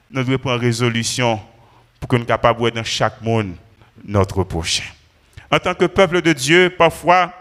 Nous 0.09 0.23
devons 0.23 0.37
prendre 0.37 0.59
résolution 0.61 1.39
pour 1.99 2.09
que 2.09 2.17
nous 2.17 2.25
capables 2.25 2.61
de 2.63 2.69
dans 2.71 2.83
chaque 2.83 3.21
monde 3.21 3.53
notre 4.03 4.43
prochain. 4.43 4.83
En 5.51 5.59
tant 5.59 5.73
que 5.73 5.85
peuple 5.85 6.21
de 6.21 6.33
Dieu, 6.33 6.73
parfois, 6.75 7.33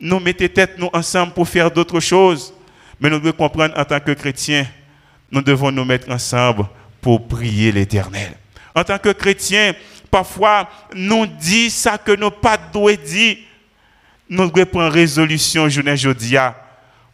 nous 0.00 0.18
mettons 0.18 0.48
tête 0.48 0.78
nous 0.78 0.90
ensemble 0.92 1.32
pour 1.32 1.48
faire 1.48 1.70
d'autres 1.70 2.00
choses. 2.00 2.52
Mais 3.00 3.08
nous 3.08 3.20
devons 3.20 3.32
comprendre 3.32 3.78
en 3.78 3.84
tant 3.84 4.00
que 4.00 4.12
chrétiens, 4.12 4.66
nous 5.30 5.40
devons 5.40 5.70
nous 5.70 5.84
mettre 5.84 6.10
ensemble 6.10 6.66
pour 7.00 7.26
prier 7.28 7.72
l'Éternel. 7.72 8.39
En 8.74 8.84
tant 8.84 8.98
que 8.98 9.10
chrétiens, 9.10 9.74
parfois, 10.10 10.68
nous 10.94 11.26
disons 11.26 11.70
ça 11.70 11.98
que 11.98 12.12
nos 12.12 12.30
pas 12.30 12.56
doit 12.56 12.96
dire. 12.96 13.36
Nous 14.28 14.50
devons 14.50 14.66
prendre 14.66 14.92
résolution 14.92 15.68
journée 15.68 15.96
jodia 15.96 16.56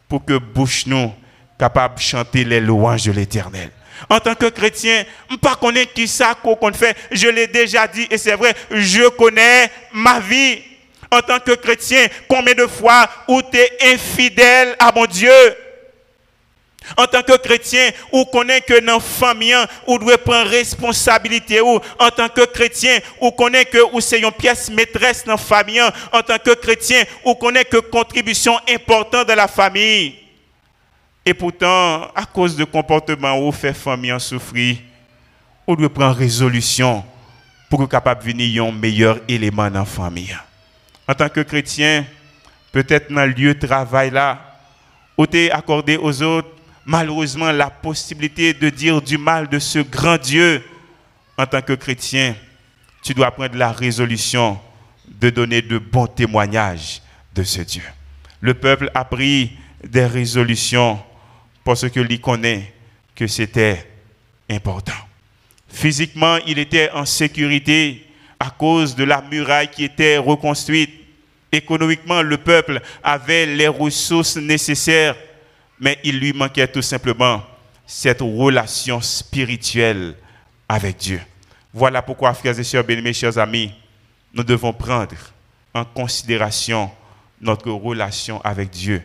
pour 0.08 0.24
que 0.24 0.36
bouche 0.36 0.86
nous 0.86 1.12
capable 1.58 1.96
de 1.96 2.00
chanter 2.00 2.44
les 2.44 2.60
louanges 2.60 3.04
de 3.04 3.12
l'Éternel. 3.12 3.70
En 4.10 4.20
tant 4.20 4.34
que 4.34 4.50
chrétien, 4.50 5.04
je 5.30 5.34
ne 5.34 5.38
pas 5.38 5.58
qui 5.94 6.06
ça 6.06 6.34
qu'on 6.34 6.72
fait. 6.72 6.96
Je 7.10 7.28
l'ai 7.28 7.46
déjà 7.46 7.86
dit 7.86 8.06
et 8.10 8.18
c'est 8.18 8.34
vrai, 8.34 8.54
je 8.70 9.08
connais 9.08 9.70
ma 9.92 10.20
vie 10.20 10.58
en 11.10 11.20
tant 11.20 11.38
que 11.38 11.52
chrétien, 11.52 12.06
combien 12.28 12.54
de 12.54 12.66
fois 12.66 13.08
où 13.28 13.40
tu 13.42 13.58
es 13.58 13.94
infidèle 13.94 14.76
à 14.78 14.92
mon 14.94 15.06
Dieu? 15.06 15.30
En 16.96 17.06
tant 17.06 17.22
que 17.22 17.36
chrétien, 17.36 17.90
ou 18.12 18.24
connaît 18.24 18.60
que 18.60 18.80
dans 18.84 18.94
la 18.94 19.00
famille, 19.00 19.56
ou 19.86 19.98
doit 19.98 20.18
prendre 20.18 20.48
responsabilité 20.48 21.60
ou. 21.60 21.80
En 21.98 22.10
tant 22.10 22.28
que 22.28 22.44
chrétien, 22.46 22.98
ou 23.20 23.30
connaît 23.30 23.64
que 23.64 23.78
ou 23.92 24.00
c'est 24.00 24.20
une 24.20 24.30
pièce 24.32 24.70
maîtresse 24.70 25.24
dans 25.24 25.32
la 25.32 25.38
famille, 25.38 25.80
en 26.12 26.22
tant 26.22 26.38
que 26.38 26.54
chrétien, 26.54 27.04
ou 27.24 27.34
connaît 27.34 27.64
que 27.64 27.78
contribution 27.78 28.58
importante 28.68 29.28
de 29.28 29.32
la 29.32 29.48
famille. 29.48 30.14
Et 31.24 31.34
pourtant, 31.34 32.04
à 32.14 32.24
cause 32.32 32.56
de 32.56 32.64
comportement 32.64 33.38
où 33.38 33.50
fait 33.50 33.74
famille 33.74 34.12
en 34.12 34.18
souffrir, 34.18 34.76
on 35.66 35.74
doit 35.74 35.92
prendre 35.92 36.16
résolution 36.16 37.04
pour 37.68 37.82
être 37.82 37.90
capable 37.90 38.22
de 38.22 38.26
venir 38.30 38.64
un 38.64 38.70
meilleur 38.70 39.18
élément 39.26 39.68
dans 39.68 39.80
la 39.80 39.84
famille. 39.84 40.36
En 41.08 41.14
tant 41.14 41.28
que 41.28 41.40
chrétien, 41.40 42.06
peut-être 42.70 43.12
dans 43.12 43.24
le 43.24 43.32
lieu 43.32 43.54
de 43.54 43.66
travail 43.66 44.10
là, 44.10 44.38
où 45.18 45.26
tu 45.26 45.50
accordé 45.50 45.96
aux 45.96 46.22
autres, 46.22 46.55
malheureusement, 46.86 47.50
la 47.50 47.68
possibilité 47.68 48.54
de 48.54 48.70
dire 48.70 49.02
du 49.02 49.18
mal 49.18 49.48
de 49.48 49.58
ce 49.58 49.80
grand 49.80 50.16
Dieu. 50.16 50.64
En 51.36 51.44
tant 51.44 51.60
que 51.60 51.74
chrétien, 51.74 52.34
tu 53.02 53.12
dois 53.12 53.30
prendre 53.30 53.56
la 53.56 53.70
résolution 53.70 54.58
de 55.06 55.28
donner 55.28 55.60
de 55.60 55.76
bons 55.76 56.06
témoignages 56.06 57.02
de 57.34 57.42
ce 57.42 57.60
Dieu. 57.60 57.82
Le 58.40 58.54
peuple 58.54 58.90
a 58.94 59.04
pris 59.04 59.52
des 59.84 60.06
résolutions 60.06 60.98
parce 61.62 61.88
que 61.90 62.00
lui 62.00 62.20
connaît 62.20 62.72
que 63.14 63.26
c'était 63.26 63.86
important. 64.48 64.92
Physiquement, 65.68 66.38
il 66.46 66.58
était 66.58 66.90
en 66.92 67.04
sécurité 67.04 68.06
à 68.38 68.50
cause 68.50 68.94
de 68.94 69.04
la 69.04 69.22
muraille 69.22 69.68
qui 69.68 69.84
était 69.84 70.16
reconstruite. 70.16 70.90
Économiquement, 71.52 72.22
le 72.22 72.36
peuple 72.36 72.80
avait 73.02 73.46
les 73.46 73.68
ressources 73.68 74.36
nécessaires, 74.36 75.16
mais 75.80 75.98
il 76.04 76.18
lui 76.18 76.32
manquait 76.32 76.68
tout 76.68 76.82
simplement 76.82 77.42
cette 77.86 78.20
relation 78.20 79.00
spirituelle 79.00 80.14
avec 80.68 80.96
Dieu. 80.96 81.20
Voilà 81.72 82.02
pourquoi, 82.02 82.34
frères 82.34 82.58
et 82.58 82.64
sœurs 82.64 82.84
bien-aimés, 82.84 83.12
chers 83.12 83.38
amis, 83.38 83.72
nous 84.32 84.42
devons 84.42 84.72
prendre 84.72 85.14
en 85.74 85.84
considération 85.84 86.90
notre 87.40 87.70
relation 87.70 88.40
avec 88.42 88.70
Dieu. 88.70 89.02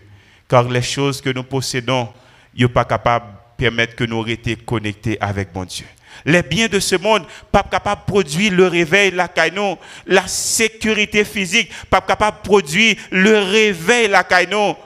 Car 0.48 0.64
les 0.64 0.82
choses 0.82 1.22
que 1.22 1.30
nous 1.30 1.44
possédons, 1.44 2.10
ne 2.56 2.64
sont 2.64 2.72
pas 2.72 2.86
capables 2.86 3.26
de 3.26 3.32
permettre 3.58 3.96
que 3.96 4.04
nous 4.04 4.22
restions 4.22 4.56
connectés 4.66 5.18
avec 5.22 5.54
mon 5.54 5.66
Dieu. 5.66 5.86
Les 6.26 6.44
biens 6.44 6.68
de 6.68 6.80
ce 6.80 6.96
monde, 6.96 7.26
pas 7.52 7.64
capable 7.64 8.02
de 8.02 8.06
produire 8.06 8.54
le 8.54 8.68
réveil, 8.68 9.12
la 9.12 9.28
caïno, 9.28 9.78
la 10.06 10.28
sécurité 10.28 11.24
physique, 11.24 11.72
pas 11.90 12.02
capable 12.02 12.38
de 12.38 12.44
produire 12.44 12.96
le 13.12 13.40
réveil, 13.40 14.08
la 14.08 14.24
caïno. 14.24 14.78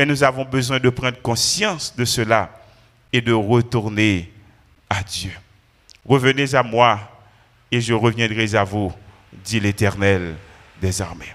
Mais 0.00 0.06
nous 0.06 0.24
avons 0.24 0.46
besoin 0.46 0.80
de 0.80 0.88
prendre 0.88 1.20
conscience 1.20 1.94
de 1.94 2.06
cela 2.06 2.48
et 3.12 3.20
de 3.20 3.34
retourner 3.34 4.32
à 4.88 5.02
Dieu. 5.02 5.30
Revenez 6.06 6.54
à 6.54 6.62
moi 6.62 6.98
et 7.70 7.82
je 7.82 7.92
reviendrai 7.92 8.54
à 8.54 8.64
vous, 8.64 8.90
dit 9.44 9.60
l'Éternel 9.60 10.36
des 10.80 11.02
armées. 11.02 11.34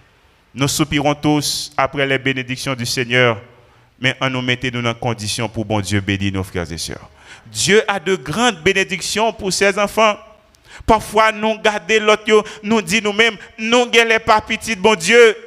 Nous 0.55 0.67
soupirons 0.67 1.13
tous 1.13 1.73
après 1.77 2.07
les 2.07 2.17
bénédictions 2.17 2.73
du 2.73 2.87
Seigneur, 2.87 3.39
mais 3.99 4.15
en 4.19 4.31
nous 4.31 4.41
mettez 4.41 4.71
nous 4.71 4.81
dans 4.81 4.95
condition 4.95 5.47
pour 5.47 5.63
bon 5.63 5.79
Dieu 5.79 6.01
bénir 6.01 6.33
nos 6.33 6.43
frères 6.43 6.71
et 6.71 6.79
sœurs. 6.79 7.07
Dieu 7.45 7.83
a 7.87 7.99
de 7.99 8.15
grandes 8.15 8.63
bénédictions 8.63 9.31
pour 9.31 9.53
ses 9.53 9.77
enfants. 9.77 10.17
Parfois, 10.87 11.31
nous 11.31 11.59
gardons 11.59 12.01
l'autre, 12.01 12.43
nous 12.63 12.81
disons 12.81 13.11
nous-mêmes, 13.11 13.37
nous 13.59 13.85
ne 13.85 14.17
pas 14.17 14.41
petit 14.41 14.75
bon 14.75 14.95
Dieu. 14.95 15.37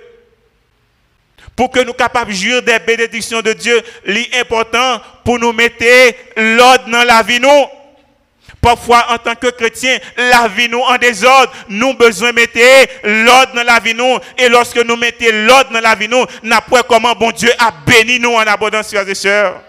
Pour 1.58 1.72
que 1.72 1.80
nous 1.80 1.92
capables 1.92 2.30
de 2.30 2.36
jurer 2.36 2.62
des 2.62 2.78
bénédictions 2.78 3.42
de 3.42 3.52
Dieu, 3.52 3.82
l'important 4.04 5.02
pour 5.24 5.40
nous 5.40 5.52
mettre 5.52 5.84
l'ordre 6.36 6.88
dans 6.88 7.02
la 7.02 7.20
vie 7.24 7.40
nous. 7.40 7.66
Parfois, 8.60 9.04
en 9.10 9.18
tant 9.18 9.34
que 9.34 9.50
chrétien, 9.50 9.98
la 10.16 10.46
vie 10.46 10.68
nous 10.68 10.78
en 10.78 10.96
désordre. 10.98 11.52
Nous 11.68 11.94
besoin 11.94 12.30
de 12.30 12.36
mettre 12.36 12.60
l'ordre 13.02 13.56
dans 13.56 13.64
la 13.64 13.80
vie 13.80 13.92
nous. 13.92 14.18
Et 14.38 14.48
lorsque 14.48 14.76
nous 14.76 14.94
mettons 14.94 15.24
l'ordre 15.32 15.72
dans 15.72 15.80
la 15.80 15.96
vie 15.96 16.06
nous, 16.06 16.24
n'après 16.44 16.82
comment 16.88 17.16
bon 17.16 17.32
Dieu 17.32 17.50
a 17.58 17.72
béni 17.84 18.20
nous 18.20 18.34
en 18.34 18.46
abondance, 18.46 18.90
frères 18.90 19.08
et 19.08 19.16
sœurs. 19.16 19.60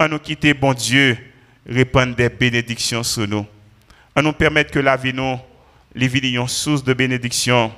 À 0.00 0.08
nous 0.08 0.18
quitter, 0.18 0.52
bon 0.52 0.74
Dieu, 0.74 1.16
répandre 1.64 2.16
des 2.16 2.28
bénédictions 2.28 3.04
sur 3.04 3.28
nous. 3.28 3.46
À 4.16 4.20
nous 4.20 4.32
permettre 4.32 4.72
que 4.72 4.80
la 4.80 4.96
vie 4.96 5.12
nous, 5.14 5.38
les 5.94 6.08
vies 6.08 6.36
source 6.48 6.82
de 6.82 6.92
bénédiction 6.92 7.72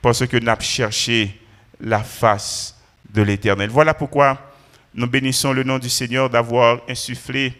parce 0.00 0.26
que 0.26 0.38
nous 0.38 0.48
avons 0.48 0.62
cherché 0.62 1.39
la 1.80 2.02
face 2.02 2.76
de 3.12 3.22
l'Éternel. 3.22 3.70
Voilà 3.70 3.94
pourquoi 3.94 4.52
nous 4.94 5.06
bénissons 5.06 5.52
le 5.52 5.62
nom 5.62 5.78
du 5.78 5.88
Seigneur 5.88 6.28
d'avoir 6.28 6.80
insufflé 6.88 7.52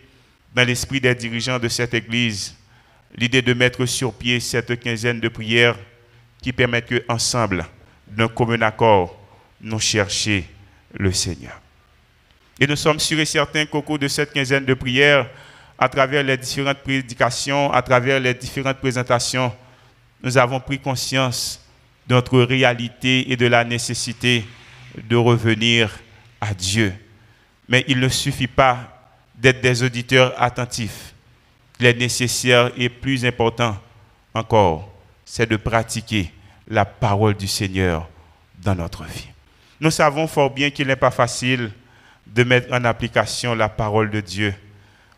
dans 0.54 0.66
l'esprit 0.66 1.00
des 1.00 1.14
dirigeants 1.14 1.58
de 1.58 1.68
cette 1.68 1.94
Église 1.94 2.56
l'idée 3.16 3.42
de 3.42 3.54
mettre 3.54 3.86
sur 3.86 4.12
pied 4.12 4.40
cette 4.40 4.78
quinzaine 4.80 5.20
de 5.20 5.28
prières 5.28 5.76
qui 6.42 6.52
permettent 6.52 6.86
que 6.86 7.04
ensemble, 7.08 7.66
d'un 8.06 8.28
commun 8.28 8.62
accord, 8.62 9.16
nous 9.60 9.80
chercher 9.80 10.48
le 10.98 11.12
Seigneur. 11.12 11.60
Et 12.58 12.66
nous 12.66 12.76
sommes 12.76 12.98
sûrs 13.00 13.20
et 13.20 13.24
certains 13.24 13.66
qu'au 13.66 13.82
cours 13.82 13.98
de 13.98 14.08
cette 14.08 14.32
quinzaine 14.32 14.64
de 14.64 14.74
prières, 14.74 15.28
à 15.78 15.88
travers 15.88 16.22
les 16.22 16.36
différentes 16.36 16.78
prédications, 16.78 17.72
à 17.72 17.80
travers 17.82 18.20
les 18.20 18.34
différentes 18.34 18.78
présentations, 18.78 19.52
nous 20.22 20.36
avons 20.36 20.60
pris 20.60 20.78
conscience 20.78 21.60
de 22.07 22.14
notre 22.14 22.40
réalité 22.40 23.30
et 23.32 23.36
de 23.36 23.46
la 23.46 23.64
nécessité 23.64 24.44
de 25.09 25.16
revenir 25.16 25.98
à 26.40 26.55
Dieu. 26.55 26.92
Mais 27.68 27.84
il 27.88 28.01
ne 28.01 28.09
suffit 28.09 28.46
pas 28.46 29.11
d'être 29.34 29.61
des 29.61 29.82
auditeurs 29.82 30.34
attentifs. 30.40 31.14
Il 31.78 31.86
est 31.86 31.94
nécessaire 31.94 32.70
et 32.76 32.88
plus 32.88 33.24
important 33.24 33.76
encore, 34.34 34.92
c'est 35.24 35.48
de 35.48 35.57
pratiquer 35.57 36.32
la 36.68 36.84
parole 36.84 37.34
du 37.34 37.46
Seigneur 37.48 38.09
dans 38.62 38.74
notre 38.74 39.05
vie. 39.05 39.28
Nous 39.80 39.90
savons 39.90 40.26
fort 40.26 40.51
bien 40.51 40.70
qu'il 40.70 40.88
n'est 40.88 40.96
pas 40.96 41.11
facile 41.11 41.70
de 42.26 42.44
mettre 42.44 42.72
en 42.72 42.84
application 42.84 43.55
la 43.55 43.68
parole 43.68 44.11
de 44.11 44.20
Dieu 44.20 44.55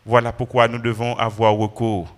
voilà 0.05 0.31
pourquoi 0.33 0.67
nous 0.67 0.79
devons 0.79 1.15
avoir 1.17 1.53
recours 1.53 2.13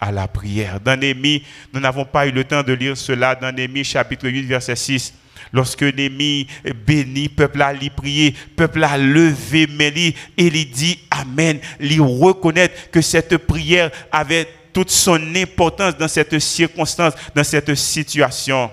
à 0.00 0.12
la 0.12 0.28
prière. 0.28 0.80
Dans 0.80 0.98
Néhémie, 0.98 1.42
nous 1.72 1.80
n'avons 1.80 2.04
pas 2.04 2.26
eu 2.26 2.30
le 2.32 2.44
temps 2.44 2.62
de 2.62 2.72
lire 2.72 2.96
cela 2.96 3.34
dans 3.34 3.52
Néhémie 3.52 3.84
chapitre 3.84 4.28
8 4.28 4.42
verset 4.42 4.76
6. 4.76 5.14
Lorsque 5.52 5.82
Néhémie 5.82 6.46
bénit, 6.86 7.28
peuple 7.28 7.62
a 7.62 7.72
li 7.72 7.90
prié, 7.90 8.34
peuple 8.56 8.84
a 8.84 8.98
levé 8.98 9.66
mais 9.70 9.88
et 9.96 10.14
il 10.36 10.70
dit 10.70 10.98
Amen, 11.10 11.58
il 11.80 12.00
reconnaît 12.00 12.70
que 12.90 13.00
cette 13.00 13.36
prière 13.38 13.90
avait 14.12 14.48
toute 14.72 14.90
son 14.90 15.34
importance 15.34 15.96
dans 15.96 16.08
cette 16.08 16.38
circonstance, 16.38 17.14
dans 17.34 17.44
cette 17.44 17.74
situation. 17.74 18.70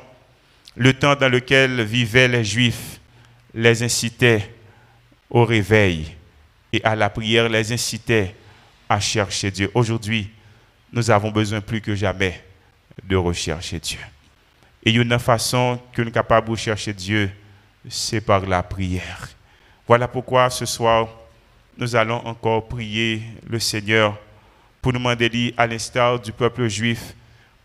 Le 0.76 0.94
temps 0.94 1.16
dans 1.16 1.30
lequel 1.30 1.84
vivaient 1.84 2.28
les 2.28 2.44
Juifs 2.44 3.00
les 3.54 3.84
incitait 3.84 4.50
au 5.30 5.46
réveil 5.46 6.08
et 6.72 6.84
à 6.84 6.96
la 6.96 7.10
prière, 7.10 7.50
les 7.50 7.72
incitait 7.72 8.36
à 8.90 9.00
chercher 9.00 9.52
Dieu. 9.52 9.70
Aujourd'hui, 9.74 10.30
nous 10.94 11.10
avons 11.10 11.32
besoin 11.32 11.60
plus 11.60 11.82
que 11.82 11.96
jamais 11.96 12.40
de 13.04 13.16
rechercher 13.16 13.80
Dieu. 13.80 14.00
Et 14.86 14.92
une 14.92 15.18
façon 15.18 15.80
que 15.92 16.02
nous 16.02 16.08
sommes 16.08 16.14
capables 16.14 16.46
de 16.46 16.52
rechercher 16.52 16.94
Dieu, 16.94 17.32
c'est 17.90 18.22
par 18.22 18.46
la 18.46 18.62
prière. 18.62 19.30
Voilà 19.88 20.08
pourquoi 20.08 20.50
ce 20.52 20.66
soir, 20.66 21.10
nous 21.78 21.96
allons 21.96 22.26
encore 22.28 22.68
prier 22.68 23.24
le 23.50 23.60
Seigneur 23.60 24.18
pour 24.82 24.94
nous 24.94 25.00
demander, 25.00 25.54
à 25.58 25.66
l'instar 25.66 26.20
du 26.20 26.32
peuple 26.32 26.68
juif, 26.68 27.16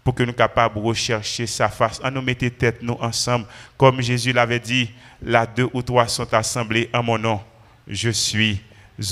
pour 0.03 0.14
que 0.14 0.22
nous 0.22 0.29
soyons 0.33 0.39
capables 0.39 0.76
de 0.76 0.81
rechercher 0.81 1.47
sa 1.47 1.68
face. 1.68 2.01
En 2.03 2.11
nous 2.11 2.22
mettre 2.22 2.49
tête 2.49 2.81
nous 2.81 2.97
ensemble. 2.99 3.45
Comme 3.76 4.01
Jésus 4.01 4.33
l'avait 4.33 4.61
dit, 4.61 4.91
là 5.20 5.45
deux 5.45 5.68
ou 5.74 5.83
trois 5.83 6.09
sont 6.09 6.33
assemblés 6.33 6.89
en 6.95 7.03
mon 7.03 7.18
nom. 7.18 7.41
Je 7.87 8.09
suis 8.09 8.62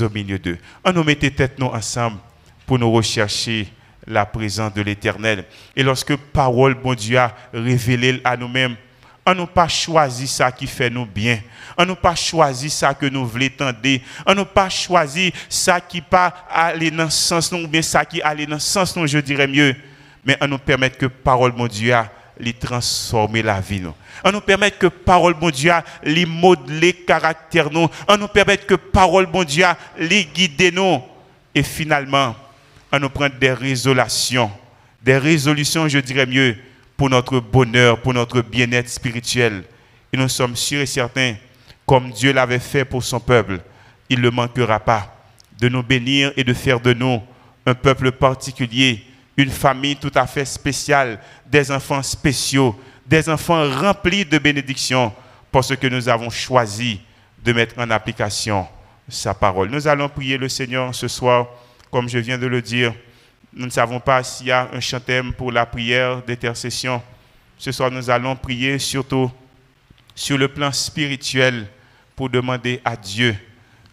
au 0.00 0.08
milieu 0.08 0.38
d'eux. 0.38 0.58
En 0.82 0.92
nous 0.92 1.04
mettre 1.04 1.28
tête 1.28 1.58
nous 1.58 1.66
ensemble 1.66 2.16
pour 2.64 2.78
nous 2.78 2.90
rechercher 2.90 3.68
la 4.06 4.24
présence 4.24 4.72
de 4.74 4.82
l'Éternel. 4.82 5.44
Et 5.74 5.82
lorsque 5.82 6.16
parole, 6.16 6.74
bon 6.74 6.94
Dieu, 6.94 7.18
a 7.18 7.34
révélé 7.52 8.20
à 8.24 8.36
nous-mêmes, 8.36 8.76
on 9.26 9.34
n'a 9.34 9.46
pas 9.46 9.66
choisi 9.66 10.28
ça 10.28 10.52
qui 10.52 10.68
fait 10.68 10.88
nous 10.88 11.04
bien. 11.04 11.40
On 11.76 11.84
n'a 11.84 11.96
pas 11.96 12.14
choisi 12.14 12.70
ça 12.70 12.94
que 12.94 13.06
nous 13.06 13.26
voulons 13.26 13.48
tendre. 13.56 13.78
On 14.24 14.34
n'a 14.34 14.44
pas 14.44 14.68
choisi 14.68 15.32
ça 15.48 15.80
qui 15.80 16.00
pas 16.00 16.46
aller 16.48 16.92
dans 16.92 17.04
le 17.04 17.10
sens 17.10 17.50
ou 17.50 17.66
bien 17.66 17.82
ça 17.82 18.04
qui 18.04 18.22
aller 18.22 18.46
dans 18.46 18.54
le 18.54 18.60
sens 18.60 18.96
nous, 18.96 19.06
je 19.06 19.18
dirais 19.18 19.48
mieux. 19.48 19.74
Mais 20.24 20.36
on 20.40 20.46
nous 20.46 20.58
permet 20.58 20.90
que 20.90 21.06
parole, 21.06 21.52
mon 21.56 21.66
Dieu, 21.66 21.96
les 22.38 22.52
transformer 22.52 23.42
la 23.42 23.60
vie 23.60 23.80
nous. 23.80 23.94
On 24.24 24.30
nous 24.30 24.40
permet 24.40 24.70
que 24.70 24.86
parole, 24.86 25.34
mon 25.40 25.50
Dieu, 25.50 25.72
les 26.04 26.24
modeler 26.24 26.92
caractère. 26.92 27.68
On 28.08 28.16
nous 28.16 28.28
permet 28.28 28.58
que 28.58 28.74
parole, 28.74 29.26
mon 29.32 29.42
Dieu, 29.42 29.66
les 29.98 30.24
guider 30.24 30.70
nous. 30.70 31.02
Et 31.52 31.62
finalement, 31.64 32.36
on 32.96 33.00
nous 33.00 33.10
prendre 33.10 33.36
des 33.36 33.52
résolutions. 33.52 34.50
Des 35.02 35.18
résolutions, 35.18 35.88
je 35.88 35.98
dirais 35.98 36.26
mieux, 36.26 36.56
pour 36.96 37.10
notre 37.10 37.40
bonheur, 37.40 38.00
pour 38.00 38.14
notre 38.14 38.40
bien-être 38.40 38.88
spirituel. 38.88 39.64
Et 40.12 40.16
nous 40.16 40.28
sommes 40.28 40.56
sûrs 40.56 40.80
et 40.80 40.86
certains, 40.86 41.34
comme 41.84 42.10
Dieu 42.10 42.32
l'avait 42.32 42.58
fait 42.58 42.84
pour 42.84 43.04
son 43.04 43.20
peuple, 43.20 43.60
il 44.08 44.20
ne 44.20 44.30
manquera 44.30 44.80
pas 44.80 45.14
de 45.58 45.68
nous 45.68 45.82
bénir 45.82 46.32
et 46.36 46.44
de 46.44 46.52
faire 46.52 46.80
de 46.80 46.92
nous 46.92 47.22
un 47.66 47.74
peuple 47.74 48.12
particulier, 48.12 49.02
une 49.36 49.50
famille 49.50 49.96
tout 49.96 50.12
à 50.14 50.26
fait 50.26 50.44
spéciale, 50.44 51.18
des 51.46 51.70
enfants 51.70 52.02
spéciaux, 52.02 52.78
des 53.06 53.28
enfants 53.28 53.68
remplis 53.80 54.24
de 54.24 54.38
bénédictions, 54.38 55.12
parce 55.52 55.74
que 55.76 55.86
nous 55.86 56.08
avons 56.08 56.30
choisi 56.30 57.00
de 57.44 57.52
mettre 57.52 57.78
en 57.78 57.90
application 57.90 58.66
sa 59.08 59.34
parole. 59.34 59.70
Nous 59.70 59.86
allons 59.86 60.08
prier 60.08 60.36
le 60.38 60.48
Seigneur 60.48 60.94
ce 60.94 61.08
soir, 61.08 61.46
comme 61.96 62.10
je 62.10 62.18
viens 62.18 62.36
de 62.36 62.46
le 62.46 62.60
dire. 62.60 62.92
Nous 63.54 63.64
ne 63.64 63.70
savons 63.70 64.00
pas 64.00 64.22
s'il 64.22 64.48
y 64.48 64.52
a 64.52 64.68
un 64.70 64.80
chantème 64.80 65.32
pour 65.32 65.50
la 65.50 65.64
prière 65.64 66.22
d'intercession. 66.22 67.02
Ce 67.56 67.72
soir, 67.72 67.90
nous 67.90 68.10
allons 68.10 68.36
prier 68.36 68.78
surtout 68.78 69.30
sur 70.14 70.36
le 70.36 70.46
plan 70.46 70.70
spirituel 70.72 71.66
pour 72.14 72.28
demander 72.28 72.82
à 72.84 72.98
Dieu 72.98 73.34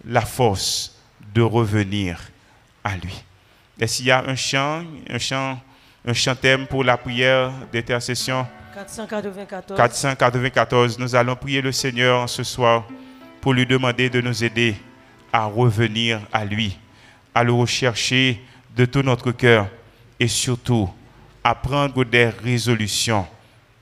la 0.04 0.20
force 0.20 1.00
de 1.34 1.42
revenir 1.42 2.20
à 2.84 2.98
lui. 2.98 3.24
Est-ce 3.80 3.96
qu'il 4.00 4.08
y 4.08 4.12
a 4.12 4.22
un 4.28 4.36
chant, 4.36 4.84
un 5.10 5.18
chant, 5.18 5.58
un 6.06 6.14
chantème 6.14 6.68
pour 6.68 6.84
la 6.84 6.98
prière 6.98 7.54
d'intercession 7.72 8.46
494. 8.74 9.78
494. 9.78 11.00
Nous 11.00 11.16
allons 11.16 11.38
prier 11.38 11.62
le 11.62 11.72
Seigneur 11.72 12.28
ce 12.28 12.44
soir 12.44 12.84
pour 13.40 13.54
lui 13.54 13.66
demander 13.66 14.10
de 14.10 14.20
nous 14.20 14.44
aider 14.44 14.76
à 15.32 15.46
revenir 15.46 16.20
à 16.34 16.44
lui, 16.44 16.78
à 17.36 17.44
le 17.44 17.54
rechercher 17.54 18.42
de 18.76 18.86
tout 18.86 19.02
notre 19.02 19.32
cœur 19.32 19.68
et 20.20 20.28
surtout 20.28 20.90
à 21.44 21.56
prendre 21.56 22.04
des 22.06 22.30
résolutions 22.30 23.26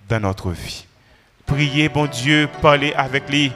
dans 0.10 0.20
notre 0.20 0.52
vie. 0.52 0.86
Priez, 1.45 1.89
bon 1.89 2.08
Dieu, 2.08 2.47
parlez 2.62 2.93
avec 2.93 3.30
lui. 3.30 3.52